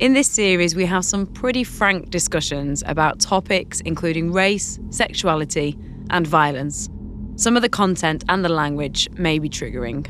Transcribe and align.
In 0.00 0.12
this 0.12 0.28
series, 0.28 0.74
we 0.74 0.86
have 0.86 1.04
some 1.04 1.24
pretty 1.24 1.62
frank 1.62 2.10
discussions 2.10 2.82
about 2.84 3.20
topics 3.20 3.80
including 3.82 4.32
race, 4.32 4.80
sexuality, 4.90 5.78
and 6.10 6.26
violence. 6.26 6.88
Some 7.36 7.54
of 7.54 7.62
the 7.62 7.68
content 7.68 8.24
and 8.28 8.44
the 8.44 8.48
language 8.48 9.08
may 9.12 9.38
be 9.38 9.48
triggering. 9.48 10.04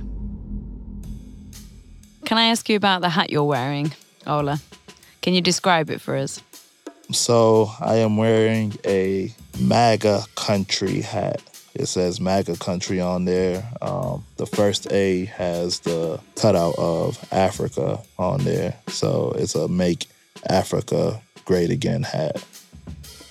Can 2.25 2.39
I 2.39 2.47
ask 2.47 2.67
you 2.71 2.77
about 2.77 3.03
the 3.03 3.11
hat 3.11 3.29
you're 3.29 3.45
wearing, 3.45 3.93
Ola? 4.27 4.59
Can 5.21 5.35
you 5.35 5.43
describe 5.43 5.91
it 5.91 6.01
for 6.01 6.17
us? 6.17 6.41
So, 7.13 7.71
I 7.79 7.97
am 7.97 8.17
wearing 8.17 8.73
a 8.87 9.35
MAGA 9.61 10.23
country 10.35 11.03
hat. 11.03 11.43
It 11.75 11.87
says 11.87 12.21
MAGA 12.21 12.57
country 12.59 13.01
on 13.01 13.25
there. 13.25 13.69
Um, 13.83 14.25
the 14.37 14.47
first 14.47 14.91
A 14.93 15.25
has 15.27 15.81
the 15.81 16.21
cutout 16.37 16.75
of 16.79 17.19
Africa 17.33 18.01
on 18.19 18.45
there. 18.45 18.77
So, 18.89 19.35
it's 19.37 19.55
a 19.55 19.67
Make 19.67 20.07
Africa 20.49 21.21
Great 21.45 21.71
Again 21.71 22.05
hat. 22.05 22.45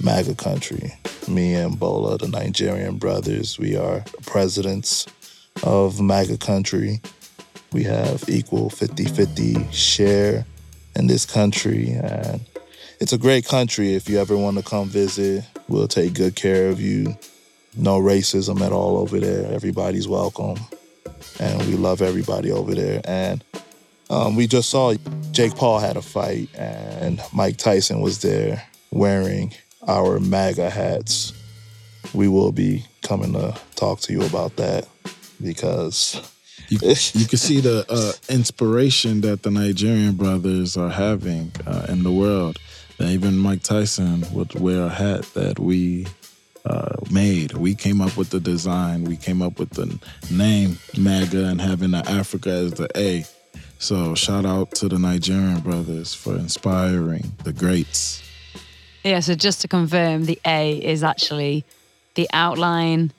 MAGA 0.03 0.35
country. 0.35 0.93
Me 1.27 1.53
and 1.55 1.79
Bola, 1.79 2.17
the 2.17 2.27
Nigerian 2.27 2.97
brothers, 2.97 3.57
we 3.57 3.77
are 3.77 4.03
presidents 4.25 5.07
of 5.63 6.01
MAGA 6.01 6.37
country. 6.37 7.01
We 7.71 7.83
have 7.83 8.25
equal 8.27 8.69
50 8.69 9.05
50 9.05 9.71
share 9.71 10.45
in 10.95 11.07
this 11.07 11.25
country. 11.25 11.91
And 11.91 12.41
it's 12.99 13.13
a 13.13 13.17
great 13.17 13.45
country. 13.45 13.93
If 13.93 14.09
you 14.09 14.19
ever 14.19 14.37
want 14.37 14.57
to 14.57 14.63
come 14.63 14.89
visit, 14.89 15.45
we'll 15.67 15.87
take 15.87 16.13
good 16.13 16.35
care 16.35 16.69
of 16.69 16.81
you. 16.81 17.17
No 17.75 17.99
racism 17.99 18.61
at 18.61 18.71
all 18.71 18.97
over 18.97 19.19
there. 19.19 19.51
Everybody's 19.51 20.07
welcome. 20.07 20.57
And 21.39 21.59
we 21.63 21.73
love 21.73 22.01
everybody 22.01 22.51
over 22.51 22.75
there. 22.75 23.01
And 23.05 23.43
um, 24.09 24.35
we 24.35 24.45
just 24.47 24.69
saw 24.69 24.93
Jake 25.31 25.55
Paul 25.55 25.79
had 25.79 25.97
a 25.97 26.01
fight, 26.01 26.49
and 26.55 27.19
Mike 27.33 27.57
Tyson 27.57 28.01
was 28.01 28.21
there 28.21 28.63
wearing 28.91 29.53
our 29.87 30.19
MAGA 30.19 30.69
hats. 30.69 31.33
We 32.13 32.27
will 32.27 32.51
be 32.51 32.85
coming 33.01 33.33
to 33.33 33.57
talk 33.75 34.01
to 34.01 34.13
you 34.13 34.21
about 34.23 34.55
that 34.57 34.87
because 35.41 36.21
you, 36.69 36.77
you 36.79 37.25
can 37.27 37.39
see 37.39 37.59
the 37.59 37.85
uh, 37.89 38.11
inspiration 38.31 39.21
that 39.21 39.41
the 39.41 39.51
Nigerian 39.51 40.15
brothers 40.15 40.77
are 40.77 40.89
having 40.89 41.51
uh, 41.65 41.87
in 41.89 42.03
the 42.03 42.11
world. 42.11 42.59
And 42.99 43.09
even 43.09 43.37
Mike 43.37 43.63
Tyson 43.63 44.25
would 44.31 44.53
wear 44.59 44.83
a 44.83 44.89
hat 44.89 45.23
that 45.33 45.57
we 45.57 46.05
uh, 46.65 46.95
made. 47.11 47.53
We 47.53 47.75
came 47.75 48.01
up 48.01 48.15
with 48.17 48.29
the 48.29 48.39
design. 48.39 49.03
We 49.03 49.17
came 49.17 49.41
up 49.41 49.59
with 49.59 49.71
the 49.71 49.99
name 50.31 50.77
MAGA 50.97 51.45
and 51.45 51.59
having 51.59 51.91
the 51.91 52.09
Africa 52.09 52.49
as 52.49 52.73
the 52.73 52.89
A. 52.95 53.25
So 53.79 54.15
shout 54.15 54.45
out 54.45 54.71
to 54.75 54.87
the 54.87 54.97
Nigerian 54.97 55.59
brothers 55.59 56.13
for 56.13 56.35
inspiring 56.35 57.33
the 57.43 57.51
greats. 57.51 58.23
Yeah, 59.03 59.19
so 59.19 59.35
just 59.35 59.61
to 59.61 59.67
confirm, 59.67 60.25
the 60.25 60.39
A 60.45 60.77
is 60.77 61.03
actually 61.03 61.65
the 62.15 62.29
outline 62.31 63.11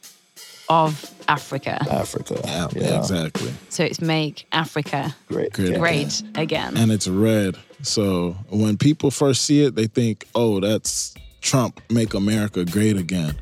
of 0.71 1.11
Africa. 1.29 1.79
Africa. 1.91 2.41
Yeah, 2.45 2.69
yeah. 2.73 2.99
exactly. 2.99 3.53
So 3.69 3.85
it's 3.85 4.01
make 4.01 4.47
Africa 4.53 5.15
great, 5.29 5.53
great, 5.53 5.79
great 5.79 6.23
again. 6.35 6.77
And 6.77 6.91
it's 6.91 7.07
red. 7.07 7.57
So 7.83 8.33
when 8.49 8.79
people 8.79 9.11
first 9.11 9.45
see 9.45 9.65
it, 9.65 9.75
they 9.75 9.87
think, 9.87 10.27
oh, 10.35 10.61
that's 10.61 11.15
Trump, 11.45 11.81
make 11.91 12.15
America 12.15 12.65
great 12.65 12.97
again. 12.97 13.37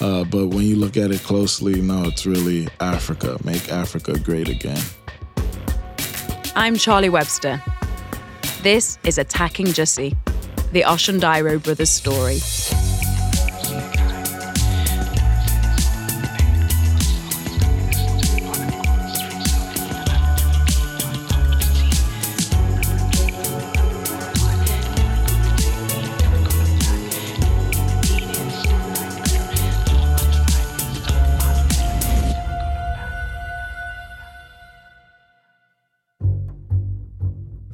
Uh, 0.00 0.24
but 0.24 0.48
when 0.48 0.64
you 0.64 0.76
look 0.76 0.96
at 0.96 1.10
it 1.10 1.22
closely, 1.22 1.80
no, 1.80 2.04
it's 2.04 2.26
really 2.26 2.68
Africa, 2.80 3.38
make 3.44 3.70
Africa 3.72 4.18
great 4.18 4.48
again. 4.48 4.82
I'm 6.56 6.76
Charlie 6.76 7.08
Webster. 7.08 7.62
This 8.62 8.98
is 9.04 9.16
Attacking 9.16 9.66
Jussie, 9.66 10.16
the 10.72 10.82
Osundairo 10.82 11.62
brothers' 11.62 11.90
story. 11.90 12.40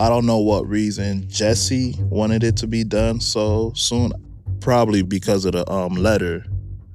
I 0.02 0.08
don't 0.08 0.26
know 0.26 0.38
what 0.38 0.66
reason 0.66 1.28
Jussie 1.28 1.96
wanted 2.08 2.42
it 2.42 2.56
to 2.56 2.66
be 2.66 2.82
done 2.82 3.20
so 3.20 3.72
soon. 3.76 4.10
Probably 4.58 5.02
because 5.02 5.44
of 5.44 5.52
the 5.52 5.70
um, 5.70 5.94
letter. 5.94 6.44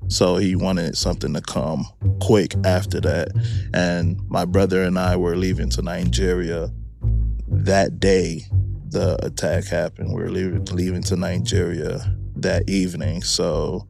So 0.09 0.35
he 0.35 0.57
wanted 0.57 0.97
something 0.97 1.34
to 1.34 1.40
come 1.40 1.85
quick 2.19 2.53
after 2.66 3.00
that. 3.00 3.29
And 3.73 4.19
my 4.28 4.44
brother 4.44 4.84
and 4.84 5.00
I 5.00 5.16
were 5.16 5.38
leaving 5.38 5.69
to 5.69 5.81
Nigeria 5.81 6.69
that 7.47 8.01
day 8.01 8.41
the 8.90 9.17
attack 9.25 9.63
happened. 9.63 10.09
We 10.13 10.23
were 10.23 10.29
leaving, 10.29 10.66
leaving 10.66 11.03
to 11.03 11.16
Nigeria 11.16 12.13
that 12.35 12.69
evening. 12.69 13.22
So 13.22 13.88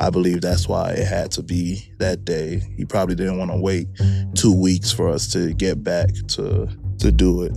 I 0.00 0.08
believe 0.08 0.40
that's 0.40 0.66
why 0.66 0.92
it 0.92 1.06
had 1.06 1.30
to 1.32 1.42
be 1.42 1.92
that 1.98 2.24
day. 2.24 2.62
He 2.74 2.86
probably 2.86 3.16
didn't 3.16 3.36
want 3.36 3.50
to 3.50 3.60
wait 3.60 3.88
two 4.34 4.58
weeks 4.58 4.92
for 4.92 5.10
us 5.10 5.30
to 5.34 5.52
get 5.52 5.84
back 5.84 6.08
to 6.28 6.70
to 7.00 7.12
do 7.12 7.42
it. 7.42 7.52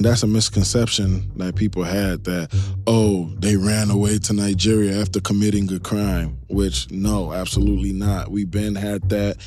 That's 0.00 0.22
a 0.22 0.28
misconception 0.28 1.28
that 1.38 1.56
people 1.56 1.82
had 1.82 2.22
that, 2.24 2.54
oh, 2.86 3.32
they 3.38 3.56
ran 3.56 3.90
away 3.90 4.18
to 4.18 4.32
Nigeria 4.32 5.00
after 5.00 5.20
committing 5.20 5.72
a 5.72 5.80
crime, 5.80 6.38
which 6.48 6.88
no, 6.90 7.32
absolutely 7.32 7.92
not. 7.92 8.30
We've 8.30 8.50
been 8.50 8.76
had 8.76 9.08
that 9.08 9.38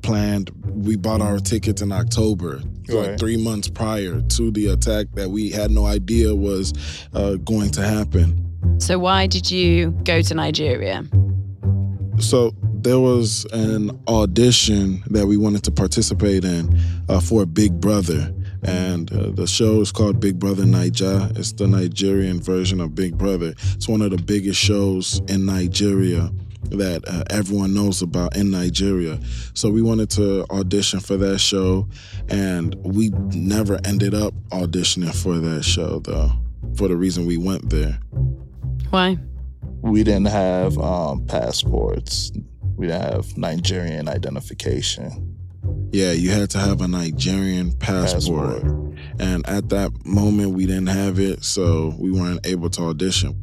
planned. 0.00 0.50
We 0.64 0.96
bought 0.96 1.20
our 1.20 1.38
tickets 1.38 1.82
in 1.82 1.92
October, 1.92 2.62
right. 2.88 3.10
like 3.10 3.18
three 3.18 3.36
months 3.36 3.68
prior 3.68 4.22
to 4.22 4.50
the 4.50 4.68
attack 4.68 5.08
that 5.12 5.28
we 5.28 5.50
had 5.50 5.70
no 5.70 5.84
idea 5.84 6.34
was 6.34 6.72
uh, 7.12 7.34
going 7.34 7.70
to 7.72 7.82
happen. 7.82 8.44
So, 8.80 8.98
why 8.98 9.26
did 9.26 9.50
you 9.50 9.90
go 10.04 10.22
to 10.22 10.34
Nigeria? 10.34 11.04
So, 12.18 12.54
there 12.80 12.98
was 12.98 13.44
an 13.52 13.90
audition 14.08 15.02
that 15.08 15.26
we 15.26 15.36
wanted 15.36 15.64
to 15.64 15.70
participate 15.70 16.44
in 16.44 16.80
uh, 17.08 17.20
for 17.20 17.44
Big 17.44 17.80
Brother 17.80 18.32
and 18.62 19.12
uh, 19.12 19.30
the 19.30 19.46
show 19.46 19.80
is 19.80 19.92
called 19.92 20.20
Big 20.20 20.38
Brother 20.38 20.64
Naija. 20.64 21.36
It's 21.38 21.52
the 21.52 21.66
Nigerian 21.66 22.40
version 22.40 22.80
of 22.80 22.94
Big 22.94 23.16
Brother. 23.16 23.54
It's 23.74 23.88
one 23.88 24.02
of 24.02 24.10
the 24.10 24.18
biggest 24.22 24.58
shows 24.60 25.20
in 25.28 25.46
Nigeria 25.46 26.30
that 26.70 27.04
uh, 27.06 27.24
everyone 27.30 27.72
knows 27.72 28.02
about 28.02 28.36
in 28.36 28.50
Nigeria. 28.50 29.18
So 29.54 29.70
we 29.70 29.80
wanted 29.82 30.10
to 30.10 30.44
audition 30.50 31.00
for 31.00 31.16
that 31.16 31.38
show, 31.38 31.88
and 32.28 32.74
we 32.82 33.10
never 33.32 33.78
ended 33.84 34.14
up 34.14 34.34
auditioning 34.50 35.14
for 35.14 35.38
that 35.38 35.62
show, 35.62 36.00
though, 36.00 36.30
for 36.76 36.88
the 36.88 36.96
reason 36.96 37.26
we 37.26 37.36
went 37.36 37.70
there. 37.70 37.98
Why? 38.90 39.18
We 39.80 40.02
didn't 40.02 40.26
have 40.28 40.76
um, 40.78 41.24
passports. 41.26 42.32
We 42.76 42.88
didn't 42.88 43.02
have 43.02 43.36
Nigerian 43.38 44.08
identification. 44.08 45.27
Yeah, 45.90 46.12
you 46.12 46.30
had 46.30 46.50
to 46.50 46.58
have 46.58 46.80
a 46.80 46.88
Nigerian 46.88 47.72
passport. 47.72 48.62
passport. 48.62 48.98
And 49.18 49.48
at 49.48 49.70
that 49.70 49.90
moment, 50.04 50.52
we 50.52 50.66
didn't 50.66 50.88
have 50.88 51.18
it, 51.18 51.44
so 51.44 51.94
we 51.98 52.10
weren't 52.12 52.46
able 52.46 52.70
to 52.70 52.82
audition. 52.82 53.42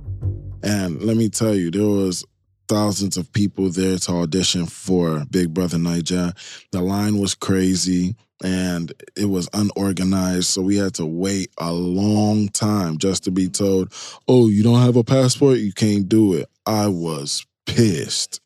And 0.64 1.02
let 1.02 1.18
me 1.18 1.30
tell 1.30 1.56
you, 1.56 1.72
there 1.72 1.86
was 1.86 2.24
thousands 2.68 3.18
of 3.18 3.32
people 3.34 3.70
there 3.70 3.98
to 3.98 4.12
audition 4.12 4.66
for 4.66 5.26
Big 5.30 5.54
Brother 5.54 5.78
Naija. 5.78 6.34
The 6.72 6.82
line 6.82 7.20
was 7.20 7.36
crazy 7.36 8.16
and 8.44 8.92
it 9.16 9.26
was 9.26 9.48
unorganized, 9.54 10.46
so 10.46 10.62
we 10.62 10.76
had 10.76 10.94
to 10.96 11.06
wait 11.06 11.50
a 11.58 11.72
long 11.72 12.50
time 12.50 12.98
just 12.98 13.24
to 13.24 13.32
be 13.32 13.48
told, 13.48 13.94
"Oh, 14.28 14.50
you 14.50 14.62
don't 14.62 14.82
have 14.82 14.98
a 14.98 15.04
passport, 15.04 15.60
you 15.60 15.72
can't 15.72 16.10
do 16.10 16.34
it." 16.34 16.50
I 16.66 16.88
was 16.88 17.46
pissed. 17.66 18.42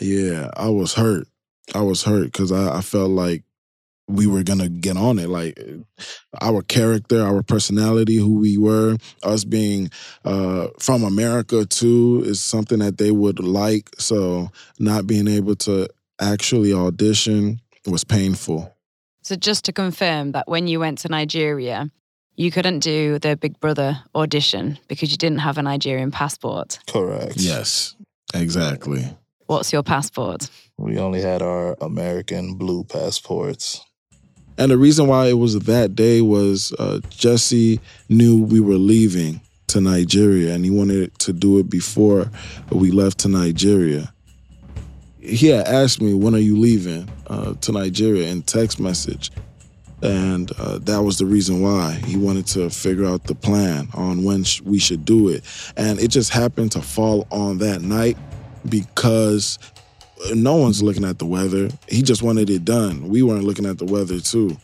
Yeah, 0.00 0.50
I 0.56 0.68
was 0.68 0.94
hurt. 0.94 1.26
I 1.74 1.82
was 1.82 2.02
hurt 2.02 2.26
because 2.26 2.52
I, 2.52 2.78
I 2.78 2.80
felt 2.80 3.10
like 3.10 3.42
we 4.08 4.26
were 4.26 4.42
gonna 4.42 4.68
get 4.68 4.96
on 4.96 5.18
it 5.18 5.28
like 5.28 5.58
our 6.40 6.62
character 6.62 7.22
our 7.22 7.42
personality 7.42 8.16
who 8.16 8.38
we 8.38 8.56
were 8.56 8.96
us 9.24 9.44
being 9.44 9.90
uh, 10.24 10.68
from 10.78 11.02
america 11.02 11.64
too 11.66 12.22
is 12.24 12.40
something 12.40 12.78
that 12.78 12.98
they 12.98 13.10
would 13.10 13.40
like 13.40 13.90
so 13.98 14.48
not 14.78 15.06
being 15.06 15.26
able 15.26 15.56
to 15.56 15.88
actually 16.20 16.72
audition 16.72 17.60
was 17.86 18.02
painful. 18.04 18.74
So 19.22 19.36
just 19.36 19.64
to 19.66 19.72
confirm 19.72 20.32
that 20.32 20.48
when 20.48 20.66
you 20.68 20.80
went 20.80 20.98
to 20.98 21.08
nigeria 21.08 21.90
you 22.36 22.50
couldn't 22.50 22.80
do 22.80 23.18
the 23.18 23.36
big 23.36 23.58
brother 23.60 23.98
audition 24.14 24.78
because 24.88 25.10
you 25.10 25.16
didn't 25.16 25.38
have 25.38 25.58
a 25.58 25.62
nigerian 25.62 26.10
passport? 26.10 26.78
Correct. 26.86 27.36
Yes 27.36 27.96
exactly. 28.34 29.16
What's 29.46 29.72
your 29.72 29.82
passport 29.82 30.48
we 30.78 30.98
only 30.98 31.20
had 31.20 31.42
our 31.42 31.76
American 31.80 32.54
blue 32.54 32.84
passports. 32.84 33.80
And 34.58 34.70
the 34.70 34.78
reason 34.78 35.06
why 35.06 35.26
it 35.26 35.34
was 35.34 35.58
that 35.58 35.94
day 35.94 36.20
was 36.22 36.72
uh, 36.78 37.00
Jussie 37.10 37.80
knew 38.08 38.42
we 38.42 38.60
were 38.60 38.74
leaving 38.76 39.40
to 39.68 39.80
Nigeria 39.80 40.54
and 40.54 40.64
he 40.64 40.70
wanted 40.70 41.18
to 41.18 41.32
do 41.32 41.58
it 41.58 41.68
before 41.68 42.30
we 42.70 42.90
left 42.90 43.18
to 43.18 43.28
Nigeria. 43.28 44.12
He 45.20 45.48
had 45.48 45.66
asked 45.66 46.00
me, 46.00 46.14
When 46.14 46.34
are 46.34 46.38
you 46.38 46.56
leaving 46.56 47.08
uh, 47.26 47.54
to 47.54 47.72
Nigeria 47.72 48.28
in 48.28 48.42
text 48.42 48.78
message? 48.78 49.30
And 50.02 50.52
uh, 50.58 50.78
that 50.82 51.02
was 51.02 51.18
the 51.18 51.26
reason 51.26 51.62
why 51.62 51.92
he 51.92 52.16
wanted 52.16 52.46
to 52.48 52.70
figure 52.70 53.06
out 53.06 53.24
the 53.24 53.34
plan 53.34 53.88
on 53.94 54.24
when 54.24 54.44
sh- 54.44 54.60
we 54.60 54.78
should 54.78 55.04
do 55.04 55.30
it. 55.30 55.42
And 55.76 55.98
it 55.98 56.08
just 56.08 56.30
happened 56.30 56.72
to 56.72 56.82
fall 56.82 57.26
on 57.30 57.58
that 57.58 57.80
night 57.82 58.16
because 58.68 59.58
no 60.34 60.56
one's 60.56 60.82
looking 60.82 61.04
at 61.04 61.18
the 61.18 61.26
weather. 61.26 61.68
He 61.88 62.02
just 62.02 62.22
wanted 62.22 62.50
it 62.50 62.64
done. 62.64 63.08
We 63.08 63.22
weren't 63.22 63.44
looking 63.44 63.66
at 63.66 63.78
the 63.78 63.84
weather 63.84 64.20
too. 64.20 64.56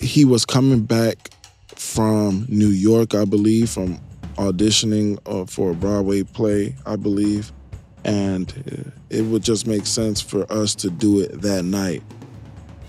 He 0.00 0.24
was 0.24 0.44
coming 0.44 0.82
back 0.82 1.30
from 1.76 2.46
New 2.48 2.68
York, 2.68 3.14
I 3.14 3.24
believe, 3.24 3.70
from 3.70 4.00
auditioning 4.36 5.18
uh, 5.26 5.46
for 5.46 5.72
a 5.72 5.74
Broadway 5.74 6.22
play, 6.22 6.74
I 6.86 6.96
believe. 6.96 7.52
And 8.04 8.92
it 9.10 9.22
would 9.22 9.42
just 9.42 9.66
make 9.66 9.86
sense 9.86 10.20
for 10.20 10.50
us 10.50 10.74
to 10.76 10.90
do 10.90 11.20
it 11.20 11.42
that 11.42 11.64
night. 11.64 12.02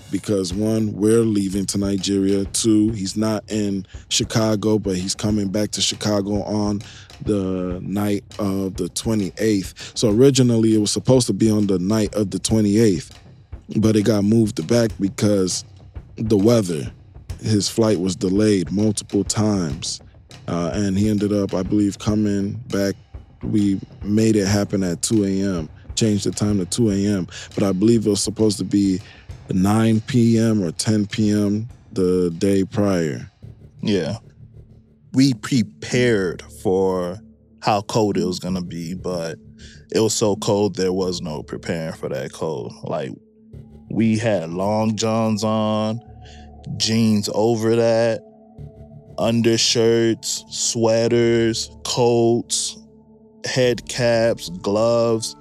Because 0.09 0.53
one, 0.53 0.93
we're 0.93 1.21
leaving 1.21 1.65
to 1.67 1.77
Nigeria. 1.77 2.45
Two, 2.45 2.91
he's 2.91 3.15
not 3.15 3.49
in 3.49 3.85
Chicago, 4.09 4.77
but 4.77 4.95
he's 4.95 5.15
coming 5.15 5.49
back 5.49 5.71
to 5.71 5.81
Chicago 5.81 6.43
on 6.43 6.81
the 7.25 7.79
night 7.81 8.23
of 8.39 8.75
the 8.75 8.85
28th. 8.85 9.97
So 9.97 10.09
originally 10.09 10.75
it 10.75 10.79
was 10.79 10.91
supposed 10.91 11.27
to 11.27 11.33
be 11.33 11.49
on 11.49 11.67
the 11.67 11.79
night 11.79 12.13
of 12.15 12.31
the 12.31 12.37
28th, 12.37 13.11
but 13.77 13.95
it 13.95 14.03
got 14.03 14.23
moved 14.23 14.67
back 14.67 14.91
because 14.99 15.65
the 16.17 16.37
weather. 16.37 16.91
His 17.41 17.67
flight 17.67 17.99
was 17.99 18.15
delayed 18.15 18.71
multiple 18.71 19.23
times. 19.23 19.99
Uh, 20.47 20.71
and 20.73 20.97
he 20.97 21.09
ended 21.09 21.33
up, 21.33 21.53
I 21.53 21.63
believe, 21.63 21.99
coming 21.99 22.53
back. 22.67 22.95
We 23.41 23.79
made 24.03 24.35
it 24.35 24.47
happen 24.47 24.83
at 24.83 25.01
2 25.01 25.25
a.m., 25.25 25.69
changed 25.95 26.25
the 26.25 26.31
time 26.31 26.59
to 26.59 26.65
2 26.65 26.91
a.m., 26.91 27.27
but 27.55 27.63
I 27.63 27.71
believe 27.71 28.05
it 28.05 28.09
was 28.09 28.21
supposed 28.21 28.57
to 28.59 28.63
be 28.63 28.99
9 29.49 30.01
p.m. 30.01 30.61
or 30.63 30.71
10 30.71 31.07
p.m. 31.07 31.67
the 31.91 32.33
day 32.37 32.63
prior. 32.63 33.29
Yeah. 33.81 34.17
We 35.13 35.33
prepared 35.33 36.41
for 36.63 37.19
how 37.61 37.81
cold 37.81 38.17
it 38.17 38.25
was 38.25 38.39
going 38.39 38.55
to 38.55 38.61
be, 38.61 38.93
but 38.93 39.37
it 39.91 39.99
was 39.99 40.13
so 40.13 40.35
cold 40.37 40.75
there 40.75 40.93
was 40.93 41.21
no 41.21 41.43
preparing 41.43 41.93
for 41.93 42.09
that 42.09 42.31
cold. 42.31 42.73
Like 42.83 43.11
we 43.89 44.17
had 44.17 44.49
long 44.51 44.95
johns 44.95 45.43
on, 45.43 45.99
jeans 46.77 47.29
over 47.33 47.75
that, 47.75 48.21
undershirts, 49.17 50.45
sweaters, 50.49 51.69
coats, 51.83 52.77
head 53.45 53.87
caps, 53.89 54.49
gloves. 54.49 55.35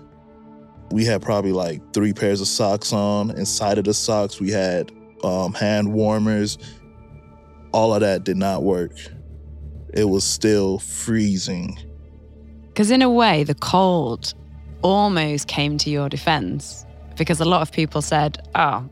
We 0.90 1.04
had 1.04 1.22
probably 1.22 1.52
like 1.52 1.80
three 1.94 2.12
pairs 2.12 2.40
of 2.40 2.48
socks 2.48 2.92
on. 2.92 3.30
Inside 3.30 3.78
of 3.78 3.84
the 3.84 3.94
socks, 3.94 4.40
we 4.40 4.50
had 4.50 4.90
um, 5.22 5.52
hand 5.54 5.92
warmers. 5.92 6.58
All 7.72 7.94
of 7.94 8.00
that 8.00 8.24
did 8.24 8.36
not 8.36 8.64
work. 8.64 8.92
It 9.94 10.04
was 10.04 10.24
still 10.24 10.78
freezing. 10.78 11.78
Because, 12.68 12.90
in 12.90 13.02
a 13.02 13.10
way, 13.10 13.44
the 13.44 13.54
cold 13.54 14.34
almost 14.82 15.48
came 15.48 15.76
to 15.78 15.90
your 15.90 16.08
defense 16.08 16.86
because 17.16 17.40
a 17.40 17.44
lot 17.44 17.62
of 17.62 17.72
people 17.72 18.00
said, 18.00 18.38
oh, 18.54 18.88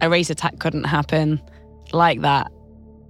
a 0.00 0.10
race 0.10 0.30
attack 0.30 0.58
couldn't 0.58 0.84
happen 0.84 1.40
like 1.92 2.20
that 2.20 2.50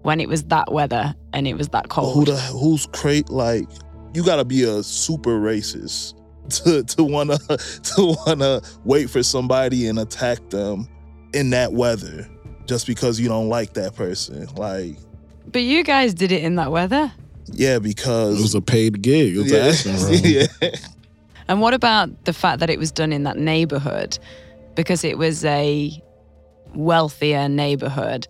when 0.02 0.20
it 0.20 0.28
was 0.28 0.44
that 0.44 0.72
weather 0.72 1.14
and 1.32 1.46
it 1.46 1.54
was 1.54 1.69
that 1.69 1.88
cold. 1.88 2.14
Who 2.14 2.25
the 2.32 2.40
who's 2.40 2.87
crate 2.87 3.31
like 3.31 3.69
you 4.14 4.25
gotta 4.25 4.44
be 4.44 4.62
a 4.64 4.82
super 4.82 5.40
racist 5.40 6.14
to 6.64 6.82
to 6.82 7.05
wanna 7.05 7.38
to 7.48 8.16
wanna 8.26 8.60
wait 8.84 9.10
for 9.10 9.22
somebody 9.22 9.87
and 9.87 9.98
attack 9.98 10.50
them 10.50 10.88
in 11.32 11.50
that 11.50 11.72
weather 11.72 12.28
just 12.66 12.87
because 12.87 13.19
you 13.19 13.28
don't 13.28 13.48
like 13.48 13.75
that 13.75 13.94
person. 13.94 14.46
Like 14.55 14.96
but 15.47 15.62
you 15.62 15.83
guys 15.83 16.15
did 16.15 16.33
it 16.33 16.43
in 16.43 16.56
that 16.56 16.71
weather? 16.71 17.12
Yeah, 17.47 17.79
because 17.79 18.39
it 18.39 18.43
was 18.43 18.55
a 18.55 18.61
paid 18.61 19.03
gig. 19.03 19.37
It 19.37 19.39
was 19.39 20.23
yeah, 20.23 20.47
yeah. 20.62 20.77
And 21.49 21.61
what 21.61 21.75
about 21.75 22.25
the 22.25 22.33
fact 22.33 22.61
that 22.61 22.71
it 22.71 22.79
was 22.79 22.93
done 22.93 23.12
in 23.12 23.25
that 23.25 23.37
neighborhood? 23.37 24.19
Because 24.75 25.05
it 25.05 25.19
was 25.19 25.44
a 25.44 26.03
wealthier 26.75 27.49
neighborhood. 27.49 28.27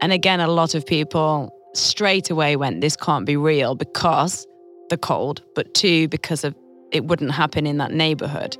And 0.00 0.12
again, 0.12 0.40
a 0.40 0.48
lot 0.48 0.74
of 0.74 0.84
people 0.84 1.54
straight 1.74 2.30
away 2.30 2.56
went, 2.56 2.80
this 2.80 2.96
can't 2.96 3.26
be 3.26 3.36
real 3.36 3.74
because 3.74 4.46
the 4.90 4.96
cold, 4.96 5.42
but 5.54 5.72
two, 5.74 6.08
because 6.08 6.44
of 6.44 6.54
it 6.90 7.04
wouldn't 7.04 7.32
happen 7.32 7.66
in 7.66 7.78
that 7.78 7.92
neighborhood. 7.92 8.56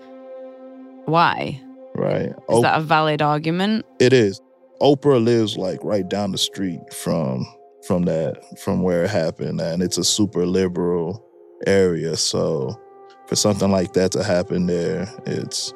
Why? 1.06 1.60
Right. 1.94 2.28
Is 2.28 2.34
Op- 2.48 2.62
that 2.62 2.78
a 2.78 2.82
valid 2.82 3.22
argument? 3.22 3.84
It 4.00 4.12
is. 4.12 4.40
Oprah 4.80 5.22
lives 5.22 5.56
like 5.56 5.82
right 5.82 6.08
down 6.08 6.32
the 6.32 6.38
street 6.38 6.80
from 6.92 7.46
from 7.86 8.04
that 8.04 8.42
from 8.58 8.82
where 8.82 9.04
it 9.04 9.10
happened 9.10 9.60
and 9.60 9.82
it's 9.82 9.98
a 9.98 10.04
super 10.04 10.46
liberal 10.46 11.24
area. 11.66 12.16
So 12.16 12.80
for 13.26 13.36
something 13.36 13.70
like 13.70 13.92
that 13.94 14.12
to 14.12 14.24
happen 14.24 14.66
there, 14.66 15.08
it's 15.26 15.72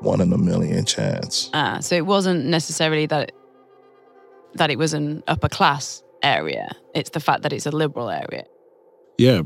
one 0.00 0.20
in 0.20 0.32
a 0.32 0.38
million 0.38 0.84
chance. 0.84 1.50
Ah, 1.54 1.78
so 1.80 1.94
it 1.94 2.06
wasn't 2.06 2.44
necessarily 2.46 3.06
that 3.06 3.32
that 4.54 4.70
it 4.70 4.78
was 4.78 4.92
an 4.92 5.22
upper 5.28 5.48
class 5.48 6.02
area. 6.22 6.70
It's 6.94 7.10
the 7.10 7.20
fact 7.20 7.42
that 7.42 7.52
it's 7.52 7.66
a 7.66 7.70
liberal 7.70 8.10
area. 8.10 8.44
Yeah, 9.18 9.42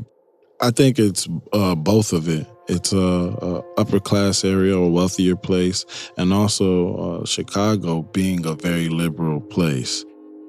I 0.61 0.71
think 0.71 0.99
it's 0.99 1.27
uh, 1.53 1.75
both 1.75 2.13
of 2.13 2.27
it. 2.27 2.47
It's 2.67 2.91
a, 2.91 2.97
a, 2.97 3.63
upper 3.77 3.99
class 3.99 4.43
area 4.43 4.77
or 4.77 4.91
wealthier 4.91 5.37
place, 5.37 5.85
and 6.17 6.33
also 6.33 7.21
uh, 7.21 7.25
Chicago 7.25 8.01
being 8.01 8.45
a 8.45 8.55
very 8.55 8.89
liberal 8.89 9.39
place. 9.39 10.03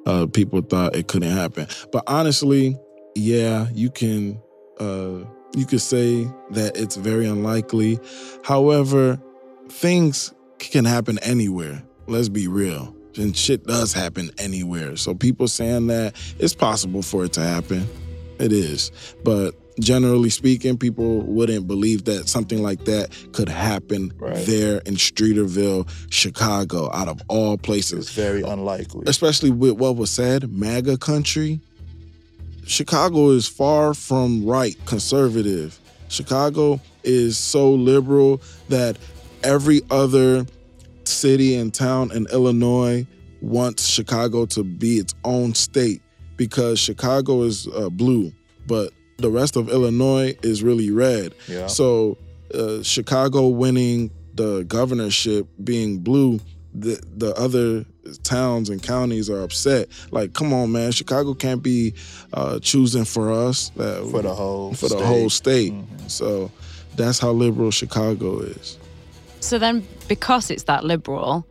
Uh, 0.07 0.27
people 0.27 0.61
thought 0.63 0.97
it 0.97 1.09
couldn't 1.09 1.31
happen, 1.31 1.67
but 1.93 2.03
honestly, 2.07 2.77
yeah, 3.15 3.67
you 3.75 3.91
can 3.91 4.41
uh, 4.81 5.25
you 5.55 5.67
could 5.67 5.81
say 5.81 6.25
that 6.51 6.77
it's 6.77 6.97
very 6.97 7.27
unlikely. 7.27 7.99
However, 8.45 9.21
things 9.69 10.33
can 10.59 10.85
happen 10.85 11.19
anywhere. 11.23 11.83
Let's 12.07 12.29
be 12.29 12.49
real. 12.49 12.95
And 13.17 13.37
shit 13.37 13.65
does 13.65 13.93
happen 13.93 14.31
anywhere. 14.39 14.97
So 14.97 15.15
people 15.15 15.49
saying 15.49 15.89
that 15.89 16.15
it's 16.39 16.55
possible 16.55 17.03
for 17.03 17.25
it 17.25 17.33
to 17.35 17.41
happen. 17.41 17.87
It 18.39 18.53
is. 18.53 18.93
But 19.25 19.55
generally 19.81 20.31
speaking, 20.31 20.77
people 20.77 21.23
wouldn't 21.23 21.67
believe 21.67 22.05
that 22.05 22.29
something 22.29 22.63
like 22.63 22.85
that 22.85 23.17
could 23.33 23.49
happen 23.49 24.13
right. 24.19 24.45
there 24.47 24.79
in 24.87 24.95
Streeterville, 24.95 25.89
Chicago, 26.11 26.91
out 26.93 27.09
of 27.09 27.21
all 27.29 27.57
places. 27.57 28.07
It's 28.07 28.15
very 28.15 28.43
unlikely. 28.43 29.05
Especially 29.07 29.51
with 29.51 29.73
what 29.73 29.97
was 29.97 30.11
said, 30.11 30.53
MAGA 30.53 30.99
country. 30.99 31.61
Chicago 32.67 33.31
is 33.31 33.49
far 33.49 33.95
from 33.95 34.45
right 34.45 34.77
conservative. 34.85 35.79
Chicago 36.09 36.81
is 37.03 37.39
so 37.39 37.73
liberal 37.73 38.43
that 38.69 38.99
every 39.43 39.81
other 39.91 40.47
city 41.05 41.55
and 41.55 41.73
town 41.73 42.11
in 42.13 42.27
Illinois 42.33 43.07
wants 43.41 43.87
Chicago 43.87 44.45
to 44.47 44.63
be 44.63 44.97
its 44.97 45.15
own 45.25 45.55
state 45.55 46.03
because 46.37 46.79
Chicago 46.79 47.43
is 47.43 47.69
uh, 47.69 47.89
blue, 47.89 48.33
but 48.67 48.93
the 49.19 49.31
rest 49.31 49.57
of 49.57 49.69
Illinois 49.69 50.37
is 50.43 50.63
really 50.63 50.91
red. 50.91 51.35
Yeah. 51.49 51.67
So 51.67 52.17
uh, 52.55 52.83
Chicago 52.83 53.49
winning 53.49 54.11
the 54.35 54.65
governorship 54.65 55.47
being 55.63 55.99
blue, 55.99 56.39
the 56.73 57.03
the 57.17 57.35
other 57.35 57.85
towns 58.23 58.71
and 58.71 58.81
counties 58.83 59.29
are 59.29 59.43
upset. 59.43 59.89
Like, 60.13 60.33
come 60.33 60.53
on, 60.53 60.71
man, 60.71 60.93
Chicago 60.93 61.35
can't 61.35 61.63
be 61.63 61.95
uh, 62.33 62.61
choosing 62.61 63.05
for 63.05 63.33
us 63.33 63.73
uh, 63.77 64.07
for 64.11 64.23
the 64.23 64.33
whole 64.33 64.73
for 64.75 64.89
state. 64.89 64.99
the 64.99 65.07
whole 65.07 65.31
state. 65.31 65.73
Mm-hmm. 65.73 66.07
So 66.07 66.51
that's 66.95 67.19
how 67.19 67.33
liberal 67.33 67.73
Chicago 67.73 68.39
is. 68.39 68.79
So 69.41 69.59
then, 69.59 69.87
because 70.07 70.51
it's 70.51 70.65
that 70.65 70.85
liberal, 70.85 71.47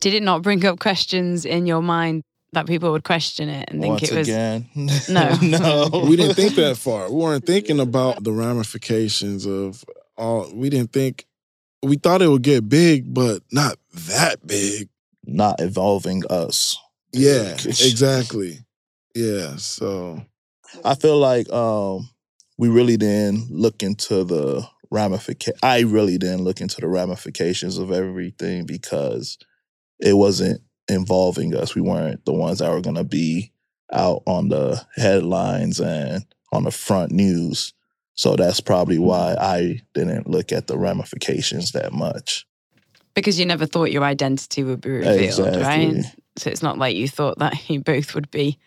did 0.00 0.14
it 0.14 0.22
not 0.22 0.42
bring 0.42 0.64
up 0.66 0.80
questions 0.80 1.44
in 1.44 1.66
your 1.66 1.82
mind 1.82 2.22
that 2.52 2.66
people 2.66 2.92
would 2.92 3.04
question 3.04 3.48
it 3.48 3.68
and 3.70 3.80
think 3.80 4.00
Once 4.00 4.10
it 4.10 4.18
was 4.18 4.28
again. 4.28 4.68
no, 5.08 5.34
no? 5.42 6.04
we 6.08 6.16
didn't 6.16 6.34
think 6.34 6.54
that 6.56 6.76
far. 6.76 7.10
We 7.10 7.16
weren't 7.16 7.46
thinking 7.46 7.80
about 7.80 8.24
the 8.24 8.32
ramifications 8.32 9.46
of 9.46 9.84
all. 10.16 10.50
We 10.54 10.70
didn't 10.70 10.92
think. 10.92 11.26
We 11.82 11.96
thought 11.96 12.22
it 12.22 12.28
would 12.28 12.42
get 12.42 12.68
big, 12.68 13.12
but 13.12 13.42
not 13.50 13.76
that 13.92 14.46
big. 14.46 14.88
Not 15.24 15.60
involving 15.60 16.22
us. 16.30 16.76
Yeah, 17.12 17.54
exactly. 17.54 18.58
Yeah, 19.14 19.56
so 19.56 20.24
I 20.84 20.94
feel 20.94 21.18
like 21.18 21.50
um 21.50 22.08
we 22.58 22.68
really 22.68 22.96
didn't 22.96 23.50
look 23.50 23.82
into 23.82 24.24
the 24.24 24.66
ramification. 24.90 25.58
I 25.62 25.80
really 25.80 26.18
didn't 26.18 26.44
look 26.44 26.60
into 26.60 26.80
the 26.80 26.88
ramifications 26.88 27.78
of 27.78 27.90
everything 27.92 28.66
because 28.66 29.38
it 30.00 30.14
wasn't 30.14 30.60
involving 30.88 31.54
us. 31.54 31.74
We 31.74 31.82
weren't 31.82 32.24
the 32.24 32.32
ones 32.32 32.58
that 32.58 32.70
were 32.70 32.80
going 32.80 32.96
to 32.96 33.04
be 33.04 33.52
out 33.92 34.22
on 34.26 34.48
the 34.48 34.84
headlines 34.96 35.80
and 35.80 36.24
on 36.52 36.64
the 36.64 36.70
front 36.70 37.12
news. 37.12 37.72
So 38.14 38.36
that's 38.36 38.60
probably 38.60 38.96
Mm-hmm. 38.96 39.04
why 39.06 39.36
I 39.38 39.80
didn't 39.94 40.28
look 40.28 40.52
at 40.52 40.66
the 40.66 40.76
ramifications 40.78 41.72
that 41.72 41.92
much. 41.92 42.46
Because 43.14 43.38
you 43.38 43.44
never 43.46 43.66
thought 43.66 43.92
your 43.92 44.04
identity 44.04 44.62
would 44.64 44.80
be 44.80 44.90
revealed, 44.90 45.20
Exactly. 45.20 45.62
right? 45.62 46.04
So 46.36 46.50
it's 46.50 46.62
not 46.62 46.78
like 46.78 46.96
you 46.96 47.08
thought 47.08 47.38
that 47.38 47.54
you 47.70 47.80
both 47.80 48.14
would 48.14 48.30
be 48.30 48.58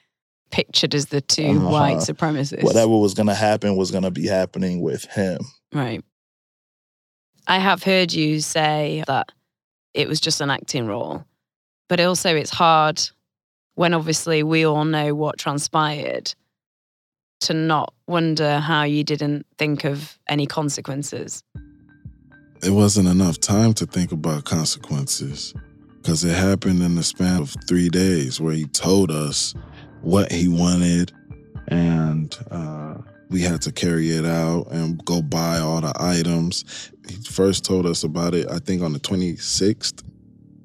pictured 0.51 0.93
as 0.95 1.07
the 1.07 1.21
2 1.21 1.43
Uh-huh. 1.43 1.69
white 1.69 1.97
supremacists. 1.97 2.63
Whatever 2.63 2.97
was 2.97 3.13
going 3.15 3.27
to 3.27 3.33
happen 3.35 3.75
was 3.75 3.89
going 3.91 4.03
to 4.03 4.11
be 4.11 4.27
happening 4.27 4.81
with 4.81 5.05
him. 5.05 5.39
Right. 5.73 6.03
I 7.47 7.59
have 7.59 7.83
heard 7.83 8.13
you 8.13 8.39
say 8.41 9.03
that 9.07 9.31
it 9.93 10.07
was 10.07 10.19
just 10.19 10.41
an 10.41 10.49
acting 10.49 10.85
role, 10.87 11.23
but 11.87 11.99
also 11.99 12.35
it's 12.35 12.49
hard 12.49 13.01
when 13.75 13.93
obviously 13.93 14.43
we 14.43 14.65
all 14.65 14.85
know 14.85 15.13
what 15.13 15.37
transpired 15.37 16.33
to 17.41 17.53
not 17.53 17.93
wonder 18.07 18.59
how 18.59 18.83
you 18.83 19.03
didn't 19.03 19.45
think 19.57 19.83
of 19.83 20.17
any 20.27 20.47
consequences. 20.47 21.43
It 22.63 22.71
wasn't 22.71 23.09
enough 23.09 23.39
time 23.39 23.73
to 23.75 23.85
think 23.85 24.11
about 24.11 24.45
consequences 24.45 25.53
because 26.01 26.23
it 26.23 26.35
happened 26.35 26.81
in 26.81 26.95
the 26.95 27.03
span 27.03 27.41
of 27.41 27.55
three 27.67 27.89
days 27.89 28.39
where 28.39 28.53
he 28.53 28.65
told 28.65 29.11
us 29.11 29.53
what 30.01 30.31
he 30.31 30.47
wanted 30.47 31.11
and 31.67 32.37
uh, 32.51 32.95
we 33.29 33.41
had 33.41 33.61
to 33.63 33.71
carry 33.71 34.11
it 34.11 34.25
out 34.25 34.67
and 34.71 35.03
go 35.05 35.21
buy 35.21 35.59
all 35.59 35.81
the 35.81 35.93
items. 35.99 36.91
He 37.07 37.15
first 37.23 37.65
told 37.65 37.85
us 37.85 38.03
about 38.03 38.33
it, 38.33 38.49
I 38.49 38.59
think, 38.59 38.81
on 38.81 38.93
the 38.93 38.99
26th, 38.99 40.03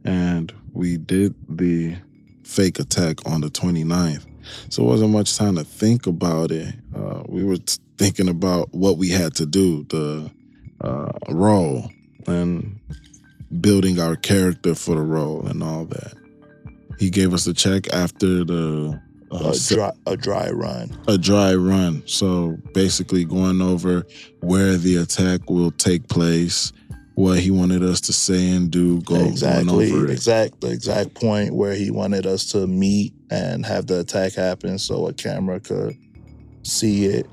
and 0.04 0.52
we 0.72 0.96
did 0.96 1.34
the 1.48 1.96
fake 2.44 2.78
attack 2.78 3.26
on 3.26 3.40
the 3.40 3.48
29th. 3.48 4.26
So 4.68 4.82
it 4.82 4.86
wasn't 4.86 5.10
much 5.12 5.36
time 5.36 5.56
to 5.56 5.64
think 5.64 6.06
about 6.06 6.50
it. 6.50 6.74
Uh, 6.94 7.22
we 7.28 7.44
were 7.44 7.58
t- 7.58 7.78
thinking 7.98 8.28
about 8.28 8.72
what 8.74 8.96
we 8.98 9.08
had 9.10 9.34
to 9.36 9.46
do, 9.46 9.84
the 9.84 10.30
uh, 10.80 11.12
role, 11.28 11.90
and 12.26 12.80
building 13.60 14.00
our 14.00 14.16
character 14.16 14.74
for 14.74 14.94
the 14.96 15.02
role 15.02 15.46
and 15.46 15.62
all 15.62 15.84
that. 15.84 16.14
He 16.98 17.10
gave 17.10 17.32
us 17.34 17.46
a 17.46 17.54
check 17.54 17.92
after 17.92 18.44
the 18.44 19.00
uh, 19.32 19.52
A 19.52 19.74
dry, 19.74 19.92
a 20.06 20.16
dry 20.16 20.50
run. 20.50 20.98
a 21.06 21.16
dry 21.16 21.54
run. 21.54 22.02
So 22.06 22.58
basically, 22.74 23.24
going 23.24 23.60
over 23.62 24.04
where 24.40 24.76
the 24.76 24.96
attack 24.96 25.48
will 25.48 25.70
take 25.70 26.08
place, 26.08 26.72
what 27.14 27.38
he 27.38 27.50
wanted 27.50 27.82
us 27.82 28.00
to 28.02 28.12
say 28.12 28.50
and 28.50 28.70
do, 28.70 29.00
go 29.02 29.16
exactly. 29.16 29.66
going 29.66 29.92
over. 29.92 30.10
Exact 30.10 30.60
the 30.60 30.70
exact 30.70 31.14
point 31.14 31.54
where 31.54 31.74
he 31.74 31.90
wanted 31.90 32.26
us 32.26 32.46
to 32.52 32.66
meet 32.66 33.12
and 33.30 33.64
have 33.66 33.86
the 33.86 34.00
attack 34.00 34.34
happen 34.34 34.78
so 34.78 35.06
a 35.06 35.12
camera 35.12 35.60
could 35.60 35.96
see 36.62 37.06
it, 37.06 37.26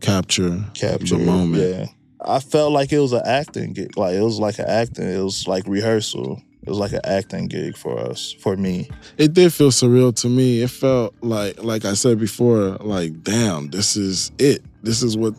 capture, 0.00 0.64
capture 0.74 1.16
the 1.16 1.24
moment. 1.24 1.62
Yeah. 1.62 1.86
I 2.22 2.40
felt 2.40 2.72
like 2.72 2.92
it 2.92 2.98
was 2.98 3.12
an 3.12 3.22
acting 3.24 3.72
gig. 3.72 3.96
Like 3.96 4.14
it 4.14 4.20
was 4.20 4.38
like 4.38 4.58
an 4.58 4.68
acting. 4.68 5.08
It 5.08 5.22
was 5.22 5.48
like 5.48 5.66
rehearsal. 5.66 6.42
It 6.62 6.68
was 6.68 6.78
like 6.78 6.92
an 6.92 7.00
acting 7.04 7.48
gig 7.48 7.76
for 7.76 7.98
us, 7.98 8.32
for 8.32 8.56
me. 8.56 8.90
It 9.16 9.32
did 9.32 9.52
feel 9.52 9.70
surreal 9.70 10.14
to 10.16 10.28
me. 10.28 10.62
It 10.62 10.68
felt 10.68 11.14
like, 11.22 11.62
like 11.62 11.86
I 11.86 11.94
said 11.94 12.18
before, 12.18 12.76
like 12.80 13.22
damn, 13.22 13.68
this 13.70 13.96
is 13.96 14.30
it. 14.38 14.62
This 14.82 15.02
is 15.02 15.16
what 15.16 15.34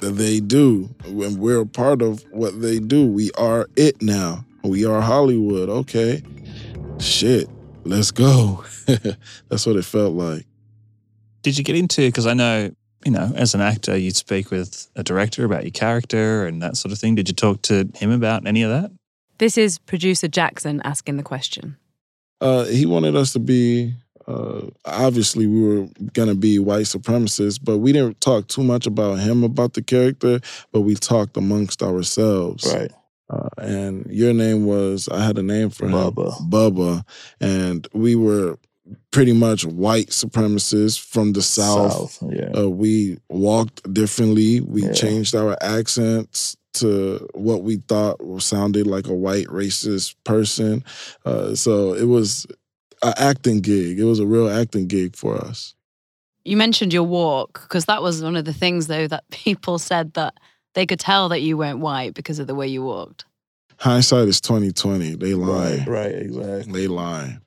they 0.00 0.40
do. 0.40 0.94
When 1.06 1.38
we're 1.38 1.60
a 1.60 1.66
part 1.66 2.02
of 2.02 2.24
what 2.30 2.60
they 2.60 2.78
do, 2.78 3.06
we 3.06 3.30
are 3.32 3.68
it 3.76 4.02
now. 4.02 4.44
We 4.62 4.84
are 4.84 5.00
Hollywood. 5.00 5.68
Okay, 5.68 6.22
shit, 6.98 7.48
let's 7.84 8.10
go. 8.10 8.64
That's 9.48 9.66
what 9.66 9.76
it 9.76 9.84
felt 9.84 10.14
like. 10.14 10.46
Did 11.42 11.56
you 11.56 11.64
get 11.64 11.76
into 11.76 12.02
because 12.02 12.26
I 12.26 12.34
know 12.34 12.70
you 13.04 13.10
know 13.10 13.32
as 13.34 13.54
an 13.54 13.60
actor 13.60 13.96
you'd 13.96 14.16
speak 14.16 14.50
with 14.50 14.88
a 14.96 15.02
director 15.02 15.44
about 15.44 15.64
your 15.64 15.70
character 15.70 16.46
and 16.46 16.62
that 16.62 16.76
sort 16.76 16.92
of 16.92 16.98
thing. 16.98 17.14
Did 17.14 17.28
you 17.28 17.34
talk 17.34 17.62
to 17.62 17.88
him 17.94 18.10
about 18.10 18.46
any 18.46 18.62
of 18.62 18.70
that? 18.70 18.90
This 19.38 19.56
is 19.56 19.78
producer 19.78 20.28
Jackson 20.28 20.82
asking 20.84 21.16
the 21.16 21.22
question. 21.22 21.76
Uh, 22.40 22.64
he 22.64 22.86
wanted 22.86 23.16
us 23.16 23.32
to 23.32 23.38
be. 23.38 23.94
Uh, 24.30 24.66
obviously, 24.84 25.46
we 25.46 25.60
were 25.62 25.88
gonna 26.12 26.34
be 26.34 26.58
white 26.58 26.86
supremacists, 26.86 27.58
but 27.62 27.78
we 27.78 27.92
didn't 27.92 28.20
talk 28.20 28.46
too 28.48 28.62
much 28.62 28.86
about 28.86 29.18
him 29.18 29.42
about 29.44 29.74
the 29.74 29.82
character. 29.82 30.40
But 30.72 30.82
we 30.82 30.94
talked 30.94 31.36
amongst 31.36 31.82
ourselves. 31.82 32.64
Right. 32.72 32.92
Uh, 33.28 33.48
and 33.58 34.06
your 34.10 34.32
name 34.34 34.66
was 34.66 35.08
I 35.08 35.24
had 35.24 35.38
a 35.38 35.42
name 35.42 35.70
for 35.70 35.86
him, 35.86 35.92
Bubba. 35.92 36.50
Bubba, 36.50 37.02
and 37.40 37.86
we 37.92 38.14
were 38.16 38.58
pretty 39.12 39.32
much 39.32 39.64
white 39.64 40.08
supremacists 40.08 40.98
from 41.00 41.32
the 41.32 41.42
south. 41.42 41.92
South. 42.12 42.32
Yeah. 42.32 42.50
Uh, 42.56 42.68
we 42.68 43.18
walked 43.28 43.92
differently. 43.92 44.60
We 44.60 44.82
Yeah. 44.82 44.92
changed 44.92 45.34
our 45.36 45.56
accents 45.60 46.56
to 46.72 47.26
what 47.34 47.62
we 47.62 47.76
thought 47.88 48.20
sounded 48.40 48.86
like 48.86 49.06
a 49.08 49.14
white 49.14 49.46
racist 49.46 50.14
person. 50.24 50.84
Uh, 51.24 51.54
so 51.54 51.94
it 51.94 52.04
was 52.06 52.46
an 53.02 53.14
acting 53.16 53.60
gig. 53.60 53.98
It 53.98 54.04
was 54.04 54.18
a 54.18 54.26
real 54.26 54.48
acting 54.48 54.86
gig 54.86 55.16
for 55.16 55.36
us. 55.36 55.74
You 56.44 56.56
mentioned 56.56 56.92
your 56.92 57.02
walk 57.02 57.62
because 57.62 57.84
that 57.84 58.02
was 58.02 58.22
one 58.22 58.36
of 58.36 58.44
the 58.44 58.52
things 58.52 58.86
though 58.86 59.06
that 59.06 59.24
people 59.30 59.78
said 59.78 60.14
that 60.14 60.34
they 60.74 60.86
could 60.86 61.00
tell 61.00 61.28
that 61.30 61.40
you 61.40 61.56
weren't 61.56 61.80
white 61.80 62.14
because 62.14 62.38
of 62.38 62.46
the 62.46 62.54
way 62.54 62.66
you 62.66 62.82
walked. 62.82 63.24
Hindsight 63.78 64.28
is 64.28 64.40
twenty 64.40 64.72
twenty. 64.72 65.14
They 65.14 65.34
lie. 65.34 65.78
Right. 65.78 65.88
Right. 65.88 66.14
Exactly. 66.14 66.72
They 66.82 66.86
lie. 66.86 67.38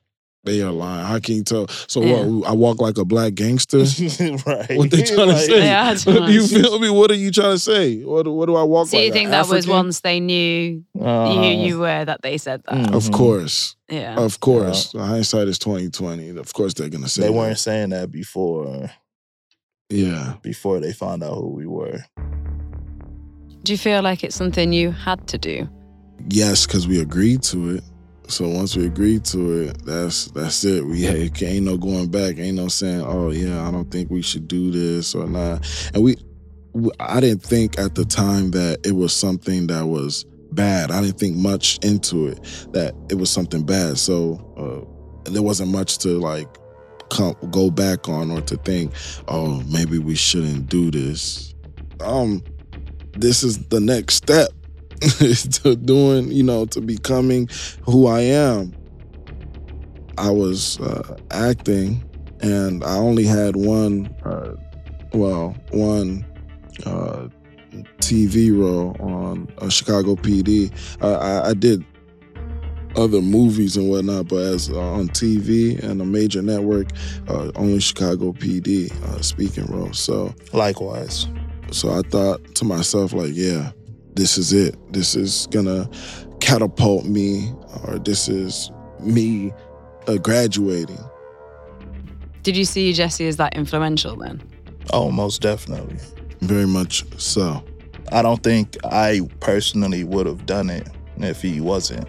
They 0.44 0.60
are 0.62 0.70
lying. 0.72 1.06
I 1.06 1.20
can't 1.20 1.46
tell? 1.46 1.66
So 1.68 2.02
Yeah. 2.02 2.24
what? 2.26 2.48
I 2.48 2.52
walk 2.52 2.80
like 2.80 2.98
a 2.98 3.04
black 3.04 3.34
gangster. 3.34 3.78
right. 4.46 4.76
What 4.76 4.90
they 4.90 5.02
trying 5.14 5.28
to 5.28 5.38
say? 5.38 5.64
Yeah, 5.64 5.88
I 5.90 5.94
don't 5.94 6.14
know. 6.14 6.26
you 6.26 6.46
feel 6.46 6.78
me? 6.78 6.90
What 6.90 7.10
are 7.10 7.14
you 7.16 7.30
trying 7.30 7.52
to 7.52 7.58
say? 7.58 8.02
What 8.04 8.28
what 8.28 8.46
do 8.46 8.54
I 8.56 8.62
walk 8.62 8.88
So 8.88 8.96
like? 8.98 9.06
you 9.06 9.12
think 9.12 9.30
that 9.30 9.48
was 9.48 9.66
once 9.66 10.00
they 10.00 10.20
knew 10.20 10.84
Uh, 11.00 11.32
who 11.34 11.42
you 11.46 11.78
were 11.78 12.04
that 12.04 12.20
they 12.22 12.36
said 12.38 12.62
that? 12.66 12.74
Mm. 12.90 12.94
Of 12.94 13.10
course, 13.10 13.76
Yeah. 13.90 14.16
of 14.16 14.40
course. 14.40 14.92
Hindsight 14.92 15.48
is 15.48 15.58
twenty 15.58 15.88
twenty. 15.88 16.28
Of 16.36 16.52
course, 16.52 16.74
they're 16.74 16.90
gonna 16.90 17.08
say 17.08 17.22
They 17.22 17.28
that. 17.28 17.32
weren't 17.32 17.58
saying 17.58 17.90
that 17.90 18.10
before. 18.10 18.90
Yeah, 19.90 20.34
Before 20.42 20.80
they 20.80 20.92
found 20.92 21.22
out 21.22 21.34
who 21.36 21.50
we 21.50 21.66
were. 21.66 22.04
Do 23.62 23.72
you 23.72 23.78
feel 23.78 24.02
like 24.02 24.24
it's 24.24 24.34
something 24.36 24.72
you 24.72 24.90
had 24.90 25.26
to 25.28 25.38
do? 25.38 25.68
yes, 26.28 26.66
because 26.66 26.86
we 26.88 27.00
agreed 27.00 27.42
to 27.42 27.76
it. 27.76 27.84
So 28.28 28.48
once 28.48 28.76
we 28.76 28.86
agreed 28.86 29.24
to 29.26 29.62
it, 29.62 29.84
that's 29.84 30.26
that's 30.26 30.64
it. 30.64 30.84
We 30.84 31.06
ain't 31.06 31.42
ain't 31.42 31.66
no 31.66 31.76
going 31.76 32.08
back. 32.08 32.38
Ain't 32.38 32.56
no 32.56 32.68
saying, 32.68 33.02
oh 33.02 33.30
yeah, 33.30 33.66
I 33.66 33.70
don't 33.70 33.90
think 33.90 34.10
we 34.10 34.22
should 34.22 34.48
do 34.48 34.70
this 34.70 35.14
or 35.14 35.26
not. 35.26 35.66
And 35.94 36.02
we, 36.02 36.16
we 36.72 36.90
I 37.00 37.20
didn't 37.20 37.42
think 37.42 37.78
at 37.78 37.94
the 37.94 38.04
time 38.04 38.50
that 38.52 38.80
it 38.84 38.92
was 38.92 39.12
something 39.12 39.66
that 39.68 39.86
was 39.86 40.24
bad. 40.52 40.90
I 40.90 41.00
didn't 41.02 41.18
think 41.18 41.36
much 41.36 41.78
into 41.84 42.28
it 42.28 42.42
that 42.72 42.94
it 43.10 43.16
was 43.16 43.30
something 43.30 43.64
bad. 43.64 43.98
So 43.98 44.40
uh, 45.26 45.30
there 45.30 45.42
wasn't 45.42 45.70
much 45.70 45.98
to 45.98 46.18
like 46.18 46.48
come, 47.10 47.36
go 47.50 47.70
back 47.70 48.08
on 48.08 48.30
or 48.30 48.40
to 48.42 48.56
think, 48.56 48.92
oh 49.28 49.62
maybe 49.70 49.98
we 49.98 50.14
shouldn't 50.14 50.68
do 50.68 50.90
this. 50.90 51.54
Um, 52.00 52.42
this 53.12 53.42
is 53.42 53.66
the 53.68 53.80
next 53.80 54.14
step 54.16 54.50
to 55.62 55.76
doing, 55.76 56.30
you 56.30 56.42
know, 56.42 56.66
to 56.66 56.80
becoming 56.80 57.48
who 57.82 58.06
I 58.06 58.20
am. 58.20 58.74
I 60.16 60.30
was 60.30 60.80
uh, 60.80 61.16
acting, 61.32 62.02
and 62.40 62.84
I 62.84 62.96
only 62.96 63.24
had 63.24 63.56
one, 63.56 64.06
uh, 64.24 64.54
well, 65.12 65.56
one 65.72 66.24
uh, 66.86 67.28
TV 67.98 68.56
role 68.56 68.96
on 69.00 69.48
uh, 69.58 69.68
Chicago 69.68 70.14
PD. 70.14 70.70
Uh, 71.02 71.14
I, 71.14 71.50
I 71.50 71.54
did 71.54 71.84
other 72.96 73.20
movies 73.20 73.76
and 73.76 73.88
whatnot, 73.90 74.28
but 74.28 74.36
as 74.36 74.70
uh, 74.70 74.78
on 74.78 75.08
TV 75.08 75.82
and 75.82 76.00
a 76.00 76.04
major 76.04 76.42
network, 76.42 76.88
uh, 77.28 77.50
only 77.56 77.80
Chicago 77.80 78.32
PD 78.32 78.92
uh, 79.04 79.20
speaking 79.20 79.66
role. 79.66 79.92
So 79.92 80.34
Likewise. 80.52 81.26
so 81.70 81.92
I 81.92 82.02
thought 82.02 82.54
to 82.56 82.64
myself, 82.64 83.12
like, 83.12 83.32
yeah, 83.32 83.72
this 84.14 84.38
is 84.38 84.52
it. 84.52 84.76
This 84.92 85.14
is 85.14 85.46
gonna 85.50 85.88
catapult 86.40 87.04
me, 87.04 87.52
or 87.84 87.98
this 87.98 88.28
is 88.28 88.70
me 89.00 89.52
uh, 90.06 90.16
graduating. 90.16 91.02
Did 92.42 92.56
you 92.56 92.64
see 92.64 92.92
Jussie 92.92 93.26
as 93.26 93.36
that 93.38 93.56
influential 93.56 94.16
then? 94.16 94.42
Oh, 94.92 95.10
most 95.10 95.40
definitely. 95.40 95.96
Very 96.40 96.66
much 96.66 97.04
so. 97.18 97.64
I 98.12 98.22
don't 98.22 98.42
think 98.42 98.76
I 98.84 99.22
personally 99.40 100.04
would 100.04 100.26
have 100.26 100.44
done 100.44 100.68
it 100.68 100.88
if 101.18 101.40
he 101.40 101.60
wasn't. 101.60 102.06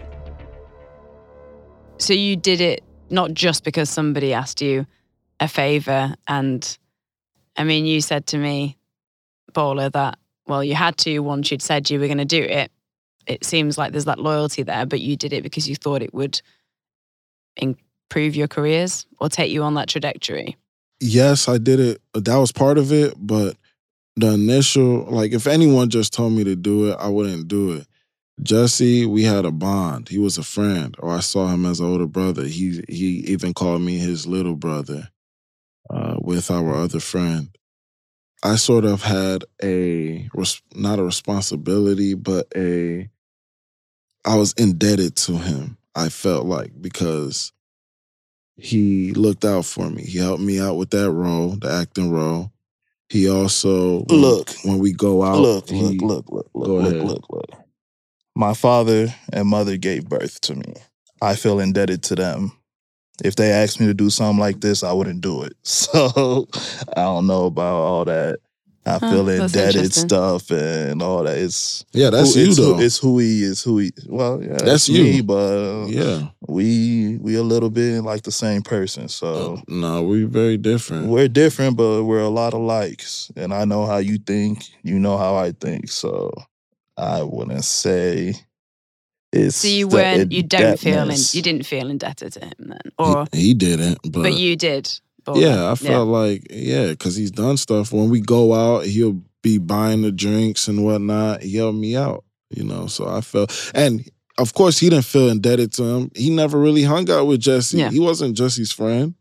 So 1.98 2.12
you 2.12 2.36
did 2.36 2.60
it 2.60 2.84
not 3.08 3.32
just 3.32 3.64
because 3.64 3.88
somebody 3.88 4.34
asked 4.34 4.60
you 4.60 4.86
a 5.40 5.48
favor. 5.48 6.14
And 6.28 6.78
I 7.56 7.64
mean, 7.64 7.86
you 7.86 8.00
said 8.00 8.26
to 8.28 8.38
me, 8.38 8.76
Bola, 9.52 9.90
that, 9.90 10.18
well, 10.46 10.62
you 10.62 10.74
had 10.74 10.96
to 10.98 11.18
once 11.20 11.50
you'd 11.50 11.62
said 11.62 11.90
you 11.90 11.98
were 11.98 12.06
going 12.06 12.18
to 12.18 12.24
do 12.24 12.42
it. 12.42 12.70
It 13.26 13.44
seems 13.44 13.76
like 13.76 13.92
there's 13.92 14.04
that 14.04 14.20
loyalty 14.20 14.62
there, 14.62 14.86
but 14.86 15.00
you 15.00 15.16
did 15.16 15.32
it 15.32 15.42
because 15.42 15.68
you 15.68 15.74
thought 15.74 16.02
it 16.02 16.14
would 16.14 16.40
improve 17.56 18.36
your 18.36 18.48
careers 18.48 19.06
or 19.18 19.28
take 19.28 19.50
you 19.50 19.62
on 19.62 19.74
that 19.74 19.88
trajectory? 19.88 20.56
Yes, 21.00 21.48
I 21.48 21.58
did 21.58 21.80
it. 21.80 22.00
That 22.14 22.36
was 22.36 22.52
part 22.52 22.78
of 22.78 22.92
it, 22.92 23.14
but 23.18 23.56
the 24.16 24.32
initial, 24.32 25.04
like, 25.10 25.32
if 25.32 25.46
anyone 25.46 25.90
just 25.90 26.12
told 26.12 26.32
me 26.32 26.44
to 26.44 26.56
do 26.56 26.90
it, 26.90 26.96
I 26.98 27.08
wouldn't 27.08 27.48
do 27.48 27.72
it. 27.72 27.86
Jussie, 28.42 29.06
we 29.06 29.22
had 29.22 29.44
a 29.44 29.50
bond. 29.50 30.08
He 30.08 30.18
was 30.18 30.38
a 30.38 30.42
friend, 30.42 30.94
or 30.98 31.10
I 31.10 31.20
saw 31.20 31.48
him 31.48 31.64
as 31.64 31.80
an 31.80 31.86
older 31.86 32.06
brother. 32.06 32.44
He 32.44 32.84
he 32.86 33.24
even 33.26 33.54
called 33.54 33.80
me 33.80 33.96
his 33.96 34.26
little 34.26 34.56
brother 34.56 35.08
uh, 35.88 36.16
with 36.20 36.50
our 36.50 36.74
other 36.74 37.00
friend. 37.00 37.48
I 38.42 38.56
sort 38.56 38.84
of 38.84 39.02
had 39.02 39.44
a 39.62 40.28
not 40.74 40.98
a 40.98 41.02
responsibility, 41.02 42.14
but 42.14 42.46
a 42.54 43.08
I 44.24 44.36
was 44.36 44.52
indebted 44.54 45.16
to 45.16 45.38
him. 45.38 45.78
I 45.94 46.08
felt 46.10 46.46
like 46.46 46.72
because 46.80 47.52
he 48.56 49.12
looked 49.12 49.44
out 49.44 49.64
for 49.64 49.88
me. 49.88 50.02
He 50.02 50.18
helped 50.18 50.42
me 50.42 50.60
out 50.60 50.76
with 50.76 50.90
that 50.90 51.10
role, 51.10 51.56
the 51.56 51.70
acting 51.70 52.10
role. 52.10 52.52
He 53.08 53.30
also 53.30 54.04
look 54.08 54.50
when 54.64 54.78
we 54.78 54.92
go 54.92 55.22
out. 55.22 55.38
Look, 55.38 55.70
he, 55.70 55.98
look, 55.98 56.26
look, 56.30 56.50
look, 56.54 56.68
look, 56.68 56.92
look, 56.92 57.02
look, 57.04 57.30
look. 57.30 57.50
My 58.34 58.52
father 58.52 59.14
and 59.32 59.48
mother 59.48 59.76
gave 59.76 60.08
birth 60.08 60.40
to 60.42 60.56
me. 60.56 60.74
I 61.22 61.36
feel 61.36 61.60
indebted 61.60 62.02
to 62.04 62.14
them. 62.16 62.52
If 63.24 63.36
they 63.36 63.50
asked 63.50 63.80
me 63.80 63.86
to 63.86 63.94
do 63.94 64.10
something 64.10 64.38
like 64.38 64.60
this, 64.60 64.82
I 64.82 64.92
wouldn't 64.92 65.20
do 65.20 65.42
it. 65.42 65.54
So 65.64 66.48
I 66.96 67.02
don't 67.02 67.26
know 67.26 67.46
about 67.46 67.76
all 67.80 68.04
that. 68.04 68.38
I 68.86 68.98
Huh, 68.98 69.10
feel 69.10 69.28
indebted 69.28 69.92
stuff 69.92 70.50
and 70.52 71.02
all 71.02 71.24
that. 71.24 71.36
It's 71.36 71.84
yeah, 71.92 72.10
that's 72.10 72.34
who, 72.34 72.40
you 72.40 72.46
it's 72.48 72.56
though. 72.56 72.78
It's 72.78 72.98
who 72.98 73.18
he 73.18 73.42
is. 73.42 73.62
Who 73.64 73.78
he. 73.78 73.90
Well, 74.06 74.40
yeah, 74.40 74.50
That's 74.50 74.62
that's 74.64 74.88
you. 74.88 75.02
me. 75.02 75.20
But 75.22 75.86
yeah. 75.88 76.02
Uh, 76.02 76.28
we 76.48 77.18
we 77.20 77.34
a 77.34 77.42
little 77.42 77.70
bit 77.70 78.02
like 78.02 78.22
the 78.22 78.30
same 78.30 78.62
person. 78.62 79.08
So 79.08 79.26
oh, 79.26 79.62
no, 79.66 80.04
we're 80.04 80.28
very 80.28 80.56
different. 80.56 81.08
we're 81.08 81.26
different, 81.28 81.76
but 81.76 82.04
we're 82.04 82.20
a 82.20 82.28
lot 82.28 82.54
of 82.54 82.60
likes. 82.60 83.32
And 83.34 83.52
I 83.52 83.64
know 83.64 83.86
how 83.86 83.96
you 83.98 84.18
think. 84.18 84.64
You 84.84 85.00
know 85.00 85.18
how 85.18 85.34
I 85.34 85.50
think. 85.50 85.88
So 85.90 86.32
I 86.96 87.22
wouldn't 87.24 87.64
say 87.64 88.34
it's. 89.32 89.56
So 89.56 89.68
you 89.68 89.88
weren't, 89.88 90.32
you 90.32 90.42
don't 90.42 90.78
feel, 90.78 91.10
in, 91.10 91.16
you 91.32 91.42
didn't 91.42 91.64
feel 91.64 91.90
indebted 91.90 92.32
to 92.34 92.40
him 92.40 92.52
then, 92.58 92.92
or 92.98 93.26
he, 93.32 93.48
he 93.48 93.54
didn't, 93.54 93.98
but, 94.04 94.22
but 94.22 94.34
you 94.34 94.56
did. 94.56 95.00
But 95.24 95.36
yeah, 95.36 95.70
I 95.70 95.74
felt 95.74 96.08
like 96.08 96.46
yeah, 96.50 96.88
because 96.88 97.16
he's 97.16 97.32
done 97.32 97.56
stuff. 97.56 97.92
When 97.92 98.10
we 98.10 98.20
go 98.20 98.54
out, 98.54 98.84
he'll 98.84 99.20
be 99.42 99.58
buying 99.58 100.02
the 100.02 100.12
drinks 100.12 100.68
and 100.68 100.84
whatnot. 100.84 101.42
He 101.42 101.56
helped 101.56 101.78
me 101.78 101.96
out, 101.96 102.24
you 102.50 102.62
know. 102.62 102.86
So 102.86 103.08
I 103.08 103.20
felt, 103.20 103.72
and 103.74 104.08
of 104.38 104.54
course, 104.54 104.78
he 104.78 104.88
didn't 104.88 105.04
feel 105.04 105.28
indebted 105.28 105.72
to 105.74 105.82
him. 105.82 106.10
He 106.14 106.30
never 106.30 106.58
really 106.58 106.84
hung 106.84 107.10
out 107.10 107.26
with 107.26 107.40
Jussie. 107.40 107.78
Yeah. 107.78 107.90
He 107.90 107.98
wasn't 107.98 108.36
Jussie's 108.36 108.72
friend. 108.72 109.14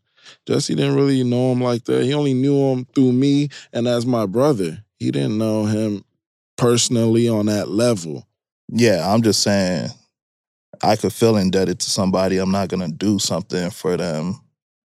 Jussie 0.47 0.75
didn't 0.75 0.95
really 0.95 1.23
know 1.23 1.51
him 1.51 1.61
like 1.61 1.85
that. 1.85 2.03
He 2.03 2.13
only 2.13 2.33
knew 2.33 2.71
him 2.71 2.85
through 2.93 3.13
me 3.13 3.49
and 3.73 3.87
as 3.87 4.05
my 4.05 4.25
brother. 4.25 4.83
He 4.99 5.11
didn't 5.11 5.37
know 5.37 5.65
him 5.65 6.03
personally 6.55 7.27
on 7.27 7.47
that 7.47 7.69
level. 7.69 8.27
Yeah, 8.69 9.11
I'm 9.11 9.21
just 9.21 9.41
saying. 9.41 9.89
I 10.83 10.95
could 10.97 11.13
feel 11.13 11.37
indebted 11.37 11.79
to 11.79 11.89
somebody. 11.89 12.37
I'm 12.37 12.51
not 12.51 12.67
gonna 12.69 12.89
do 12.89 13.17
something 13.19 13.69
for 13.69 13.95
them 13.97 14.39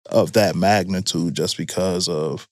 of 0.09 0.33
that 0.33 0.55
magnitude 0.55 1.33
just 1.33 1.57
because 1.57 2.07
of 2.07 2.48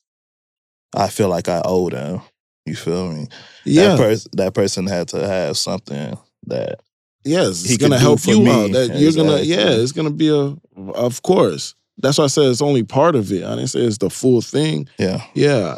I 0.95 1.07
feel 1.09 1.29
like 1.29 1.47
I 1.47 1.61
owe 1.63 1.89
them. 1.89 2.21
You 2.65 2.75
feel 2.75 3.11
me? 3.13 3.27
Yeah, 3.65 3.89
That, 3.89 3.97
pers- 3.97 4.27
that 4.33 4.53
person 4.53 4.87
had 4.87 5.07
to 5.09 5.25
have 5.27 5.57
something 5.57 6.17
that 6.47 6.79
Yes, 7.23 7.65
it's 7.65 7.77
gonna 7.77 7.99
help 7.99 8.25
you 8.25 8.41
me. 8.41 8.51
out. 8.51 8.71
That 8.71 8.99
you're 8.99 9.11
gonna, 9.13 9.41
yeah, 9.41 9.69
it's 9.71 9.91
gonna 9.91 10.11
be 10.11 10.29
a, 10.29 10.55
of 10.91 11.21
course. 11.23 11.75
That's 11.97 12.17
why 12.17 12.25
I 12.25 12.27
said 12.27 12.45
it's 12.45 12.61
only 12.61 12.83
part 12.83 13.15
of 13.15 13.31
it. 13.31 13.43
I 13.43 13.55
didn't 13.55 13.67
say 13.67 13.79
it's 13.81 13.97
the 13.97 14.09
full 14.09 14.41
thing. 14.41 14.87
yeah. 14.97 15.23
Yeah, 15.33 15.77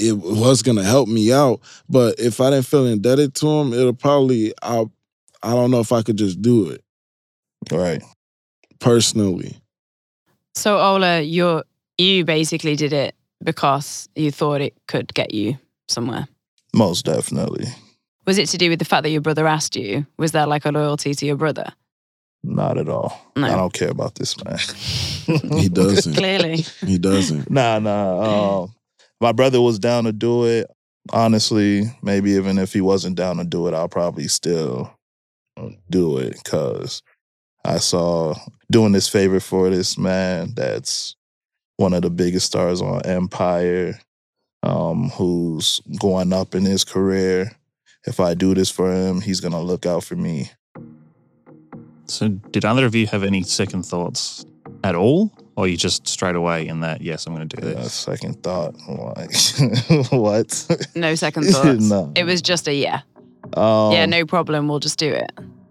it 0.00 0.12
was 0.18 0.62
gonna 0.62 0.82
help 0.84 1.08
me 1.08 1.32
out, 1.32 1.60
but 1.88 2.18
if 2.18 2.40
I 2.40 2.50
didn't 2.50 2.66
feel 2.66 2.86
indebted 2.86 3.34
to 3.36 3.46
him, 3.48 3.72
it'll 3.72 3.92
probably, 3.92 4.52
I, 4.62 4.84
I 5.42 5.50
don't 5.54 5.70
know 5.70 5.80
if 5.80 5.92
I 5.92 6.02
could 6.02 6.16
just 6.16 6.40
do 6.42 6.68
it 6.70 6.82
Right. 7.70 8.02
personally. 8.78 9.56
So 10.54 10.78
Ola, 10.78 11.20
you 11.20 11.62
you 11.98 12.24
basically 12.24 12.76
did 12.76 12.92
it 12.92 13.14
because 13.44 14.08
you 14.16 14.30
thought 14.30 14.60
it 14.60 14.74
could 14.88 15.12
get 15.14 15.32
you 15.34 15.58
somewhere. 15.88 16.26
Most 16.74 17.04
definitely. 17.04 17.66
Was 18.26 18.38
it 18.38 18.48
to 18.50 18.58
do 18.58 18.68
with 18.70 18.78
the 18.78 18.84
fact 18.84 19.02
that 19.04 19.10
your 19.10 19.20
brother 19.20 19.46
asked 19.46 19.76
you? 19.76 20.06
Was 20.18 20.32
there 20.32 20.46
like 20.46 20.64
a 20.64 20.70
loyalty 20.72 21.14
to 21.14 21.26
your 21.26 21.36
brother? 21.36 21.72
Not 22.42 22.78
at 22.78 22.88
all. 22.88 23.12
No. 23.36 23.46
I 23.46 23.56
don't 23.56 23.72
care 23.72 23.90
about 23.90 24.14
this 24.14 24.34
man. 24.44 24.58
He 25.58 25.68
doesn't. 25.72 26.14
Clearly. 26.14 26.64
he 26.86 26.96
doesn't. 26.98 27.50
Nah, 27.50 27.78
nah. 27.78 28.62
Um, 28.62 28.74
my 29.20 29.32
brother 29.32 29.60
was 29.60 29.78
down 29.78 30.04
to 30.04 30.12
do 30.12 30.44
it. 30.44 30.70
Honestly, 31.12 31.84
maybe 32.02 32.32
even 32.32 32.58
if 32.58 32.72
he 32.72 32.80
wasn't 32.80 33.16
down 33.16 33.36
to 33.38 33.44
do 33.44 33.66
it, 33.66 33.74
I'll 33.74 33.88
probably 33.88 34.28
still 34.28 34.94
do 35.90 36.18
it 36.18 36.36
because 36.42 37.02
I 37.64 37.78
saw 37.78 38.34
doing 38.70 38.92
this 38.92 39.08
favor 39.08 39.40
for 39.40 39.70
this 39.70 39.98
man 39.98 40.54
that's 40.54 41.16
one 41.76 41.92
of 41.94 42.02
the 42.02 42.10
biggest 42.10 42.46
stars 42.46 42.82
on 42.82 43.04
Empire, 43.06 43.98
um, 44.62 45.10
who's 45.10 45.80
going 45.98 46.32
up 46.32 46.54
in 46.54 46.64
his 46.64 46.84
career. 46.84 47.52
If 48.06 48.20
I 48.20 48.34
do 48.34 48.54
this 48.54 48.70
for 48.70 48.92
him, 48.92 49.20
he's 49.20 49.40
gonna 49.40 49.60
look 49.60 49.86
out 49.86 50.04
for 50.04 50.16
me. 50.16 50.50
So, 52.06 52.28
did 52.28 52.64
either 52.64 52.86
of 52.86 52.94
you 52.94 53.06
have 53.06 53.22
any 53.22 53.42
second 53.42 53.84
thoughts 53.84 54.44
at 54.82 54.94
all? 54.94 55.30
Or 55.60 55.68
you 55.68 55.76
just 55.76 56.08
straight 56.08 56.36
away 56.36 56.66
in 56.66 56.80
that, 56.80 57.02
yes, 57.02 57.26
I'm 57.26 57.34
going 57.34 57.46
to 57.46 57.56
do 57.56 57.60
this? 57.60 57.92
second 57.92 58.42
thought, 58.42 58.74
like 58.88 59.30
what? 60.10 60.88
No 60.94 61.14
second 61.14 61.44
thoughts. 61.48 61.90
No. 61.90 62.10
It 62.16 62.24
was 62.24 62.40
just 62.40 62.66
a 62.66 62.72
yeah. 62.72 63.02
Um, 63.52 63.92
yeah, 63.92 64.06
no 64.06 64.24
problem. 64.24 64.68
We'll 64.68 64.78
just 64.80 64.98
do 64.98 65.12
it. 65.12 65.30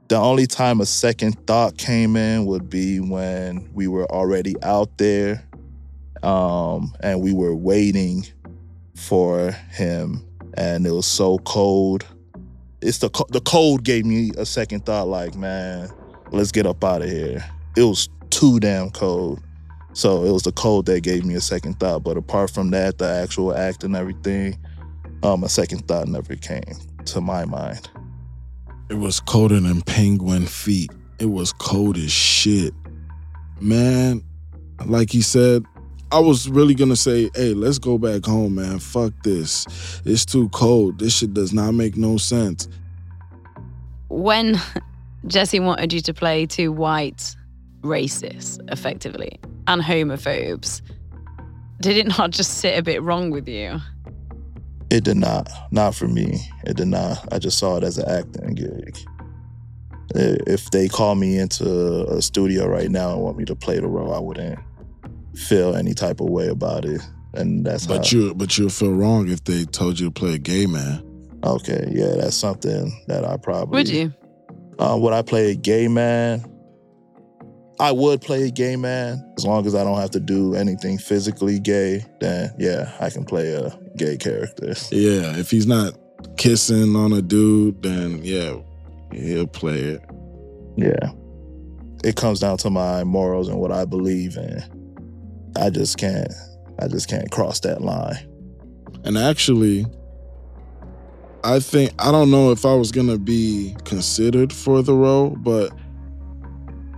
The 0.09 0.15
only 0.15 0.45
time 0.45 0.79
a 0.79 0.85
second 0.85 1.43
thought 1.47 1.79
came 1.79 2.15
in 2.15 2.45
would 2.45 2.69
be 2.69 2.99
when 2.99 3.67
we 3.73 3.87
were 3.87 4.05
already 4.11 4.53
out 4.61 4.95
there, 4.99 5.43
um, 6.21 6.93
and 6.99 7.19
we 7.19 7.33
were 7.33 7.55
waiting 7.55 8.27
for 8.95 9.49
him, 9.71 10.23
and 10.53 10.85
it 10.85 10.91
was 10.91 11.07
so 11.07 11.39
cold. 11.39 12.05
It's 12.81 12.99
the 12.99 13.09
the 13.29 13.41
cold 13.41 13.83
gave 13.83 14.05
me 14.05 14.33
a 14.37 14.45
second 14.45 14.85
thought. 14.85 15.07
Like, 15.07 15.33
man, 15.33 15.89
let's 16.31 16.51
get 16.51 16.67
up 16.67 16.83
out 16.83 17.01
of 17.01 17.09
here. 17.09 17.43
It 17.75 17.85
was 17.85 18.07
too 18.29 18.59
damn 18.59 18.91
cold. 18.91 19.41
So 19.93 20.23
it 20.23 20.31
was 20.31 20.43
the 20.43 20.51
cold 20.51 20.85
that 20.85 21.01
gave 21.01 21.25
me 21.25 21.35
a 21.35 21.41
second 21.41 21.79
thought. 21.79 22.03
But 22.03 22.17
apart 22.17 22.51
from 22.51 22.71
that, 22.71 22.97
the 22.97 23.09
actual 23.09 23.55
act 23.55 23.83
and 23.83 23.95
everything, 23.95 24.57
um, 25.23 25.43
a 25.43 25.49
second 25.49 25.87
thought 25.87 26.07
never 26.07 26.35
came 26.35 26.77
to 27.05 27.21
my 27.21 27.45
mind. 27.45 27.89
It 28.89 28.95
was 28.95 29.19
colder 29.19 29.59
than 29.59 29.81
penguin 29.81 30.45
feet. 30.45 30.91
It 31.19 31.27
was 31.27 31.53
cold 31.53 31.97
as 31.97 32.11
shit. 32.11 32.73
Man, 33.59 34.23
like 34.85 35.11
he 35.11 35.21
said, 35.21 35.65
I 36.11 36.19
was 36.19 36.49
really 36.49 36.73
gonna 36.73 36.95
say, 36.95 37.29
hey, 37.35 37.53
let's 37.53 37.77
go 37.77 37.97
back 37.99 38.25
home, 38.25 38.55
man. 38.55 38.79
Fuck 38.79 39.13
this. 39.23 40.01
It's 40.05 40.25
too 40.25 40.49
cold. 40.49 40.97
This 40.97 41.17
shit 41.17 41.33
does 41.33 41.53
not 41.53 41.73
make 41.73 41.97
no 41.97 42.17
sense. 42.17 42.67
When 44.07 44.55
Jussie 45.27 45.63
wanted 45.63 45.93
you 45.93 46.01
to 46.01 46.13
play 46.13 46.47
two 46.47 46.71
white 46.71 47.35
racists, 47.81 48.59
effectively, 48.71 49.39
and 49.69 49.81
homophobes, 49.81 50.81
did 51.81 51.95
it 51.97 52.07
not 52.17 52.31
just 52.31 52.57
sit 52.57 52.77
a 52.77 52.81
bit 52.83 53.01
wrong 53.03 53.29
with 53.31 53.47
you? 53.47 53.79
It 54.89 55.03
did 55.03 55.17
not. 55.17 55.49
Not 55.71 55.93
for 55.95 56.07
me. 56.07 56.39
It 56.65 56.77
did 56.77 56.87
not. 56.87 57.31
I 57.31 57.39
just 57.39 57.59
saw 57.59 57.77
it 57.77 57.83
as 57.83 57.97
an 57.99 58.09
acting 58.09 58.55
gig. 58.55 58.97
If 60.15 60.71
they 60.71 60.87
call 60.87 61.13
me 61.13 61.37
into 61.37 62.05
a 62.09 62.21
studio 62.21 62.67
right 62.67 62.89
now 62.89 63.13
and 63.13 63.21
want 63.21 63.37
me 63.37 63.45
to 63.45 63.55
play 63.55 63.79
the 63.79 63.87
role, 63.87 64.11
I 64.13 64.19
wouldn't 64.19 64.57
feel 65.35 65.75
any 65.75 65.93
type 65.93 66.19
of 66.19 66.29
way 66.29 66.47
about 66.47 66.85
it. 66.85 67.01
And 67.35 67.63
that's 67.63 67.85
But 67.85 68.09
how, 68.09 68.17
you 68.17 68.33
but 68.33 68.57
you'll 68.57 68.69
feel 68.71 68.91
wrong 68.93 69.29
if 69.29 69.43
they 69.43 69.65
told 69.65 69.99
you 69.99 70.07
to 70.07 70.11
play 70.11 70.33
a 70.33 70.37
gay 70.39 70.65
man. 70.65 71.03
okay. 71.43 71.87
Yeah, 71.91 72.15
that's 72.17 72.35
something 72.35 72.91
that 73.07 73.23
I 73.23 73.37
probably 73.37 73.77
Would 73.77 73.89
you? 73.89 74.11
Uh, 74.79 74.97
would 74.99 75.13
I 75.13 75.21
play 75.21 75.51
a 75.51 75.55
gay 75.55 75.87
man? 75.87 76.43
I 77.79 77.93
would 77.93 78.21
play 78.21 78.43
a 78.43 78.51
gay 78.51 78.75
man 78.75 79.23
as 79.37 79.45
long 79.45 79.65
as 79.65 79.73
I 79.73 79.85
don't 79.85 79.97
have 79.97 80.11
to 80.11 80.19
do 80.19 80.53
anything 80.53 80.97
physically 80.97 81.59
gay. 81.59 82.03
Then 82.19 82.53
yeah, 82.59 82.91
I 82.99 83.09
can 83.09 83.23
play 83.23 83.53
a 83.53 83.69
gay 83.95 84.17
character. 84.17 84.73
Yeah, 84.91 85.37
if 85.37 85.49
he's 85.49 85.67
not 85.67 85.97
kissing 86.37 86.95
on 86.95 87.13
a 87.13 87.21
dude, 87.21 87.81
then 87.81 88.19
yeah, 88.23 88.57
he'll 89.13 89.47
play 89.47 89.79
it. 89.79 90.01
Yeah. 90.75 91.11
It 92.03 92.15
comes 92.15 92.39
down 92.39 92.57
to 92.57 92.69
my 92.69 93.03
morals 93.03 93.47
and 93.47 93.59
what 93.59 93.71
I 93.71 93.85
believe 93.85 94.35
in. 94.37 94.63
I 95.57 95.69
just 95.69 95.97
can't 95.97 96.31
I 96.81 96.87
just 96.87 97.09
can't 97.09 97.29
cross 97.31 97.59
that 97.61 97.81
line. 97.81 98.27
And 99.03 99.17
actually, 99.17 99.85
I 101.43 101.59
think 101.59 101.91
I 101.99 102.11
don't 102.11 102.29
know 102.29 102.51
if 102.51 102.65
I 102.65 102.73
was 102.73 102.91
gonna 102.91 103.17
be 103.17 103.75
considered 103.85 104.51
for 104.51 104.81
the 104.81 104.93
role, 104.93 105.29
but 105.29 105.71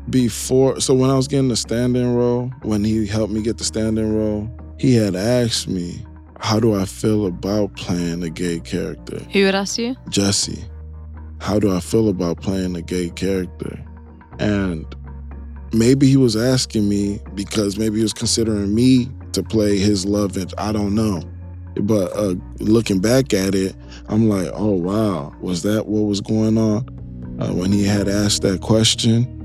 before 0.09 0.79
so 0.79 0.93
when 0.93 1.09
I 1.09 1.15
was 1.15 1.27
getting 1.27 1.49
the 1.49 1.55
standing 1.55 2.15
role, 2.15 2.51
when 2.63 2.83
he 2.83 3.05
helped 3.05 3.33
me 3.33 3.41
get 3.41 3.57
the 3.57 3.63
standing 3.63 4.15
role, 4.15 4.49
he 4.77 4.95
had 4.95 5.15
asked 5.15 5.67
me, 5.67 6.03
How 6.39 6.59
do 6.59 6.73
I 6.73 6.85
feel 6.85 7.25
about 7.25 7.75
playing 7.75 8.23
a 8.23 8.29
gay 8.29 8.59
character? 8.59 9.19
Who 9.31 9.45
would 9.45 9.55
ask 9.55 9.77
you? 9.77 9.95
Jussie. 10.09 10.63
How 11.39 11.59
do 11.59 11.75
I 11.75 11.79
feel 11.79 12.09
about 12.09 12.41
playing 12.41 12.75
a 12.75 12.81
gay 12.81 13.09
character? 13.09 13.83
And 14.39 14.85
maybe 15.73 16.07
he 16.07 16.17
was 16.17 16.35
asking 16.35 16.87
me 16.87 17.19
because 17.35 17.77
maybe 17.77 17.97
he 17.97 18.03
was 18.03 18.13
considering 18.13 18.73
me 18.73 19.07
to 19.33 19.43
play 19.43 19.77
his 19.77 20.05
love 20.05 20.37
interest. 20.37 20.55
I 20.57 20.71
don't 20.71 20.93
know. 20.95 21.23
But 21.75 22.11
uh, 22.15 22.35
looking 22.59 22.99
back 22.99 23.33
at 23.33 23.55
it, 23.55 23.75
I'm 24.09 24.27
like, 24.27 24.49
oh 24.53 24.71
wow, 24.71 25.33
was 25.39 25.63
that 25.63 25.87
what 25.87 26.01
was 26.01 26.21
going 26.21 26.57
on 26.57 26.85
uh, 27.39 27.53
when 27.53 27.71
he 27.71 27.85
had 27.85 28.07
asked 28.09 28.41
that 28.41 28.61
question? 28.61 29.40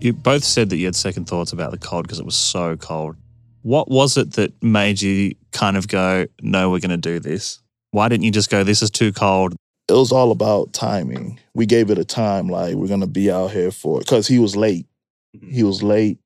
You 0.00 0.12
both 0.12 0.44
said 0.44 0.70
that 0.70 0.76
you 0.76 0.86
had 0.86 0.96
second 0.96 1.26
thoughts 1.26 1.52
about 1.52 1.70
the 1.70 1.78
cold 1.78 2.04
because 2.04 2.18
it 2.18 2.26
was 2.26 2.36
so 2.36 2.76
cold. 2.76 3.16
What 3.62 3.90
was 3.90 4.16
it 4.16 4.32
that 4.32 4.62
made 4.62 5.00
you 5.00 5.34
kind 5.52 5.76
of 5.76 5.88
go, 5.88 6.26
no, 6.42 6.70
we're 6.70 6.80
going 6.80 6.90
to 6.90 6.96
do 6.96 7.18
this? 7.18 7.60
Why 7.90 8.08
didn't 8.08 8.24
you 8.24 8.30
just 8.30 8.50
go, 8.50 8.64
this 8.64 8.82
is 8.82 8.90
too 8.90 9.12
cold? 9.12 9.54
It 9.88 9.92
was 9.92 10.12
all 10.12 10.30
about 10.30 10.72
timing. 10.72 11.38
We 11.54 11.66
gave 11.66 11.90
it 11.90 11.98
a 11.98 12.04
time, 12.04 12.48
like 12.48 12.74
we're 12.74 12.88
gonna 12.88 13.06
be 13.06 13.30
out 13.30 13.50
here 13.50 13.70
for 13.70 13.98
because 13.98 14.26
he 14.26 14.38
was 14.38 14.56
late. 14.56 14.86
Mm-hmm. 15.36 15.50
He 15.50 15.62
was 15.62 15.82
late. 15.82 16.18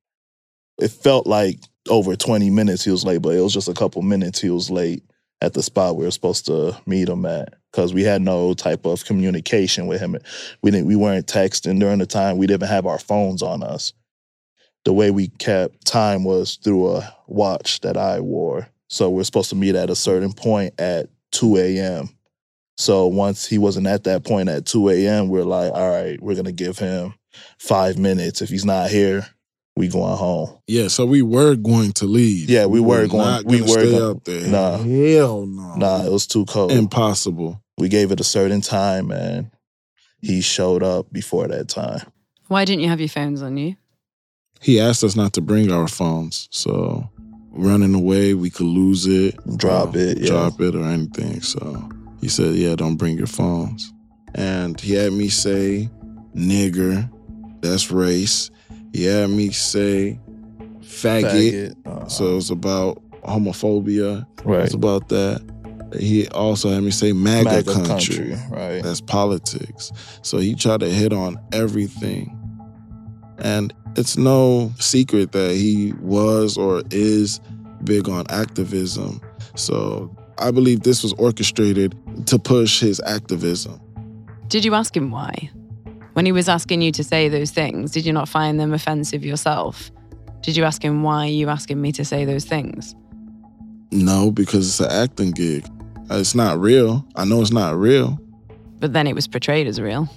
It 0.79 0.91
felt 0.91 1.27
like 1.27 1.59
over 1.89 2.15
20 2.15 2.49
minutes 2.51 2.85
he 2.85 2.91
was 2.91 3.03
late, 3.03 3.21
but 3.21 3.35
it 3.35 3.41
was 3.41 3.53
just 3.53 3.67
a 3.67 3.73
couple 3.73 4.01
minutes 4.01 4.39
he 4.39 4.49
was 4.49 4.71
late 4.71 5.03
at 5.41 5.53
the 5.53 5.63
spot 5.63 5.95
we 5.95 6.05
were 6.05 6.11
supposed 6.11 6.45
to 6.47 6.79
meet 6.85 7.07
him 7.07 7.25
at 7.25 7.55
because 7.71 7.93
we 7.93 8.03
had 8.03 8.21
no 8.21 8.53
type 8.53 8.85
of 8.85 9.05
communication 9.05 9.87
with 9.87 10.01
him. 10.01 10.17
We 10.61 10.71
didn't 10.71 10.87
we 10.87 10.95
weren't 10.95 11.27
texting 11.27 11.79
during 11.79 11.99
the 11.99 12.05
time. 12.05 12.37
We 12.37 12.47
didn't 12.47 12.67
have 12.67 12.85
our 12.85 12.99
phones 12.99 13.41
on 13.41 13.63
us. 13.63 13.93
The 14.85 14.93
way 14.93 15.11
we 15.11 15.27
kept 15.27 15.85
time 15.85 16.23
was 16.23 16.55
through 16.55 16.95
a 16.95 17.15
watch 17.27 17.81
that 17.81 17.97
I 17.97 18.19
wore. 18.21 18.69
So 18.87 19.09
we're 19.09 19.23
supposed 19.23 19.49
to 19.49 19.55
meet 19.55 19.75
at 19.75 19.89
a 19.89 19.95
certain 19.95 20.33
point 20.33 20.79
at 20.79 21.09
2 21.31 21.57
a.m. 21.57 22.09
So 22.77 23.07
once 23.07 23.45
he 23.45 23.57
wasn't 23.57 23.87
at 23.87 24.05
that 24.05 24.23
point 24.23 24.49
at 24.49 24.65
2 24.65 24.89
a.m., 24.89 25.27
we're 25.27 25.43
like, 25.43 25.71
all 25.73 25.89
right, 25.89 26.19
we're 26.21 26.35
gonna 26.35 26.51
give 26.51 26.79
him 26.79 27.13
five 27.59 27.97
minutes. 27.97 28.41
If 28.41 28.49
he's 28.49 28.65
not 28.65 28.89
here, 28.89 29.27
we 29.79 29.87
going 29.87 30.17
home. 30.17 30.49
Yeah, 30.67 30.89
so 30.89 31.05
we 31.05 31.21
were 31.21 31.55
going 31.55 31.93
to 31.93 32.05
leave. 32.05 32.49
Yeah, 32.49 32.65
we 32.65 32.81
were 32.81 33.01
were 33.03 33.07
going- 33.07 33.23
Not 33.25 33.45
we 33.45 33.61
were 33.61 33.67
stay 33.69 33.91
gonna- 33.91 34.09
out 34.09 34.25
there. 34.25 34.47
Nah. 34.47 34.77
hell 34.77 35.45
no. 35.45 35.75
Nah, 35.75 36.03
it 36.05 36.11
was 36.11 36.27
too 36.27 36.43
cold. 36.45 36.71
impossible. 36.73 37.61
we 37.77 37.87
gave 37.87 38.11
it 38.11 38.19
a 38.19 38.25
certain 38.25 38.59
time 38.59 39.09
and 39.09 39.49
he 40.21 40.41
showed 40.41 40.83
up 40.83 41.13
before 41.13 41.47
that 41.47 41.69
time. 41.69 42.01
Why 42.49 42.65
didn't 42.65 42.81
you 42.81 42.89
have 42.89 42.99
your 42.99 43.07
phones 43.07 43.41
on 43.41 43.55
you? 43.55 43.77
He 44.59 44.81
asked 44.81 45.01
us 45.05 45.15
not 45.15 45.31
to 45.33 45.41
bring 45.41 45.71
our 45.71 45.87
phones, 45.87 46.49
so 46.51 47.09
running 47.51 47.95
away, 47.95 48.33
we 48.33 48.49
could 48.49 48.65
lose 48.67 49.07
it, 49.07 49.37
Drop 49.55 49.95
it, 49.95 50.17
yeah. 50.17 50.27
drop 50.27 50.59
it, 50.59 50.75
or 50.75 50.83
anything. 50.83 51.39
So 51.39 51.87
he 52.19 52.27
said, 52.27 52.55
"Yeah, 52.55 52.75
don't 52.75 52.97
bring 52.97 53.17
your 53.17 53.27
phones." 53.27 53.93
And 54.35 54.77
he 54.81 54.95
had 54.95 55.13
me 55.13 55.29
say, 55.29 55.89
"Nigger," 56.35 57.09
that's 57.61 57.89
race. 57.91 58.51
He 58.93 59.03
had 59.05 59.29
me 59.29 59.51
say, 59.51 60.19
"Faggot." 60.81 61.75
Faggot. 61.83 61.87
Uh, 61.87 62.07
So 62.07 62.37
it's 62.37 62.49
about 62.49 63.01
homophobia. 63.23 64.25
right. 64.43 64.63
It's 64.65 64.73
about 64.73 65.09
that. 65.09 65.41
He 65.99 66.27
also 66.29 66.69
had 66.69 66.83
me 66.83 66.91
say 66.91 67.13
MAGA, 67.13 67.45
MAGA 67.49 67.73
country. 67.85 68.35
right? 68.51 68.81
That's 68.83 69.01
politics. 69.01 69.91
So 70.21 70.37
he 70.37 70.53
tried 70.53 70.81
to 70.81 70.89
hit 70.89 71.13
on 71.13 71.37
everything. 71.51 72.35
And 73.39 73.73
it's 73.95 74.15
no 74.17 74.71
secret 74.79 75.31
that 75.31 75.55
he 75.55 75.93
was 75.99 76.57
or 76.57 76.83
is 76.91 77.39
big 77.83 78.07
on 78.07 78.25
activism. 78.29 79.19
So 79.55 80.15
I 80.37 80.51
believe 80.51 80.81
this 80.83 81.01
was 81.01 81.13
orchestrated 81.13 81.95
to 82.27 82.37
push 82.37 82.79
his 82.79 82.99
activism. 83.01 83.79
Did 84.47 84.65
you 84.65 84.73
ask 84.75 84.95
him 84.95 85.09
why? 85.11 85.49
When 86.13 86.25
he 86.25 86.31
was 86.31 86.49
asking 86.49 86.81
you 86.81 86.91
to 86.93 87.03
say 87.03 87.29
those 87.29 87.51
things, 87.51 87.91
did 87.91 88.05
you 88.05 88.13
not 88.13 88.27
find 88.27 88.59
them 88.59 88.73
offensive 88.73 89.23
yourself? 89.23 89.91
Did 90.41 90.57
you 90.57 90.63
ask 90.63 90.83
him 90.83 91.03
why 91.03 91.25
are 91.25 91.29
you 91.29 91.49
asking 91.49 91.81
me 91.81 91.91
to 91.93 92.05
say 92.05 92.25
those 92.25 92.45
things? 92.45 92.95
No, 93.91 94.31
because 94.31 94.67
it's 94.67 94.79
an 94.79 94.91
acting 94.91 95.31
gig. 95.31 95.65
Uh, 96.09 96.15
it's 96.15 96.35
not 96.35 96.59
real. 96.59 97.05
I 97.15 97.25
know 97.25 97.41
it's 97.41 97.51
not 97.51 97.77
real. 97.77 98.19
But 98.79 98.93
then 98.93 99.07
it 99.07 99.13
was 99.13 99.27
portrayed 99.27 99.67
as 99.67 99.79
real. 99.79 100.07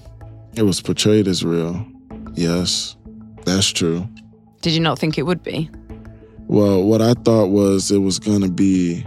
It 0.54 0.62
was 0.62 0.80
portrayed 0.80 1.26
as 1.26 1.44
real. 1.44 1.84
Yes, 2.34 2.96
that's 3.44 3.70
true. 3.70 4.08
Did 4.60 4.72
you 4.72 4.80
not 4.80 4.98
think 4.98 5.18
it 5.18 5.22
would 5.22 5.42
be? 5.42 5.68
Well, 6.46 6.82
what 6.82 7.02
I 7.02 7.14
thought 7.14 7.46
was 7.46 7.90
it 7.90 7.98
was 7.98 8.18
gonna 8.18 8.48
be, 8.48 9.04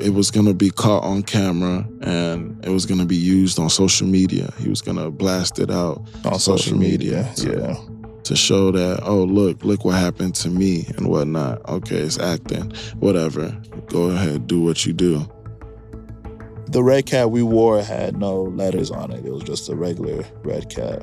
it 0.00 0.12
was 0.12 0.30
gonna 0.30 0.54
be 0.54 0.70
caught 0.70 1.02
on 1.04 1.22
camera 1.22 1.86
and 2.02 2.64
it 2.64 2.70
was 2.70 2.86
gonna 2.86 3.04
be 3.06 3.16
used 3.16 3.58
on 3.58 3.68
social 3.70 4.06
media. 4.06 4.52
He 4.58 4.68
was 4.68 4.82
gonna 4.82 5.10
blast 5.10 5.58
it 5.58 5.70
out 5.70 6.06
On 6.24 6.38
social 6.38 6.76
media, 6.76 7.30
So- 7.34 7.50
yeah. 7.52 7.76
to 8.24 8.34
show 8.36 8.70
that, 8.72 9.00
oh 9.04 9.24
look, 9.24 9.64
look 9.64 9.84
what 9.84 9.94
happened 9.96 10.34
to 10.36 10.48
me 10.50 10.86
and 10.96 11.08
whatnot. 11.08 11.66
Okay, 11.68 11.96
it's 11.98 12.18
acting, 12.18 12.72
whatever. 12.98 13.56
Go 13.88 14.10
ahead, 14.10 14.46
do 14.46 14.60
what 14.62 14.84
you 14.86 14.92
do. 14.92 15.26
The 16.68 16.82
red 16.82 17.06
cap 17.06 17.28
we 17.28 17.42
wore 17.44 17.80
had 17.82 18.16
no 18.16 18.42
letters 18.42 18.90
on 18.90 19.12
it. 19.12 19.24
It 19.24 19.30
was 19.32 19.44
just 19.44 19.68
a 19.68 19.76
regular 19.76 20.24
red 20.42 20.68
cap. 20.68 21.02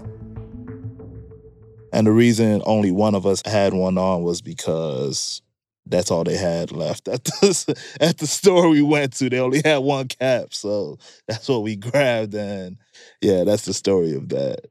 And 1.94 2.08
the 2.08 2.12
reason 2.12 2.62
only 2.66 2.92
one 2.92 3.14
of 3.14 3.28
us 3.28 3.44
had 3.46 3.74
one 3.76 4.00
on 4.00 4.24
was 4.24 4.42
because 4.42 5.43
that's 5.86 6.12
all 6.12 6.24
they 6.24 6.38
had 6.38 6.72
left 6.72 7.08
at 7.08 7.24
the 7.26 7.84
at 8.00 8.18
the 8.18 8.28
store 8.28 8.70
we 8.70 8.82
went 8.82 9.14
to. 9.14 9.30
They 9.30 9.40
only 9.40 9.62
had 9.64 9.78
one 9.78 10.08
cap, 10.08 10.54
so 10.54 10.98
that's 11.28 11.48
what 11.50 11.64
we 11.64 11.76
grabbed. 11.78 12.34
And 12.36 12.78
yeah, 13.22 13.44
that's 13.44 13.66
the 13.66 13.74
story 13.74 14.16
of 14.16 14.30
that. 14.30 14.66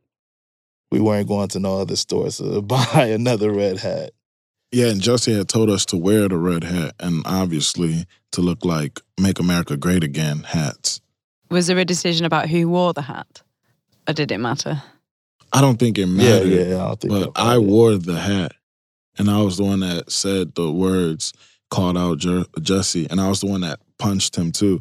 We 0.91 1.01
weren't 1.01 1.29
going 1.29 1.49
to 1.49 1.59
no 1.59 1.79
other 1.79 1.97
stores 1.97 2.37
to 2.39 2.61
buy 2.63 3.07
another 3.13 3.53
red 3.53 3.79
hat. 3.79 4.13
Yeah, 4.71 4.87
and 4.87 5.03
Jussie 5.03 5.37
had 5.37 5.49
told 5.49 5.69
us 5.69 5.85
to 5.87 5.99
wear 5.99 6.29
the 6.29 6.39
red 6.39 6.65
hat 6.65 6.95
and 6.99 7.23
obviously 7.27 8.07
to 8.33 8.41
look 8.41 8.65
like 8.65 9.01
Make 9.21 9.39
America 9.39 9.77
Great 9.77 10.03
Again 10.03 10.41
hats. 10.45 11.01
Was 11.51 11.67
there 11.67 11.79
a 11.79 11.85
decision 11.85 12.25
about 12.25 12.49
who 12.49 12.69
wore 12.69 12.95
the 12.95 13.03
hat? 13.03 13.43
Or 14.09 14.15
did 14.15 14.33
it 14.33 14.39
matter? 14.39 14.83
I 15.53 15.61
don't 15.61 15.79
think 15.79 15.99
it 15.99 16.07
mattered. 16.07 16.49
yeah, 16.49 16.83
I 16.83 16.89
don't 16.89 17.01
think 17.01 17.13
but 17.13 17.33
I 17.37 17.59
wore 17.59 17.97
the 17.97 18.19
hat, 18.19 18.53
and 19.19 19.31
I 19.31 19.41
was 19.43 19.57
the 19.57 19.65
one 19.65 19.81
that 19.81 20.11
said 20.11 20.55
the 20.55 20.71
words, 20.71 21.33
called 21.71 21.97
out 21.97 22.19
Jer- 22.19 22.45
Jussie, 22.59 23.11
and 23.11 23.21
I 23.21 23.29
was 23.29 23.41
the 23.41 23.47
one 23.47 23.63
that 23.63 23.81
punched 23.99 24.37
him 24.37 24.53
too. 24.53 24.81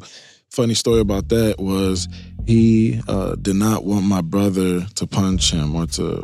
Funny 0.50 0.74
story 0.74 1.00
about 1.00 1.30
that 1.30 1.58
was 1.58 2.08
he 2.46 3.00
uh, 3.08 3.34
did 3.36 3.56
not 3.56 3.84
want 3.84 4.04
my 4.04 4.20
brother 4.20 4.80
to 4.96 5.06
punch 5.06 5.52
him 5.52 5.74
or 5.74 5.86
to 5.86 6.22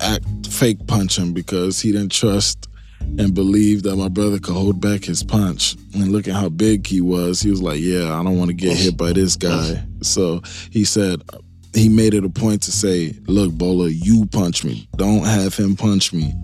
act 0.00 0.24
fake 0.46 0.86
punch 0.86 1.16
him 1.18 1.32
because 1.32 1.80
he 1.80 1.92
didn't 1.92 2.12
trust 2.12 2.68
and 3.18 3.34
believe 3.34 3.82
that 3.84 3.96
my 3.96 4.08
brother 4.08 4.38
could 4.38 4.52
hold 4.54 4.80
back 4.80 5.04
his 5.04 5.22
punch. 5.22 5.74
And 5.94 6.12
look 6.12 6.28
at 6.28 6.34
how 6.34 6.50
big 6.50 6.86
he 6.86 7.00
was. 7.00 7.40
He 7.40 7.50
was 7.50 7.62
like, 7.62 7.80
"Yeah, 7.80 8.18
I 8.18 8.22
don't 8.22 8.36
want 8.38 8.48
to 8.48 8.54
get 8.54 8.76
hit 8.76 8.96
by 8.98 9.12
this 9.12 9.36
guy." 9.36 9.82
So 10.02 10.42
he 10.70 10.84
said, 10.84 11.22
he 11.74 11.88
made 11.88 12.14
it 12.14 12.24
a 12.24 12.28
point 12.28 12.62
to 12.62 12.72
say, 12.72 13.14
"Look, 13.26 13.52
Bola, 13.52 13.88
you 13.88 14.26
punch 14.26 14.64
me. 14.64 14.88
Don't 14.96 15.24
have 15.24 15.54
him 15.56 15.76
punch 15.76 16.12
me." 16.12 16.34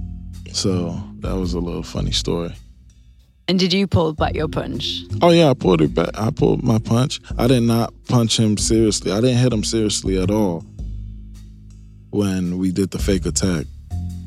So 0.56 0.98
that 1.20 1.34
was 1.34 1.52
a 1.52 1.60
little 1.60 1.82
funny 1.82 2.12
story. 2.12 2.54
And 3.46 3.58
did 3.58 3.74
you 3.74 3.86
pull 3.86 4.14
back 4.14 4.34
your 4.34 4.48
punch? 4.48 5.02
Oh 5.20 5.28
yeah, 5.28 5.50
I 5.50 5.54
pulled 5.54 5.82
it 5.82 5.94
back. 5.94 6.08
I 6.14 6.30
pulled 6.30 6.62
my 6.62 6.78
punch. 6.78 7.20
I 7.36 7.46
did 7.46 7.60
not 7.64 7.92
punch 8.08 8.40
him 8.40 8.56
seriously. 8.56 9.12
I 9.12 9.20
didn't 9.20 9.36
hit 9.36 9.52
him 9.52 9.62
seriously 9.62 10.18
at 10.18 10.30
all 10.30 10.64
when 12.08 12.56
we 12.56 12.72
did 12.72 12.90
the 12.90 12.98
fake 12.98 13.26
attack. 13.26 13.66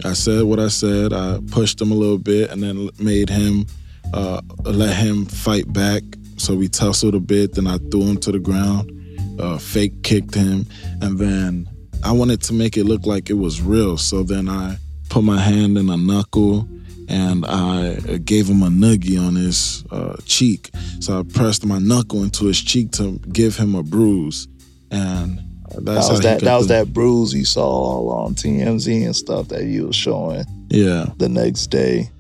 I 0.06 0.14
said 0.14 0.44
what 0.44 0.60
I 0.60 0.68
said. 0.68 1.14
I 1.14 1.40
pushed 1.50 1.82
him 1.82 1.92
a 1.92 1.96
little 1.96 2.20
bit 2.20 2.52
and 2.52 2.62
then 2.62 2.92
made 3.00 3.28
him 3.28 3.66
uh, 4.14 4.42
let 4.66 4.96
him 4.96 5.26
fight 5.26 5.74
back. 5.74 6.04
So 6.38 6.56
we 6.56 6.68
tussled 6.68 7.16
a 7.16 7.20
bit. 7.20 7.56
Then 7.56 7.66
I 7.66 7.80
threw 7.90 8.04
him 8.04 8.18
to 8.18 8.32
the 8.32 8.40
ground. 8.40 8.92
Uh, 9.40 9.58
fake 9.58 10.04
kicked 10.04 10.36
him, 10.36 10.68
and 11.02 11.18
then 11.18 11.68
I 12.04 12.12
wanted 12.12 12.44
to 12.44 12.54
make 12.54 12.78
it 12.78 12.84
look 12.84 13.08
like 13.08 13.32
it 13.32 13.40
was 13.40 13.64
real. 13.64 13.98
So 13.98 14.22
then 14.22 14.48
I 14.48 14.78
put 15.10 15.24
my 15.24 15.40
hand 15.40 15.78
in 15.78 15.90
a 15.90 15.98
knuckle 15.98 16.68
and 17.10 17.46
I 17.46 17.96
uh, 17.96 18.18
gave 18.24 18.48
him 18.48 18.62
a 18.62 18.68
noogie 18.68 19.20
on 19.20 19.36
his 19.36 19.84
uh, 19.92 20.16
cheek. 20.26 20.70
So 21.00 21.20
I 21.20 21.24
pressed 21.24 21.66
my 21.66 21.80
knuckle 21.80 22.24
into 22.24 22.46
his 22.46 22.62
cheek 22.62 22.92
to 22.94 23.20
give 23.34 23.58
him 23.58 23.74
a 23.76 23.82
bruise, 23.82 24.48
and 24.92 25.40
that's 25.70 26.08
That 26.08 26.12
was 26.12 26.22
that. 26.22 26.42
That 26.42 26.58
was 26.58 26.68
that 26.68 26.94
bruise 26.94 27.34
you 27.34 27.46
saw 27.46 27.66
all 27.68 28.12
on 28.12 28.36
TMZ 28.36 29.06
and 29.06 29.16
stuff 29.16 29.48
that 29.50 29.64
you 29.64 29.88
was 29.88 29.96
showing 29.96 30.46
Yeah, 30.70 31.08
the 31.18 31.30
next 31.30 31.68
day. 31.68 32.12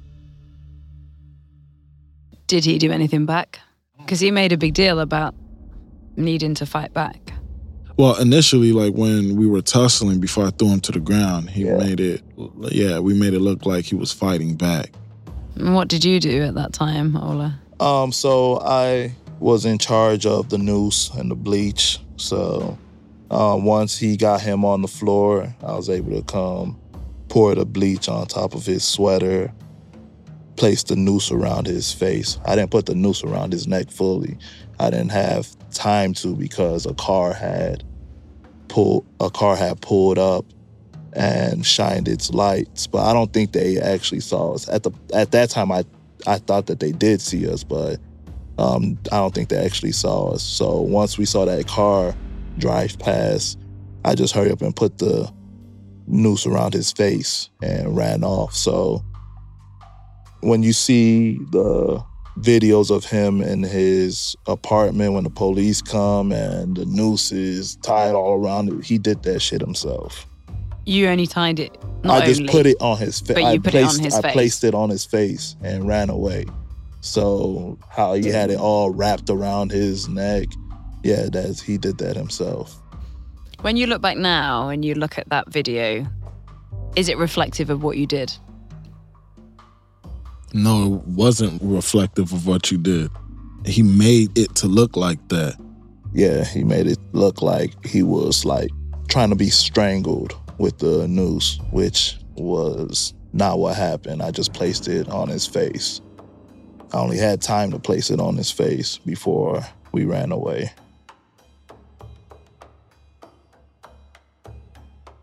Did 2.47 2.65
he 2.65 2.79
do 2.79 2.91
anything 2.91 3.27
back? 3.27 3.59
Because 3.99 4.19
he 4.19 4.31
made 4.31 4.51
a 4.51 4.57
big 4.57 4.73
deal 4.73 4.99
about 4.99 5.35
needing 6.15 6.55
to 6.55 6.65
fight 6.65 6.93
back. 6.93 7.33
Well, 7.99 8.15
initially, 8.15 8.71
like 8.71 8.93
when 8.93 9.35
we 9.35 9.45
were 9.45 9.61
tussling 9.61 10.21
before 10.21 10.45
I 10.45 10.51
threw 10.51 10.69
him 10.69 10.79
to 10.81 10.93
the 10.93 11.01
ground, 11.01 11.49
he 11.49 11.65
Yeah. 11.65 11.75
made 11.75 11.99
it. 11.99 12.21
Yeah, 12.71 12.99
we 12.99 13.13
made 13.13 13.33
it 13.33 13.41
look 13.41 13.65
like 13.65 13.83
he 13.83 13.95
was 13.95 14.13
fighting 14.13 14.55
back. 14.55 14.93
And 15.57 15.75
What 15.75 15.89
did 15.89 16.05
you 16.05 16.21
do 16.21 16.43
at 16.43 16.55
that 16.55 16.71
time, 16.71 17.17
Ola? 17.17 17.59
Um, 17.81 18.13
so 18.13 18.61
I 18.61 19.11
was 19.41 19.65
in 19.65 19.79
charge 19.79 20.25
of 20.25 20.47
the 20.47 20.57
noose 20.57 21.11
and 21.17 21.29
the 21.29 21.35
bleach. 21.35 21.99
So 22.15 22.77
um, 23.29 23.65
once 23.65 23.97
he 23.97 24.15
got 24.15 24.39
him 24.39 24.63
on 24.63 24.81
the 24.81 24.87
floor, 24.87 25.53
I 25.61 25.75
was 25.75 25.89
able 25.89 26.13
to 26.15 26.21
come 26.23 26.77
pour 27.27 27.53
the 27.53 27.65
bleach 27.65 28.07
on 28.07 28.27
top 28.27 28.55
of 28.55 28.65
his 28.65 28.85
sweater, 28.85 29.51
place 30.55 30.83
the 30.83 30.95
noose 30.95 31.31
around 31.33 31.67
his 31.67 31.91
face. 31.91 32.39
I 32.45 32.55
didn't 32.55 32.71
put 32.71 32.85
the 32.85 32.95
noose 32.95 33.25
around 33.25 33.51
his 33.51 33.67
neck 33.67 33.91
fully. 33.91 34.37
I 34.79 34.89
didn't 34.89 35.11
have 35.11 35.49
time 35.71 36.13
to 36.13 36.33
because 36.33 36.85
a 36.85 36.93
car 36.93 37.33
had 37.33 37.83
pulled 38.69 39.05
a 39.19 39.29
car 39.29 39.55
had 39.55 39.81
pulled 39.81 40.17
up 40.17 40.45
and 41.13 41.65
shined 41.65 42.07
its 42.07 42.31
lights. 42.31 42.87
But 42.87 43.05
I 43.05 43.13
don't 43.13 43.33
think 43.33 43.51
they 43.51 43.79
actually 43.79 44.21
saw 44.21 44.53
us. 44.53 44.69
At 44.69 44.83
the 44.83 44.91
at 45.13 45.31
that 45.31 45.49
time 45.49 45.71
I 45.71 45.83
I 46.27 46.37
thought 46.37 46.67
that 46.67 46.79
they 46.79 46.91
did 46.91 47.21
see 47.21 47.49
us, 47.49 47.63
but 47.63 47.99
um, 48.57 48.97
I 49.11 49.17
don't 49.17 49.33
think 49.33 49.49
they 49.49 49.63
actually 49.63 49.93
saw 49.93 50.31
us. 50.31 50.43
So 50.43 50.81
once 50.81 51.17
we 51.17 51.25
saw 51.25 51.45
that 51.45 51.67
car 51.67 52.13
drive 52.57 52.99
past, 52.99 53.57
I 54.03 54.15
just 54.15 54.35
hurried 54.35 54.51
up 54.51 54.61
and 54.61 54.75
put 54.75 54.97
the 54.97 55.31
noose 56.07 56.45
around 56.45 56.73
his 56.73 56.91
face 56.91 57.49
and 57.61 57.95
ran 57.95 58.23
off. 58.23 58.53
So 58.53 59.03
when 60.41 60.61
you 60.61 60.73
see 60.73 61.39
the 61.51 62.03
videos 62.41 62.89
of 62.89 63.05
him 63.05 63.41
in 63.41 63.63
his 63.63 64.35
apartment 64.47 65.13
when 65.13 65.23
the 65.23 65.29
police 65.29 65.81
come 65.81 66.31
and 66.31 66.77
the 66.77 66.85
noose 66.85 67.31
is 67.31 67.75
tied 67.77 68.15
all 68.15 68.33
around 68.33 68.69
it, 68.69 68.83
he 68.83 68.97
did 68.97 69.23
that 69.23 69.41
shit 69.41 69.61
himself. 69.61 70.25
You 70.85 71.07
only 71.07 71.27
tied 71.27 71.59
it. 71.59 71.77
Not 72.03 72.23
I 72.23 72.25
just 72.25 72.41
only, 72.41 72.51
put 72.51 72.65
it 72.65 72.77
on 72.81 72.97
his 72.97 73.19
face. 73.19 73.35
But 73.35 73.41
you 73.41 73.47
I 73.47 73.57
put 73.59 73.75
it 73.75 73.83
on 73.83 73.89
placed, 73.89 74.03
his 74.03 74.13
I 74.15 74.21
face. 74.21 74.31
placed 74.33 74.63
it 74.63 74.73
on 74.73 74.89
his 74.89 75.05
face 75.05 75.55
and 75.61 75.87
ran 75.87 76.09
away. 76.09 76.45
So 77.01 77.77
how 77.89 78.13
he 78.13 78.27
had 78.29 78.49
it 78.49 78.57
all 78.59 78.89
wrapped 78.89 79.29
around 79.29 79.71
his 79.71 80.09
neck, 80.09 80.47
yeah, 81.03 81.27
that's 81.31 81.61
he 81.61 81.77
did 81.77 81.97
that 81.99 82.15
himself. 82.15 82.81
When 83.61 83.77
you 83.77 83.87
look 83.87 84.01
back 84.01 84.17
now 84.17 84.69
and 84.69 84.83
you 84.83 84.95
look 84.95 85.17
at 85.17 85.29
that 85.29 85.49
video, 85.49 86.07
is 86.95 87.09
it 87.09 87.17
reflective 87.17 87.69
of 87.69 87.83
what 87.83 87.97
you 87.97 88.07
did? 88.07 88.33
No, 90.53 90.95
it 90.95 91.07
wasn't 91.07 91.61
reflective 91.63 92.33
of 92.33 92.47
what 92.47 92.71
you 92.71 92.77
did. 92.77 93.11
He 93.65 93.83
made 93.83 94.37
it 94.37 94.55
to 94.55 94.67
look 94.67 94.95
like 94.95 95.19
that. 95.29 95.55
Yeah, 96.13 96.43
he 96.43 96.63
made 96.63 96.87
it 96.87 96.97
look 97.11 97.41
like 97.41 97.85
he 97.85 98.01
was 98.01 98.45
like 98.45 98.71
trying 99.07 99.29
to 99.29 99.35
be 99.35 99.49
strangled 99.49 100.35
with 100.57 100.79
the 100.79 101.07
noose, 101.07 101.59
which 101.71 102.17
was 102.35 103.13
not 103.33 103.59
what 103.59 103.75
happened. 103.75 104.23
I 104.23 104.31
just 104.31 104.53
placed 104.53 104.87
it 104.87 105.07
on 105.09 105.27
his 105.29 105.45
face. 105.45 106.01
I 106.93 106.97
only 106.97 107.17
had 107.17 107.41
time 107.41 107.71
to 107.71 107.79
place 107.79 108.09
it 108.09 108.19
on 108.19 108.35
his 108.35 108.49
face 108.49 108.97
before 108.97 109.63
we 109.91 110.05
ran 110.05 110.31
away. 110.31 110.71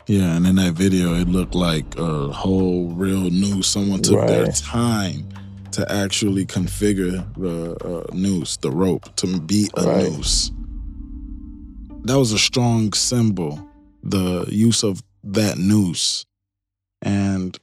Yeah, 0.07 0.35
and 0.37 0.47
in 0.47 0.55
that 0.55 0.73
video, 0.73 1.15
it 1.15 1.27
looked 1.27 1.53
like 1.53 1.97
a 1.97 2.29
whole 2.31 2.89
real 2.91 3.29
noose. 3.29 3.67
Someone 3.67 4.01
took 4.01 4.25
their 4.27 4.47
time 4.47 5.27
to 5.73 5.89
actually 5.91 6.45
configure 6.45 7.25
the 7.35 7.75
uh, 7.85 8.15
noose, 8.15 8.57
the 8.57 8.71
rope, 8.71 9.13
to 9.17 9.39
be 9.41 9.69
a 9.75 9.83
Right. 9.83 10.03
noose. 10.11 10.51
That 12.05 12.17
was 12.17 12.31
a 12.31 12.39
strong 12.39 12.93
symbol, 12.93 13.59
the 14.01 14.45
use 14.49 14.81
of 14.83 15.03
that 15.25 15.57
noose. 15.57 16.25
And 17.01 17.57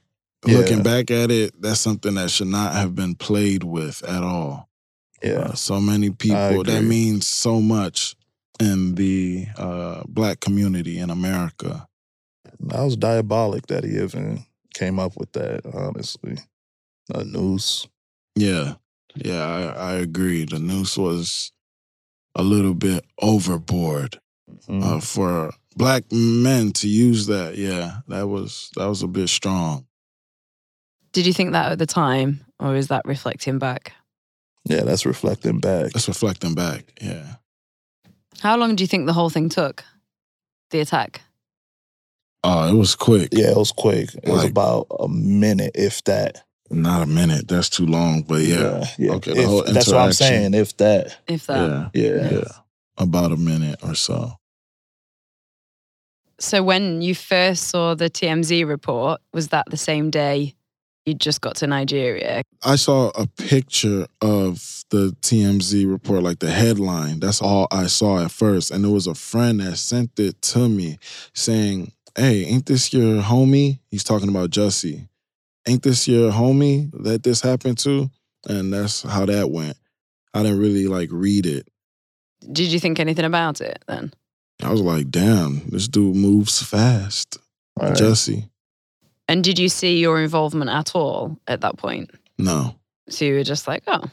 looking 0.45 0.83
back 0.83 1.09
at 1.09 1.31
it, 1.31 1.59
that's 1.59 1.79
something 1.79 2.13
that 2.15 2.29
should 2.29 2.47
not 2.47 2.73
have 2.73 2.93
been 2.93 3.15
played 3.15 3.63
with 3.63 4.03
at 4.03 4.21
all. 4.23 4.69
Yeah. 5.23 5.39
Uh, 5.39 5.53
so 5.53 5.81
many 5.81 6.11
people, 6.11 6.63
that 6.63 6.83
means 6.83 7.25
so 7.25 7.59
much 7.59 8.15
in 8.59 8.93
the 8.95 9.47
uh, 9.57 10.03
black 10.07 10.39
community 10.41 10.99
in 10.99 11.09
America. 11.09 11.87
That 12.59 12.81
was 12.83 12.95
diabolic 12.97 13.67
that 13.67 13.83
he 13.83 13.97
even 14.01 14.45
came 14.73 14.99
up 14.99 15.17
with 15.17 15.31
that, 15.33 15.61
honestly. 15.73 16.37
A 17.13 17.23
noose. 17.23 17.87
Yeah, 18.35 18.75
yeah, 19.15 19.45
I, 19.45 19.91
I 19.91 19.93
agree. 19.93 20.45
The 20.45 20.59
noose 20.59 20.97
was 20.97 21.51
a 22.35 22.43
little 22.43 22.73
bit 22.73 23.05
overboard 23.21 24.19
Mhm. 24.69 24.83
uh, 24.83 24.99
for 24.99 25.53
black 25.75 26.03
men 26.11 26.71
to 26.73 26.87
use 26.87 27.25
that. 27.27 27.57
Yeah, 27.57 28.01
that 28.07 28.27
was 28.27 28.69
that 28.75 28.85
was 28.87 29.01
a 29.03 29.07
bit 29.07 29.29
strong. 29.29 29.85
Did 31.13 31.25
you 31.25 31.33
think 31.33 31.51
that 31.53 31.71
at 31.71 31.79
the 31.79 31.85
time, 31.85 32.45
or 32.59 32.75
is 32.75 32.87
that 32.87 33.01
reflecting 33.05 33.59
back? 33.59 33.93
yeah, 34.67 34.81
that's 34.81 35.05
reflecting 35.05 35.59
back. 35.59 35.91
That's 35.93 36.07
reflecting 36.07 36.55
back. 36.55 36.91
Yeah, 37.01 37.35
How 38.39 38.57
long 38.57 38.75
do 38.75 38.83
you 38.83 38.87
think 38.87 39.05
the 39.05 39.13
whole 39.13 39.29
thing 39.29 39.47
took? 39.49 39.83
The 40.71 40.79
attack? 40.79 41.21
Oh, 42.45 42.69
it 42.69 42.73
was 42.77 42.95
quick. 42.95 43.29
Yeah, 43.31 43.51
it 43.51 43.57
was 43.57 43.71
quick. 43.71 44.13
It 44.15 44.29
was 44.29 44.45
about 44.45 44.87
a 44.99 45.07
minute, 45.09 45.71
if 45.75 46.03
that. 46.05 46.43
Not 46.71 47.03
a 47.03 47.05
minute. 47.05 47.47
That's 47.47 47.69
too 47.69 47.85
long. 47.85 48.23
But 48.23 48.41
yeah, 48.41 48.85
yeah. 48.97 49.11
Okay, 49.13 49.33
the 49.33 49.39
If- 49.41 49.45
whole 49.47 49.63
that's 49.63 49.87
what 49.87 49.95
I'm 49.97 50.01
interaction. 50.09 50.27
saying. 50.27 50.53
If 50.55 50.77
that, 50.77 51.17
If 51.27 51.45
that. 51.47 51.91
yeah, 51.93 52.03
yeah. 52.03 52.29
yeah, 52.31 52.43
about 52.97 53.31
a 53.31 53.37
minute 53.37 53.79
or 53.83 53.93
so. 53.95 54.33
So 56.39 56.63
when 56.63 57.01
you 57.01 57.15
first 57.15 57.69
saw 57.69 57.95
the 57.95 58.09
TMZ 58.09 58.67
report, 58.67 59.21
was 59.33 59.49
that 59.49 59.65
the 59.69 59.77
same 59.77 60.09
day 60.09 60.53
you 61.05 61.13
just 61.13 61.39
got 61.39 61.55
to 61.57 61.67
Nigeria? 61.67 62.41
I 62.63 62.75
saw 62.75 63.09
a 63.15 63.25
picture 63.27 64.07
of 64.21 64.83
the 64.89 65.15
TMZ 65.21 65.89
report, 65.89 66.23
like 66.23 66.39
the 66.39 66.51
headline. 66.51 67.19
That's 67.21 67.41
all 67.41 67.67
I 67.71 67.87
saw 67.87 68.23
at 68.25 68.31
first. 68.31 68.71
And 68.71 68.83
it 68.83 68.89
was 68.89 69.07
a 69.07 69.15
friend 69.15 69.59
that 69.61 69.77
sent 69.77 70.19
it 70.19 70.41
to 70.41 70.67
me 70.67 70.97
saying, 71.33 71.93
Hey, 72.17 72.45
ain't 72.45 72.65
this 72.65 72.93
your 72.93 73.21
homie? 73.21 73.79
He's 73.91 74.03
talking 74.03 74.29
about 74.29 74.49
Jussie. 74.51 75.07
Ain't 75.67 75.83
this 75.83 76.07
your 76.07 76.31
homie 76.31 76.91
that 77.03 77.23
this 77.23 77.41
happened 77.41 77.77
to? 77.79 78.09
And 78.47 78.71
that's 78.71 79.01
how 79.03 79.25
that 79.25 79.49
went. 79.49 79.77
I 80.33 80.43
didn't 80.43 80.59
really 80.59 80.87
like 80.87 81.09
read 81.11 81.45
it. 81.45 81.67
Did 82.51 82.71
you 82.71 82.79
think 82.79 82.99
anything 82.99 83.25
about 83.25 83.59
it 83.61 83.83
then? 83.87 84.13
I 84.61 84.71
was 84.71 84.81
like, 84.81 85.09
damn, 85.09 85.67
this 85.69 85.87
dude 85.87 86.15
moves 86.15 86.61
fast. 86.61 87.37
Right. 87.79 87.93
Jussie. 87.93 88.49
And 89.27 89.43
did 89.43 89.57
you 89.57 89.67
see 89.69 89.97
your 89.99 90.21
involvement 90.21 90.69
at 90.69 90.95
all 90.95 91.37
at 91.47 91.61
that 91.61 91.77
point? 91.77 92.11
No. 92.37 92.75
So 93.09 93.25
you 93.25 93.33
were 93.33 93.43
just 93.43 93.67
like, 93.67 93.83
oh, 93.87 94.03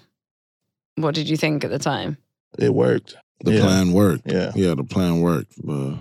what 0.97 1.15
did 1.15 1.29
you 1.29 1.37
think 1.37 1.65
at 1.65 1.71
the 1.71 1.79
time? 1.79 2.17
it 2.59 2.75
worked. 2.75 3.15
The 3.45 3.55
Yeah. 3.55 3.61
plan 3.61 3.93
worked. 3.93 4.31
Yeah. 4.31 4.53
Yeah, 4.55 4.75
the 4.75 4.85
plan 4.85 5.21
worked. 5.21 5.53
But 5.63 5.97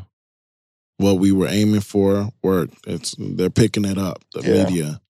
what 1.01 1.19
we 1.19 1.31
were 1.31 1.47
aiming 1.47 1.81
for 1.81 2.29
worked. 2.43 2.75
It's 2.87 3.15
they're 3.17 3.49
picking 3.49 3.85
it 3.85 3.97
up. 3.97 4.23
The 4.33 4.41
Yeah. 4.41 4.63
media. 4.63 5.01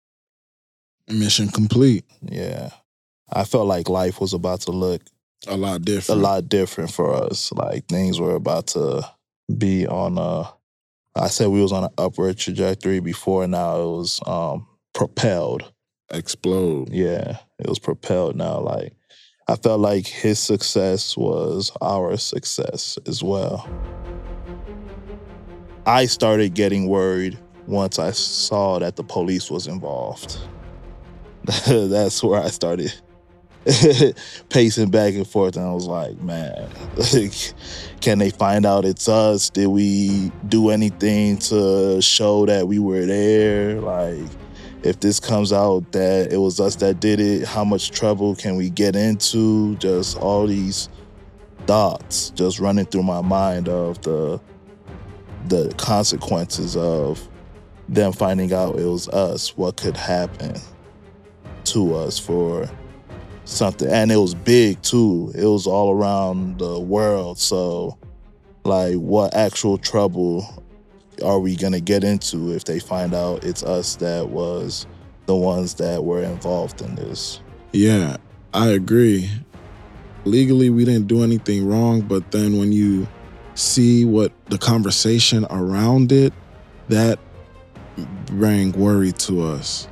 Mission 1.09 1.49
complete. 1.49 2.05
Yeah. 2.23 2.71
I 3.33 3.45
felt 3.45 3.67
like 3.67 3.89
life 3.89 4.21
was 4.21 4.33
about 4.33 4.61
to 4.63 4.71
look 4.73 5.03
A 5.47 5.57
lot 5.57 5.83
different. 5.83 6.21
a 6.21 6.23
lot 6.23 6.49
different 6.49 6.91
for 6.93 7.15
us. 7.15 7.53
Like 7.53 7.87
things 7.89 8.21
were 8.21 8.35
about 8.37 8.69
to 8.69 9.03
be 9.57 9.87
on 9.87 10.19
a 10.19 10.53
I 11.17 11.27
said 11.29 11.49
we 11.49 11.61
was 11.61 11.73
on 11.73 11.85
an 11.85 11.91
upward 11.99 12.39
trajectory 12.39 13.01
before 13.01 13.47
now 13.49 13.81
it 13.81 13.87
was 13.87 14.21
um 14.27 14.67
propelled. 14.95 15.73
Explode. 16.13 16.91
Yeah. 16.93 17.39
It 17.59 17.69
was 17.69 17.79
propelled 17.79 18.37
now. 18.37 18.61
Like 18.61 18.93
I 19.49 19.57
felt 19.57 19.81
like 19.81 20.07
his 20.07 20.39
success 20.39 21.17
was 21.17 21.73
our 21.81 22.17
success 22.17 22.99
as 23.07 23.21
well. 23.23 23.69
I 25.91 26.07
started 26.07 26.55
getting 26.55 26.87
worried 26.87 27.37
once 27.67 27.99
I 27.99 28.13
saw 28.13 28.79
that 28.79 28.95
the 28.95 29.03
police 29.03 29.51
was 29.51 29.67
involved. 29.67 30.39
That's 31.67 32.23
where 32.23 32.41
I 32.41 32.47
started 32.47 32.95
pacing 34.51 34.91
back 34.91 35.15
and 35.15 35.27
forth, 35.27 35.57
and 35.57 35.67
I 35.67 35.73
was 35.73 35.89
like, 35.89 36.17
man, 36.21 36.71
like, 37.13 37.33
can 38.01 38.21
they 38.21 38.31
find 38.31 38.65
out 38.65 38.85
it's 38.85 39.09
us? 39.09 39.51
Did 39.51 39.67
we 39.67 40.31
do 40.49 40.71
anything 40.71 41.39
to 41.39 42.01
show 42.01 42.47
that 42.47 42.69
we 42.69 42.79
were 42.79 43.05
there? 43.05 43.81
Like, 43.81 44.31
if 44.85 45.01
this 45.01 45.19
comes 45.19 45.53
out 45.53 45.91
that 45.91 46.33
it 46.33 46.39
was 46.39 46.61
us 46.61 46.77
that 46.77 47.01
did 47.01 47.19
it, 47.19 47.49
how 47.49 47.65
much 47.65 47.91
trouble 47.91 48.37
can 48.37 48.55
we 48.55 48.71
get 48.71 48.95
into? 48.95 49.75
Just 49.79 50.17
all 50.19 50.47
these 50.47 50.89
thoughts 51.67 52.31
just 52.31 52.61
running 52.61 52.87
through 52.87 53.03
my 53.03 53.21
mind 53.21 53.69
of 53.69 54.01
the 54.03 54.41
the 55.49 55.73
consequences 55.77 56.77
of 56.77 57.27
them 57.89 58.13
finding 58.13 58.53
out 58.53 58.79
it 58.79 58.87
was 58.87 59.09
us, 59.09 59.57
what 59.57 59.77
could 59.77 59.97
happen 59.97 60.55
to 61.65 61.95
us 61.95 62.19
for 62.19 62.71
something. 63.45 63.89
And 63.89 64.13
it 64.13 64.17
was 64.17 64.35
big 64.35 64.81
too. 64.83 65.33
It 65.35 65.45
was 65.45 65.67
all 65.67 65.93
around 65.93 66.59
the 66.59 66.79
world. 66.79 67.39
So 67.39 67.99
like 68.65 68.97
what 68.97 69.35
actual 69.35 69.79
trouble 69.79 70.65
are 71.25 71.39
we 71.39 71.57
going 71.57 71.73
to 71.73 71.81
get 71.81 72.05
into 72.05 72.53
if 72.53 72.65
they 72.65 72.79
find 72.79 73.15
out 73.15 73.45
it's 73.45 73.63
us 73.63 73.97
that 73.97 74.29
was 74.29 74.87
the 75.27 75.35
ones 75.35 75.75
that 75.75 76.05
were 76.05 76.23
involved 76.23 76.81
in 76.81 76.95
this? 76.95 77.41
Yeah, 77.73 78.17
I 78.55 78.69
agree. 78.69 79.31
Legally, 80.25 80.71
we 80.71 80.85
didn't 80.85 81.07
do 81.07 81.23
anything 81.23 81.67
wrong, 81.67 82.03
but 82.03 82.31
then 82.31 82.59
when 82.59 82.73
you 82.73 83.07
see 83.61 84.05
what 84.05 84.33
the 84.47 84.59
conversation 84.59 85.47
around 85.51 86.13
it, 86.13 86.33
that 86.89 87.19
bring 88.27 88.73
worry 88.73 89.13
to 89.13 89.43
us. 89.43 89.87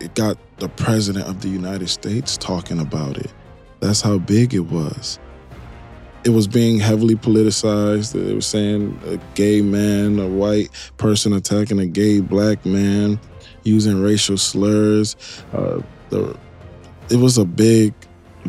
It 0.00 0.14
got 0.14 0.36
the 0.58 0.68
president 0.68 1.26
of 1.26 1.40
the 1.40 1.48
United 1.48 1.88
States 1.88 2.36
talking 2.36 2.80
about 2.80 3.16
it. 3.16 3.32
That's 3.80 4.00
how 4.00 4.18
big 4.18 4.54
it 4.54 4.66
was. 4.66 5.18
It 6.24 6.30
was 6.30 6.48
being 6.48 6.80
heavily 6.80 7.16
politicized. 7.16 8.14
It 8.14 8.34
was 8.34 8.46
saying 8.46 8.98
a 9.06 9.18
gay 9.34 9.60
man, 9.60 10.18
a 10.18 10.26
white 10.26 10.70
person 10.96 11.32
attacking 11.34 11.78
a 11.78 11.86
gay 11.86 12.20
black 12.20 12.64
man, 12.64 13.20
using 13.62 14.02
racial 14.02 14.38
slurs. 14.38 15.16
Uh, 15.52 15.82
the, 16.08 16.36
it 17.10 17.16
was 17.16 17.36
a 17.36 17.44
big, 17.44 17.92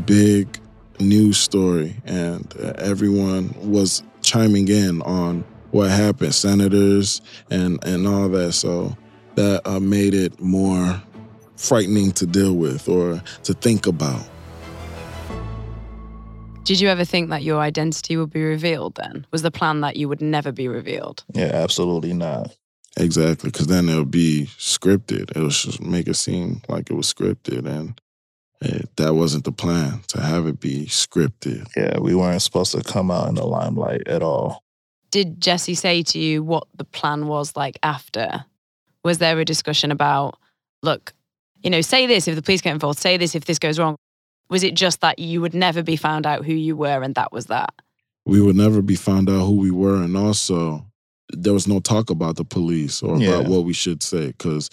big 0.05 0.57
news 0.99 1.37
story, 1.37 1.95
and 2.05 2.55
everyone 2.77 3.53
was 3.59 4.03
chiming 4.25 4.67
in 4.67 5.01
on 5.03 5.43
what 5.71 5.89
happened, 5.91 6.33
senators 6.33 7.21
and 7.49 7.83
and 7.83 8.07
all 8.07 8.29
that. 8.29 8.53
So 8.53 8.95
that 9.35 9.61
uh, 9.65 9.79
made 9.79 10.13
it 10.13 10.39
more 10.39 11.01
frightening 11.57 12.11
to 12.13 12.25
deal 12.25 12.55
with 12.55 12.87
or 12.87 13.21
to 13.43 13.53
think 13.53 13.87
about. 13.87 14.25
Did 16.63 16.79
you 16.79 16.87
ever 16.87 17.05
think 17.05 17.29
that 17.29 17.43
your 17.43 17.59
identity 17.59 18.17
would 18.17 18.31
be 18.31 18.41
revealed 18.41 18.95
then? 18.95 19.27
Was 19.31 19.43
the 19.43 19.51
plan 19.51 19.81
that 19.81 19.97
you 19.97 20.09
would 20.09 20.21
never 20.21 20.51
be 20.51 20.67
revealed? 20.67 21.23
Yeah, 21.33 21.51
absolutely 21.53 22.13
not. 22.13 22.55
Exactly, 22.97 23.51
because 23.51 23.67
then 23.67 23.87
it'll 23.87 24.05
be 24.05 24.49
scripted. 24.57 25.29
It'll 25.31 25.49
just 25.49 25.81
make 25.81 26.07
it 26.07 26.15
seem 26.15 26.61
like 26.67 26.89
it 26.89 26.93
was 26.93 27.13
scripted, 27.13 27.67
and 27.67 27.99
it, 28.61 28.89
that 28.97 29.13
wasn't 29.15 29.43
the 29.43 29.51
plan 29.51 30.01
to 30.07 30.21
have 30.21 30.47
it 30.47 30.59
be 30.59 30.85
scripted. 30.85 31.67
Yeah, 31.75 31.99
we 31.99 32.15
weren't 32.15 32.41
supposed 32.41 32.71
to 32.73 32.81
come 32.83 33.11
out 33.11 33.27
in 33.27 33.35
the 33.35 33.45
limelight 33.45 34.07
at 34.07 34.23
all. 34.23 34.63
Did 35.11 35.39
Jussie 35.39 35.77
say 35.77 36.01
to 36.03 36.19
you 36.19 36.43
what 36.43 36.67
the 36.75 36.83
plan 36.85 37.27
was 37.27 37.55
like 37.55 37.77
after? 37.83 38.45
Was 39.03 39.19
there 39.19 39.39
a 39.39 39.45
discussion 39.45 39.91
about, 39.91 40.37
look, 40.81 41.13
you 41.61 41.69
know, 41.69 41.81
say 41.81 42.05
this 42.07 42.27
if 42.27 42.35
the 42.35 42.41
police 42.41 42.61
get 42.61 42.73
involved, 42.73 42.99
say 42.99 43.17
this 43.17 43.35
if 43.35 43.45
this 43.45 43.59
goes 43.59 43.77
wrong? 43.79 43.95
Was 44.49 44.63
it 44.63 44.75
just 44.75 45.01
that 45.01 45.19
you 45.19 45.41
would 45.41 45.53
never 45.53 45.81
be 45.83 45.95
found 45.95 46.25
out 46.25 46.45
who 46.45 46.53
you 46.53 46.75
were 46.75 47.01
and 47.01 47.15
that 47.15 47.31
was 47.31 47.45
that? 47.47 47.73
We 48.25 48.41
would 48.41 48.55
never 48.55 48.81
be 48.81 48.95
found 48.95 49.29
out 49.29 49.45
who 49.45 49.55
we 49.55 49.71
were. 49.71 50.01
And 50.01 50.17
also, 50.17 50.85
there 51.31 51.53
was 51.53 51.67
no 51.67 51.79
talk 51.79 52.09
about 52.09 52.35
the 52.35 52.43
police 52.45 53.01
or 53.01 53.17
Yeah. 53.17 53.29
about 53.39 53.49
what 53.49 53.63
we 53.65 53.73
should 53.73 54.01
say 54.03 54.27
because 54.27 54.69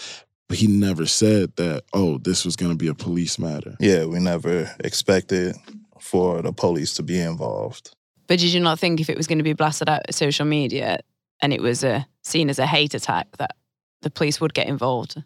he 0.54 0.66
never 0.66 1.06
said 1.06 1.54
that, 1.56 1.84
oh, 1.92 2.18
this 2.18 2.44
was 2.44 2.56
going 2.56 2.72
to 2.72 2.76
be 2.76 2.88
a 2.88 2.94
police 2.94 3.38
matter. 3.38 3.76
Yeah, 3.80 4.06
we 4.06 4.18
never 4.18 4.70
expected 4.80 5.56
for 6.00 6.42
the 6.42 6.52
police 6.52 6.94
to 6.94 7.02
be 7.02 7.20
involved. 7.20 7.94
But 8.26 8.38
did 8.38 8.52
you 8.52 8.60
not 8.60 8.78
think 8.78 9.00
if 9.00 9.10
it 9.10 9.16
was 9.16 9.26
going 9.26 9.38
to 9.38 9.44
be 9.44 9.52
blasted 9.52 9.88
out 9.88 10.02
at 10.08 10.14
social 10.14 10.46
media 10.46 11.00
and 11.40 11.52
it 11.52 11.60
was 11.60 11.84
a, 11.84 12.06
seen 12.22 12.50
as 12.50 12.58
a 12.58 12.66
hate 12.66 12.94
attack 12.94 13.28
that 13.38 13.56
the 14.02 14.10
police 14.10 14.40
would 14.40 14.54
get 14.54 14.68
involved? 14.68 15.22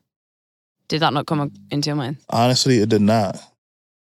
Did 0.89 1.01
that 1.01 1.13
not 1.13 1.27
come 1.27 1.53
into 1.71 1.89
your 1.89 1.97
mind? 1.97 2.19
Honestly, 2.31 2.79
it 2.79 2.89
did 2.89 3.03
not. 3.03 3.43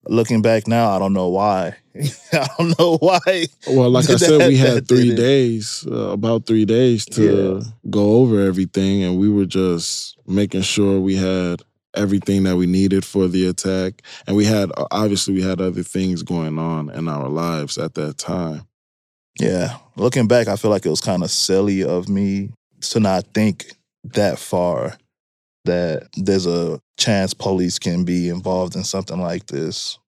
Looking 0.09 0.43
back 0.43 0.67
now, 0.67 0.91
I 0.91 0.99
don't 0.99 1.13
know 1.13 1.29
why. 1.29 1.77
I 2.33 2.49
don't 2.59 2.79
know 2.79 2.97
why. 2.99 3.47
Well, 3.69 3.91
like 3.91 4.09
I 4.09 4.13
That- 4.15 4.19
said, 4.19 4.49
we 4.49 4.57
had 4.57 4.89
three 4.89 5.15
days, 5.15 5.87
uh, 5.91 6.11
about 6.11 6.47
three 6.47 6.65
days 6.65 7.05
to 7.07 7.63
go 7.89 8.17
over 8.17 8.41
everything, 8.41 9.05
and 9.05 9.19
we 9.19 9.29
were 9.29 9.45
just 9.45 10.17
making 10.27 10.63
sure 10.63 10.99
we 11.01 11.17
had 11.17 11.63
everything 11.95 12.43
that 12.45 12.57
we 12.57 12.67
needed 12.67 13.05
for 13.05 13.29
the 13.29 13.47
attack. 13.47 14.03
And 14.27 14.35
we 14.37 14.45
had, 14.47 14.71
obviously, 14.91 15.35
we 15.35 15.43
had 15.43 15.61
other 15.61 15.83
things 15.83 16.23
going 16.23 16.59
on 16.59 16.91
in 16.91 17.07
our 17.07 17.29
lives 17.29 17.77
at 17.79 17.95
that 17.95 18.19
time. 18.19 18.67
Yeah. 19.39 19.77
Looking 19.97 20.27
back, 20.27 20.49
I 20.49 20.57
feel 20.57 20.71
like 20.71 20.87
it 20.87 20.91
was 20.91 21.01
kind 21.03 21.23
of 21.23 21.31
silly 21.31 21.85
of 21.85 22.09
me 22.09 22.51
to 22.81 22.99
not 22.99 23.25
think 23.35 23.73
that 24.05 24.39
far 24.39 24.97
that 25.65 26.09
there's 26.17 26.47
a 26.47 26.81
chance 27.03 27.35
police 27.35 27.81
can 27.81 28.05
be 28.05 28.29
involved 28.29 28.77
in 28.77 28.85
something 28.85 29.21
like 29.21 29.47
this. 29.47 29.99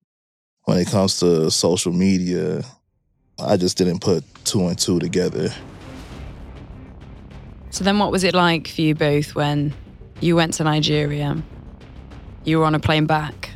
When 0.64 0.78
it 0.78 0.87
comes 0.87 1.18
to 1.20 1.50
social 1.50 1.92
media, 1.92 2.62
I 3.38 3.57
just 3.57 3.76
didn't 3.76 4.00
put 4.00 4.22
two 4.44 4.66
and 4.68 4.78
two 4.78 5.00
together. 5.00 5.52
So 7.70 7.83
then 7.83 7.98
what 7.98 8.12
was 8.12 8.22
it 8.22 8.35
like 8.35 8.68
for 8.68 8.80
you 8.83 8.94
both 8.94 9.35
when 9.35 9.74
you 10.20 10.37
went 10.37 10.54
to 10.54 10.64
Nigeria? 10.64 11.42
You 12.44 12.61
were 12.61 12.64
on 12.64 12.76
a 12.76 12.78
plane 12.78 13.07
back 13.07 13.50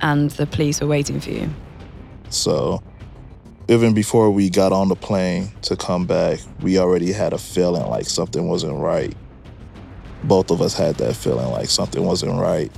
and 0.00 0.30
the 0.32 0.46
police 0.46 0.80
were 0.80 0.88
waiting 0.88 1.20
for 1.20 1.30
you. 1.30 1.48
So 2.30 2.82
even 3.68 3.94
before 3.94 4.32
we 4.32 4.50
got 4.50 4.72
on 4.72 4.88
the 4.88 4.96
plane 4.96 5.52
to 5.62 5.76
come 5.76 6.06
back, 6.06 6.40
we 6.60 6.78
already 6.78 7.12
had 7.12 7.32
a 7.32 7.38
feeling 7.38 7.86
like 7.86 8.06
something 8.06 8.48
wasn't 8.48 8.80
right. 8.80 9.14
Both 10.24 10.50
of 10.50 10.60
us 10.60 10.74
had 10.74 10.96
that 10.96 11.14
feeling 11.14 11.50
like 11.50 11.68
something 11.68 12.04
wasn't 12.04 12.38
right. 12.38 12.70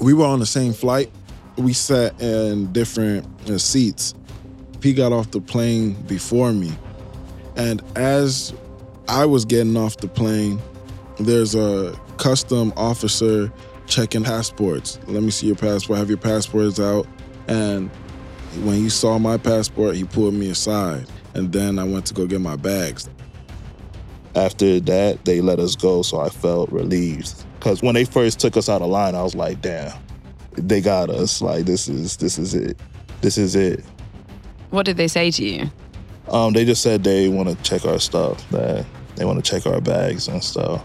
we 0.00 0.14
were 0.14 0.26
on 0.26 0.38
the 0.38 0.46
same 0.46 0.72
flight. 0.72 1.10
We 1.56 1.72
sat 1.72 2.20
in 2.20 2.72
different 2.72 3.26
uh, 3.48 3.58
seats. 3.58 4.14
He 4.82 4.92
got 4.94 5.12
off 5.12 5.30
the 5.30 5.40
plane 5.40 5.92
before 5.92 6.52
me. 6.52 6.72
And 7.56 7.82
as 7.96 8.52
I 9.08 9.26
was 9.26 9.44
getting 9.44 9.76
off 9.76 9.98
the 9.98 10.08
plane, 10.08 10.60
there's 11.20 11.54
a 11.54 11.98
custom 12.16 12.72
officer 12.76 13.52
checking 13.86 14.24
passports. 14.24 14.98
Let 15.06 15.22
me 15.22 15.30
see 15.30 15.46
your 15.46 15.56
passport. 15.56 15.98
Have 15.98 16.08
your 16.08 16.18
passports 16.18 16.80
out. 16.80 17.06
And 17.48 17.90
when 18.62 18.76
he 18.76 18.88
saw 18.88 19.18
my 19.18 19.36
passport, 19.36 19.96
he 19.96 20.04
pulled 20.04 20.34
me 20.34 20.50
aside. 20.50 21.06
And 21.34 21.52
then 21.52 21.78
I 21.78 21.84
went 21.84 22.06
to 22.06 22.14
go 22.14 22.26
get 22.26 22.40
my 22.40 22.56
bags. 22.56 23.08
After 24.34 24.80
that, 24.80 25.24
they 25.24 25.40
let 25.40 25.58
us 25.58 25.76
go, 25.76 26.02
so 26.02 26.20
I 26.20 26.28
felt 26.28 26.70
relieved. 26.72 27.34
Cause 27.60 27.82
when 27.82 27.94
they 27.94 28.04
first 28.04 28.40
took 28.40 28.56
us 28.56 28.68
out 28.68 28.82
of 28.82 28.88
line, 28.88 29.14
I 29.14 29.22
was 29.22 29.34
like, 29.34 29.60
damn, 29.60 29.92
they 30.52 30.80
got 30.80 31.10
us. 31.10 31.40
Like 31.42 31.64
this 31.64 31.88
is 31.88 32.16
this 32.16 32.38
is 32.38 32.54
it. 32.54 32.78
This 33.20 33.38
is 33.38 33.54
it. 33.54 33.84
What 34.70 34.84
did 34.86 34.96
they 34.96 35.06
say 35.08 35.30
to 35.30 35.44
you? 35.44 35.70
Um, 36.28 36.52
they 36.54 36.64
just 36.64 36.82
said 36.82 37.04
they 37.04 37.28
want 37.28 37.48
to 37.50 37.62
check 37.62 37.84
our 37.84 37.98
stuff, 38.00 38.48
that 38.50 38.86
they 39.16 39.24
want 39.24 39.44
to 39.44 39.48
check 39.48 39.66
our 39.66 39.80
bags 39.80 40.28
and 40.28 40.42
stuff. 40.42 40.84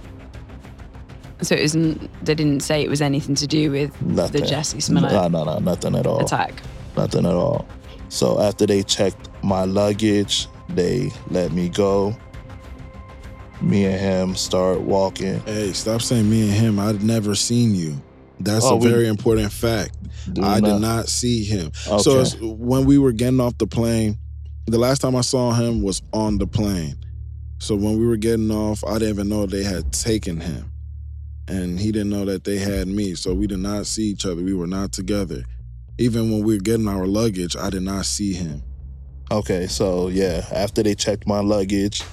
So 1.42 1.56
it 1.56 1.62
wasn't, 1.62 2.26
they 2.26 2.34
didn't 2.36 2.62
say 2.62 2.82
it 2.84 2.90
was 2.90 3.02
anything 3.02 3.36
to 3.36 3.46
do 3.48 3.72
with 3.72 4.00
Nothing. 4.02 4.42
the 4.42 4.48
Jussie 4.48 4.82
Smollett 4.82 5.12
No, 5.12 5.28
no, 5.28 5.44
no, 5.44 5.60
nothing 5.60 5.96
at 5.96 6.08
all. 6.08 6.24
attack. 6.26 6.62
Nothing 6.98 7.26
at 7.28 7.34
all. 7.34 7.68
So 8.10 8.42
after 8.42 8.66
they 8.66 8.82
checked 8.84 9.30
my 9.44 9.64
luggage, 9.66 10.48
they 10.70 11.12
let 11.30 11.52
me 11.54 11.70
go. 11.70 12.18
Me 13.62 13.86
and 13.86 14.00
him 14.00 14.36
start 14.36 14.82
walking. 14.82 15.40
Hey, 15.42 15.74
stop 15.74 16.02
saying 16.02 16.30
me 16.30 16.44
and 16.44 16.52
him. 16.52 16.80
I'd 16.80 17.04
never 17.04 17.34
seen 17.36 17.74
you. 17.76 18.00
That's 18.40 18.66
Oh, 18.66 18.76
a 18.76 18.78
we- 18.78 18.88
very 18.88 19.08
important 19.08 19.52
fact. 19.52 19.96
I 20.42 20.60
not- 20.60 20.64
did 20.64 20.82
not 20.82 21.10
see 21.10 21.44
him. 21.44 21.72
Okay. 21.88 22.04
So 22.04 22.24
when 22.46 22.86
we 22.86 22.98
were 22.98 23.12
getting 23.12 23.40
off 23.40 23.58
the 23.58 23.66
plane, 23.68 24.20
the 24.68 24.78
last 24.78 25.00
time 25.00 25.16
I 25.16 25.22
saw 25.22 25.54
him 25.54 25.82
was 25.82 26.02
on 26.14 26.38
the 26.38 26.46
plane. 26.46 26.96
So 27.60 27.76
when 27.76 27.98
we 27.98 28.06
were 28.06 28.18
getting 28.18 28.52
off, 28.52 28.84
I 28.84 28.94
didn't 29.00 29.10
even 29.16 29.30
know 29.30 29.46
they 29.48 29.64
had 29.64 29.92
taken 29.92 30.40
him. 30.40 30.72
And 31.48 31.80
he 31.80 31.92
didn't 31.92 32.10
know 32.10 32.26
that 32.26 32.44
they 32.44 32.58
had 32.58 32.88
me. 32.88 33.16
So 33.16 33.34
we 33.34 33.48
did 33.48 33.60
not 33.60 33.88
see 33.88 34.04
each 34.10 34.26
other. 34.26 34.44
We 34.44 34.54
were 34.54 34.68
not 34.68 34.92
together. 34.92 35.44
Even 35.98 36.30
when 36.32 36.44
we 36.44 36.56
were 36.56 36.62
getting 36.62 36.88
our 36.88 37.08
luggage, 37.08 37.56
I 37.56 37.70
did 37.72 37.82
not 37.84 38.06
see 38.06 38.34
him. 38.34 38.62
Okay, 39.32 39.66
so 39.68 40.10
yeah, 40.10 40.46
after 40.52 40.84
they 40.84 40.94
checked 40.94 41.26
my 41.26 41.40
luggage, 41.40 42.04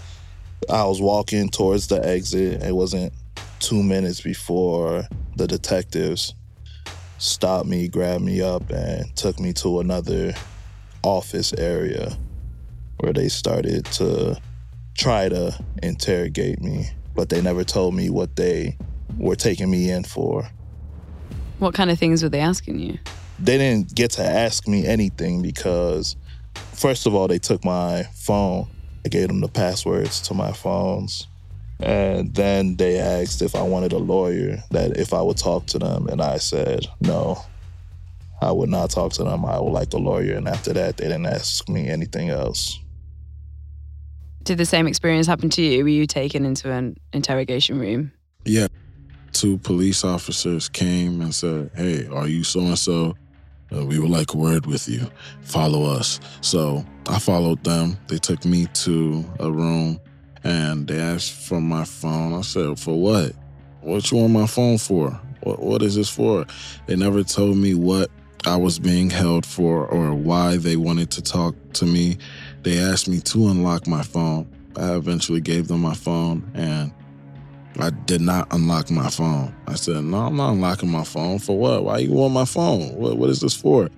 I 0.71 0.85
was 0.85 1.01
walking 1.01 1.49
towards 1.49 1.89
the 1.89 2.05
exit. 2.07 2.63
It 2.63 2.75
wasn't 2.75 3.13
two 3.61 3.83
minutes 3.83 4.21
before 4.21 5.07
the 5.37 5.47
detectives 5.47 6.35
stopped 7.19 7.69
me, 7.69 7.89
grabbed 7.89 8.25
me 8.25 8.43
up, 8.43 8.69
and 8.71 9.15
took 9.17 9.39
me 9.41 9.53
to 9.55 9.81
another 9.81 10.35
office 11.03 11.53
area 11.55 12.17
where 13.01 13.13
they 13.13 13.29
started 13.29 13.85
to 13.87 14.41
try 14.97 15.29
to 15.29 15.59
interrogate 15.83 16.61
me, 16.61 16.89
but 17.15 17.29
they 17.29 17.43
never 17.43 17.65
told 17.65 17.95
me 17.95 18.11
what 18.11 18.37
they 18.37 18.77
were 19.19 19.37
taking 19.37 19.71
me 19.71 19.91
in 19.91 20.05
for. 20.05 20.49
What 21.59 21.75
kind 21.75 21.91
of 21.91 21.99
things 21.99 22.23
were 22.23 22.29
they 22.29 22.41
asking 22.41 22.79
you? 22.79 22.99
they 23.39 23.59
didn't 23.59 23.95
get 23.95 24.13
to 24.13 24.25
ask 24.25 24.69
me 24.69 24.87
anything 24.87 25.43
because 25.43 26.17
first 26.55 27.07
of 27.07 27.15
all 27.15 27.29
they 27.29 27.39
took 27.39 27.65
my 27.65 28.05
phone 28.15 28.69
i 29.05 29.09
gave 29.09 29.29
them 29.29 29.41
the 29.41 29.49
passwords 29.49 30.21
to 30.21 30.35
my 30.35 30.53
phones 30.53 31.27
and 31.81 32.35
then 32.35 32.77
they 32.77 32.99
asked 32.99 33.43
if 33.43 33.55
i 33.55 33.63
wanted 33.63 33.93
a 33.93 33.99
lawyer 33.99 34.63
that 34.71 34.97
if 34.97 35.13
i 35.13 35.21
would 35.21 35.37
talk 35.37 35.67
to 35.67 35.79
them 35.79 36.07
and 36.09 36.21
i 36.23 36.37
said 36.39 36.87
no 37.01 37.37
i 38.43 38.51
would 38.51 38.69
not 38.69 38.91
talk 38.91 39.13
to 39.13 39.25
them 39.25 39.45
i 39.45 39.59
would 39.59 39.73
like 39.73 39.93
a 39.93 39.99
lawyer 39.99 40.35
and 40.37 40.49
after 40.49 40.73
that 40.73 40.97
they 40.97 41.05
didn't 41.05 41.27
ask 41.27 41.69
me 41.69 41.89
anything 41.89 42.31
else 42.31 42.79
Did 44.45 44.59
the 44.59 44.67
same 44.67 44.87
experience 44.87 45.27
happen 45.27 45.49
to 45.51 45.63
you? 45.63 45.83
Were 45.85 45.89
you 45.89 46.07
taken 46.07 46.45
into 46.45 46.71
an 46.71 46.97
interrogation 47.15 47.79
room? 47.81 48.13
Yeah. 48.45 48.69
Two 49.33 49.57
police 49.57 50.05
officers 50.05 50.69
came 50.69 51.23
and 51.23 51.35
said, 51.35 51.71
Hey, 51.75 52.07
are 52.09 52.29
you 52.29 52.45
so 52.45 52.61
and 52.61 52.79
so? 52.79 53.15
Uh, 53.75 53.85
we 53.85 53.99
would 53.99 54.11
like 54.11 54.35
a 54.35 54.37
word 54.37 54.67
with 54.67 54.89
you. 54.89 55.11
Follow 55.43 55.85
us. 55.85 56.21
So 56.41 56.85
I 57.09 57.19
followed 57.19 57.63
them. 57.65 57.99
They 58.09 58.19
took 58.19 58.45
me 58.45 58.67
to 58.75 59.25
a 59.41 59.51
room 59.51 60.01
and 60.45 60.87
they 60.87 61.01
asked 61.01 61.33
for 61.33 61.61
my 61.61 61.85
phone. 61.85 62.35
I 62.35 62.43
said, 62.43 62.79
For 62.79 63.01
what? 63.01 63.33
What 63.81 64.11
you 64.11 64.19
want 64.19 64.33
my 64.33 64.47
phone 64.47 64.79
for? 64.79 65.11
What, 65.43 65.61
what 65.61 65.83
is 65.83 65.95
this 65.95 66.09
for? 66.09 66.47
They 66.87 66.97
never 66.97 67.23
told 67.23 67.57
me 67.57 67.75
what 67.75 68.11
I 68.47 68.57
was 68.57 68.79
being 68.79 69.11
held 69.11 69.45
for 69.45 69.87
or 69.87 70.15
why 70.15 70.57
they 70.57 70.77
wanted 70.77 71.11
to 71.13 71.23
talk 71.23 71.55
to 71.75 71.87
me. 71.87 72.19
They 72.63 72.79
asked 72.79 73.09
me 73.09 73.21
to 73.21 73.49
unlock 73.49 73.87
my 73.87 74.03
phone. 74.03 74.51
I 74.77 74.95
eventually 74.95 75.41
gave 75.41 75.69
them 75.69 75.81
my 75.81 75.95
phone 75.95 76.51
and 76.55 76.93
I 77.81 77.91
did 77.91 78.21
not 78.21 78.53
unlock 78.53 78.91
my 78.91 79.11
phone. 79.11 79.55
I 79.67 79.75
said, 79.75 80.03
No, 80.05 80.19
I'm 80.19 80.37
not 80.37 80.53
unlocking 80.53 80.91
my 80.91 81.05
phone. 81.05 81.39
For 81.39 81.59
what? 81.59 81.85
Why 81.85 81.99
you 81.99 82.13
want 82.13 82.33
my 82.33 82.45
phone? 82.45 82.95
What, 82.95 83.19
what 83.19 83.31
is 83.31 83.41
this 83.41 83.55
for? 83.55 83.89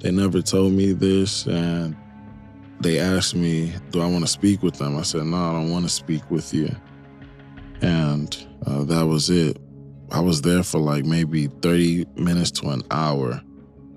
They 0.00 0.12
never 0.12 0.40
told 0.42 0.72
me 0.72 0.92
this 0.92 1.46
and 1.46 1.96
they 2.80 3.00
asked 3.00 3.34
me, 3.34 3.72
Do 3.90 4.00
I 4.00 4.06
want 4.06 4.24
to 4.24 4.30
speak 4.30 4.62
with 4.62 4.74
them? 4.74 4.96
I 4.96 5.02
said, 5.02 5.24
No, 5.24 5.36
I 5.36 5.52
don't 5.52 5.70
want 5.70 5.84
to 5.84 5.90
speak 5.90 6.30
with 6.30 6.54
you. 6.54 6.74
And 7.80 8.46
uh, 8.66 8.84
that 8.84 9.06
was 9.06 9.30
it. 9.30 9.58
I 10.10 10.20
was 10.20 10.42
there 10.42 10.62
for 10.62 10.78
like 10.78 11.04
maybe 11.04 11.48
30 11.48 12.06
minutes 12.16 12.50
to 12.52 12.68
an 12.68 12.82
hour. 12.90 13.40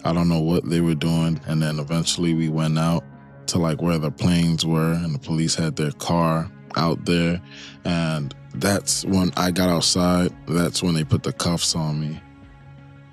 I 0.03 0.13
don't 0.13 0.27
know 0.27 0.41
what 0.41 0.67
they 0.67 0.81
were 0.81 0.95
doing. 0.95 1.39
And 1.47 1.61
then 1.61 1.79
eventually 1.79 2.33
we 2.33 2.49
went 2.49 2.79
out 2.79 3.03
to 3.47 3.59
like 3.59 3.81
where 3.81 3.97
the 3.97 4.11
planes 4.11 4.65
were, 4.65 4.93
and 4.93 5.13
the 5.13 5.19
police 5.19 5.55
had 5.55 5.75
their 5.75 5.91
car 5.91 6.51
out 6.75 7.05
there. 7.05 7.41
And 7.85 8.33
that's 8.55 9.05
when 9.05 9.31
I 9.37 9.51
got 9.51 9.69
outside. 9.69 10.33
That's 10.47 10.83
when 10.83 10.93
they 10.93 11.03
put 11.03 11.23
the 11.23 11.33
cuffs 11.33 11.75
on 11.75 11.99
me, 11.99 12.21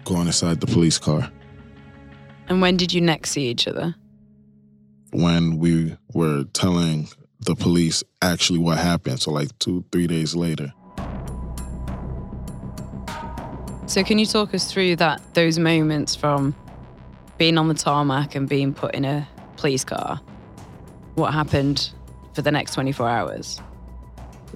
going 0.05 0.27
inside 0.27 0.61
the 0.61 0.67
police 0.67 0.99
car. 0.99 1.31
And 2.49 2.61
when 2.61 2.77
did 2.77 2.93
you 2.93 3.01
next 3.01 3.31
see 3.31 3.49
each 3.49 3.69
other? 3.69 3.95
When 5.13 5.59
we 5.59 5.97
were 6.13 6.45
telling 6.53 7.09
the 7.41 7.55
police 7.55 8.03
actually 8.23 8.59
what 8.59 8.79
happened. 8.79 9.21
So, 9.21 9.31
like 9.31 9.57
two, 9.59 9.85
three 9.93 10.07
days 10.07 10.35
later. 10.35 10.73
So, 13.87 14.03
can 14.05 14.19
you 14.19 14.27
talk 14.27 14.55
us 14.55 14.71
through 14.71 14.97
that 14.97 15.23
those 15.35 15.59
moments 15.59 16.15
from 16.15 16.55
being 17.39 17.57
on 17.59 17.69
the 17.69 17.75
tarmac 17.75 18.35
and 18.35 18.49
being 18.49 18.75
put 18.75 18.95
in 18.95 19.05
a 19.05 19.27
police 19.57 19.85
car? 19.85 20.21
What 21.15 21.33
happened 21.33 21.91
for 22.35 22.43
the 22.43 22.53
next 22.53 22.75
24 22.75 23.09
hours? 23.09 23.61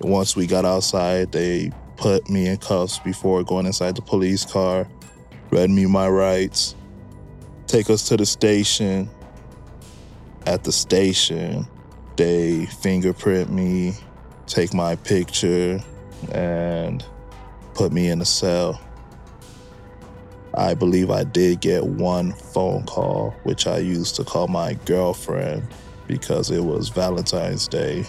Once 0.02 0.34
we 0.34 0.46
got 0.46 0.64
outside, 0.64 1.30
they 1.30 1.70
put 1.96 2.28
me 2.28 2.48
in 2.48 2.56
cuffs 2.56 2.98
before 2.98 3.44
going 3.44 3.66
inside 3.66 3.94
the 3.94 4.02
police 4.02 4.44
car, 4.44 4.88
read 5.50 5.70
me 5.70 5.86
my 5.86 6.08
rights, 6.08 6.74
take 7.68 7.88
us 7.88 8.08
to 8.08 8.16
the 8.16 8.26
station. 8.26 9.08
At 10.44 10.64
the 10.64 10.72
station, 10.72 11.68
they 12.16 12.66
fingerprint 12.66 13.52
me, 13.52 13.94
take 14.46 14.74
my 14.74 14.96
picture, 14.96 15.78
and 16.32 17.04
put 17.74 17.92
me 17.92 18.08
in 18.08 18.20
a 18.20 18.24
cell. 18.24 18.80
I 20.54 20.74
believe 20.74 21.10
I 21.10 21.22
did 21.24 21.60
get 21.60 21.84
one 21.86 22.32
phone 22.32 22.84
call, 22.86 23.30
which 23.44 23.68
I 23.68 23.78
used 23.78 24.16
to 24.16 24.24
call 24.24 24.48
my 24.48 24.74
girlfriend 24.84 25.66
because 26.08 26.50
it 26.50 26.64
was 26.64 26.88
Valentine's 26.88 27.68
Day. 27.68 28.04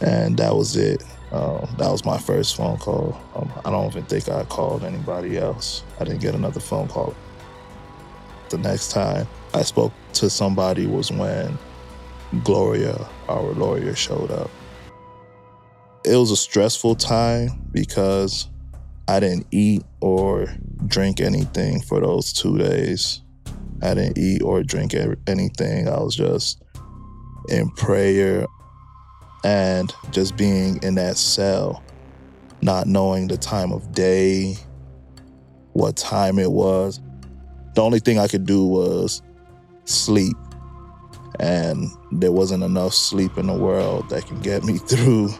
And 0.00 0.36
that 0.38 0.54
was 0.54 0.76
it. 0.76 1.02
Um, 1.32 1.68
that 1.78 1.90
was 1.90 2.04
my 2.04 2.18
first 2.18 2.56
phone 2.56 2.78
call. 2.78 3.20
Um, 3.34 3.52
I 3.64 3.70
don't 3.70 3.86
even 3.86 4.04
think 4.04 4.28
I 4.28 4.44
called 4.44 4.84
anybody 4.84 5.38
else. 5.38 5.84
I 6.00 6.04
didn't 6.04 6.20
get 6.20 6.34
another 6.34 6.60
phone 6.60 6.88
call. 6.88 7.14
The 8.48 8.58
next 8.58 8.90
time 8.90 9.28
I 9.54 9.62
spoke 9.62 9.92
to 10.14 10.28
somebody 10.28 10.86
was 10.86 11.12
when 11.12 11.56
Gloria, 12.42 13.08
our 13.28 13.52
lawyer, 13.52 13.94
showed 13.94 14.30
up. 14.30 14.50
It 16.04 16.16
was 16.16 16.30
a 16.30 16.36
stressful 16.36 16.96
time 16.96 17.62
because 17.72 18.48
I 19.06 19.20
didn't 19.20 19.46
eat 19.50 19.84
or 20.00 20.46
drink 20.86 21.20
anything 21.20 21.80
for 21.82 22.00
those 22.00 22.32
two 22.32 22.58
days. 22.58 23.22
I 23.82 23.94
didn't 23.94 24.18
eat 24.18 24.42
or 24.42 24.62
drink 24.62 24.94
anything. 25.26 25.88
I 25.88 26.00
was 26.00 26.16
just 26.16 26.62
in 27.48 27.70
prayer 27.70 28.46
and 29.44 29.92
just 30.10 30.36
being 30.36 30.82
in 30.82 30.94
that 30.96 31.16
cell, 31.16 31.82
not 32.62 32.86
knowing 32.86 33.28
the 33.28 33.36
time 33.36 33.72
of 33.72 33.92
day, 33.92 34.56
what 35.72 35.96
time 35.96 36.38
it 36.38 36.52
was. 36.52 37.00
The 37.74 37.82
only 37.82 38.00
thing 38.00 38.18
I 38.18 38.28
could 38.28 38.44
do 38.46 38.64
was 38.64 39.22
sleep. 39.84 40.36
And 41.38 41.88
there 42.12 42.32
wasn't 42.32 42.62
enough 42.62 42.92
sleep 42.92 43.38
in 43.38 43.46
the 43.46 43.54
world 43.54 44.10
that 44.10 44.26
can 44.26 44.40
get 44.40 44.64
me 44.64 44.78
through. 44.88 45.30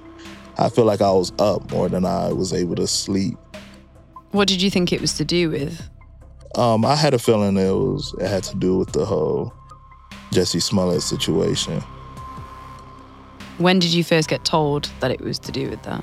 I 0.56 0.68
feel 0.68 0.84
like 0.84 1.00
I 1.00 1.10
was 1.10 1.32
up 1.38 1.70
more 1.72 1.88
than 1.88 2.04
I 2.04 2.32
was 2.32 2.52
able 2.52 2.76
to 2.76 2.86
sleep. 2.86 3.36
What 4.32 4.46
did 4.46 4.62
you 4.62 4.70
think 4.70 4.92
it 4.92 5.00
was 5.00 5.14
to 5.14 5.24
do 5.24 5.50
with? 5.50 5.82
Um, 6.54 6.84
I 6.84 6.96
had 6.96 7.14
a 7.14 7.18
feeling 7.18 7.56
it 7.56 7.70
was 7.70 8.14
it 8.18 8.28
had 8.28 8.42
to 8.44 8.56
do 8.56 8.78
with 8.78 8.92
the 8.92 9.04
whole 9.04 9.52
Jussie 10.32 10.62
Smollett 10.62 11.02
situation. 11.02 11.82
When 13.60 13.78
did 13.78 13.92
you 13.92 14.02
first 14.02 14.30
get 14.30 14.42
told 14.42 14.90
that 15.00 15.10
it 15.10 15.20
was 15.20 15.38
to 15.40 15.52
do 15.52 15.68
with 15.68 15.82
that? 15.82 16.02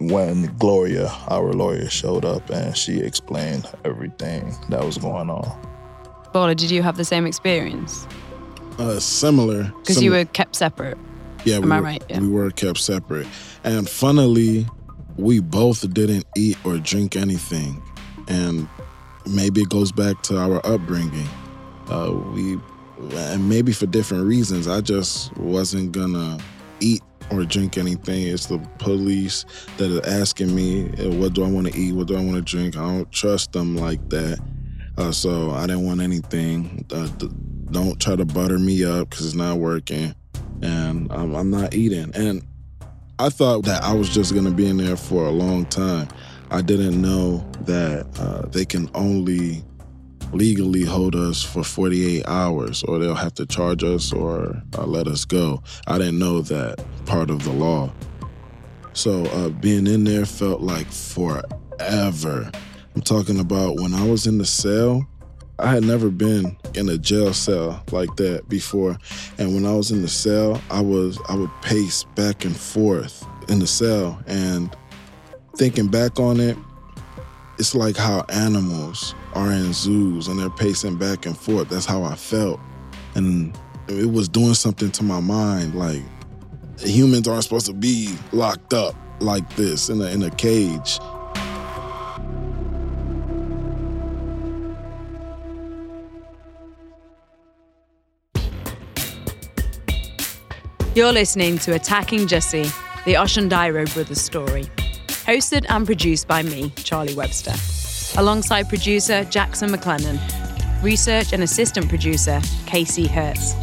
When 0.00 0.54
Gloria, 0.58 1.06
our 1.28 1.54
lawyer, 1.54 1.88
showed 1.88 2.26
up 2.26 2.50
and 2.50 2.76
she 2.76 3.00
explained 3.00 3.64
everything 3.86 4.54
that 4.68 4.84
was 4.84 4.98
going 4.98 5.30
on. 5.30 5.58
Bola, 6.34 6.54
did 6.54 6.70
you 6.70 6.82
have 6.82 6.98
the 6.98 7.04
same 7.06 7.24
experience? 7.24 8.06
Uh, 8.78 9.00
similar. 9.00 9.72
Because 9.78 10.02
you 10.02 10.10
were 10.10 10.26
kept 10.26 10.56
separate. 10.56 10.98
Yeah, 11.46 11.56
Am 11.56 11.62
we 11.62 11.70
I 11.70 11.78
were, 11.78 11.84
right? 11.86 12.04
Yeah. 12.10 12.20
We 12.20 12.28
were 12.28 12.50
kept 12.50 12.76
separate. 12.76 13.26
And 13.64 13.88
funnily, 13.88 14.66
we 15.16 15.40
both 15.40 15.90
didn't 15.94 16.26
eat 16.36 16.58
or 16.66 16.76
drink 16.76 17.16
anything. 17.16 17.82
And 18.28 18.68
maybe 19.26 19.62
it 19.62 19.70
goes 19.70 19.90
back 19.90 20.22
to 20.24 20.38
our 20.38 20.60
upbringing. 20.66 21.28
Uh, 21.88 22.12
we, 22.34 22.58
and 23.14 23.48
maybe 23.48 23.72
for 23.72 23.86
different 23.86 24.26
reasons, 24.26 24.68
I 24.68 24.82
just 24.82 25.34
wasn't 25.38 25.92
gonna 25.92 26.36
eat 26.80 27.02
or 27.30 27.44
drink 27.44 27.78
anything. 27.78 28.26
It's 28.26 28.46
the 28.46 28.58
police 28.78 29.44
that 29.76 29.90
are 29.90 30.08
asking 30.08 30.54
me, 30.54 30.86
what 31.18 31.34
do 31.34 31.44
I 31.44 31.48
want 31.48 31.68
to 31.68 31.78
eat? 31.78 31.94
What 31.94 32.08
do 32.08 32.16
I 32.16 32.24
want 32.24 32.34
to 32.36 32.42
drink? 32.42 32.76
I 32.76 32.80
don't 32.80 33.10
trust 33.12 33.52
them 33.52 33.76
like 33.76 34.08
that. 34.10 34.40
Uh, 34.98 35.12
so 35.12 35.50
I 35.52 35.66
didn't 35.66 35.86
want 35.86 36.00
anything. 36.00 36.84
Uh, 36.92 37.08
don't 37.70 38.00
try 38.00 38.16
to 38.16 38.24
butter 38.24 38.58
me 38.58 38.84
up 38.84 39.10
because 39.10 39.26
it's 39.26 39.34
not 39.34 39.58
working. 39.58 40.14
And 40.62 41.10
I'm, 41.12 41.34
I'm 41.34 41.50
not 41.50 41.74
eating. 41.74 42.10
And 42.14 42.42
I 43.18 43.28
thought 43.28 43.64
that 43.64 43.82
I 43.82 43.94
was 43.94 44.08
just 44.08 44.32
going 44.32 44.46
to 44.46 44.50
be 44.50 44.66
in 44.66 44.78
there 44.78 44.96
for 44.96 45.26
a 45.26 45.30
long 45.30 45.66
time. 45.66 46.08
I 46.50 46.62
didn't 46.62 47.00
know 47.00 47.48
that 47.60 48.06
uh, 48.18 48.48
they 48.48 48.64
can 48.64 48.90
only 48.94 49.64
legally 50.32 50.84
hold 50.84 51.14
us 51.14 51.42
for 51.42 51.64
48 51.64 52.26
hours 52.26 52.82
or 52.84 52.98
they'll 52.98 53.14
have 53.14 53.34
to 53.34 53.46
charge 53.46 53.82
us 53.82 54.12
or 54.12 54.62
uh, 54.76 54.86
let 54.86 55.06
us 55.06 55.24
go. 55.24 55.62
I 55.86 55.98
didn't 55.98 56.18
know 56.18 56.40
that 56.42 56.82
part 57.06 57.30
of 57.30 57.44
the 57.44 57.52
law. 57.52 57.92
So 58.92 59.24
uh, 59.26 59.48
being 59.48 59.86
in 59.86 60.04
there 60.04 60.26
felt 60.26 60.60
like 60.60 60.86
forever. 60.86 62.50
I'm 62.94 63.02
talking 63.02 63.38
about 63.38 63.76
when 63.76 63.94
I 63.94 64.06
was 64.06 64.26
in 64.26 64.38
the 64.38 64.44
cell, 64.44 65.06
I 65.58 65.70
had 65.70 65.84
never 65.84 66.10
been 66.10 66.56
in 66.74 66.88
a 66.88 66.96
jail 66.96 67.32
cell 67.34 67.82
like 67.92 68.14
that 68.16 68.48
before. 68.48 68.98
And 69.38 69.54
when 69.54 69.66
I 69.66 69.74
was 69.74 69.90
in 69.90 70.02
the 70.02 70.08
cell, 70.08 70.60
I 70.70 70.80
was 70.80 71.18
I 71.28 71.34
would 71.34 71.50
pace 71.62 72.04
back 72.14 72.44
and 72.44 72.56
forth 72.56 73.26
in 73.48 73.58
the 73.58 73.66
cell 73.66 74.22
and 74.26 74.74
thinking 75.56 75.88
back 75.88 76.18
on 76.18 76.40
it, 76.40 76.56
it's 77.58 77.74
like 77.74 77.96
how 77.96 78.24
animals 78.30 79.14
are 79.34 79.50
in 79.52 79.72
zoos 79.72 80.28
and 80.28 80.38
they're 80.38 80.50
pacing 80.50 80.96
back 80.96 81.26
and 81.26 81.36
forth. 81.36 81.68
That's 81.68 81.86
how 81.86 82.02
I 82.02 82.14
felt. 82.14 82.60
And 83.14 83.56
it 83.88 84.10
was 84.10 84.28
doing 84.28 84.54
something 84.54 84.90
to 84.92 85.02
my 85.02 85.20
mind. 85.20 85.74
Like 85.74 86.02
humans 86.78 87.28
aren't 87.28 87.44
supposed 87.44 87.66
to 87.66 87.72
be 87.72 88.16
locked 88.32 88.74
up 88.74 88.94
like 89.20 89.48
this 89.56 89.88
in 89.88 90.00
a, 90.00 90.06
in 90.06 90.22
a 90.22 90.30
cage. 90.30 90.98
You're 100.96 101.12
listening 101.12 101.58
to 101.58 101.74
Attacking 101.74 102.26
Jussie, 102.26 102.64
the 103.04 103.14
Osundairo 103.14 103.92
brothers 103.94 104.20
story. 104.20 104.64
Hosted 105.24 105.64
and 105.68 105.86
produced 105.86 106.26
by 106.26 106.42
me, 106.42 106.70
Charlie 106.70 107.14
Webster. 107.14 107.79
Alongside 108.16 108.68
producer 108.68 109.24
Jackson 109.24 109.70
McLennan. 109.70 110.18
Research 110.82 111.32
and 111.32 111.42
assistant 111.42 111.88
producer 111.88 112.40
Casey 112.66 113.06
Hertz, 113.06 113.54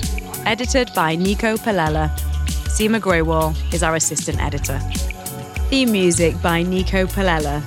Edited 0.46 0.90
by 0.96 1.16
Nico 1.16 1.58
Palella. 1.58 2.10
Seema 2.70 3.00
Grewal 3.02 3.56
is 3.74 3.84
our 3.84 3.96
assistant 3.96 4.42
editor. 4.42 4.80
Theme 5.70 5.92
music 5.92 6.42
by 6.42 6.64
Nico 6.64 7.06
Palella. 7.08 7.62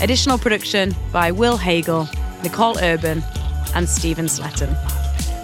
Additional 0.00 0.38
production 0.38 0.94
by 1.12 1.32
Will 1.32 1.56
Hagel, 1.56 2.08
Nicole 2.42 2.78
Urban, 2.78 3.22
and 3.74 3.88
Stephen 3.88 4.26
Sletton. 4.26 4.72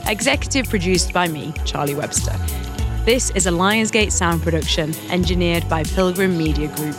Executive 0.08 0.68
produced 0.68 1.12
by 1.12 1.26
me, 1.26 1.52
Charlie 1.64 1.96
Webster. 1.96 2.36
This 3.04 3.30
is 3.30 3.46
a 3.46 3.50
Lionsgate 3.50 4.12
sound 4.12 4.42
production 4.42 4.94
engineered 5.10 5.68
by 5.68 5.82
Pilgrim 5.82 6.38
Media 6.38 6.68
Group. 6.76 6.96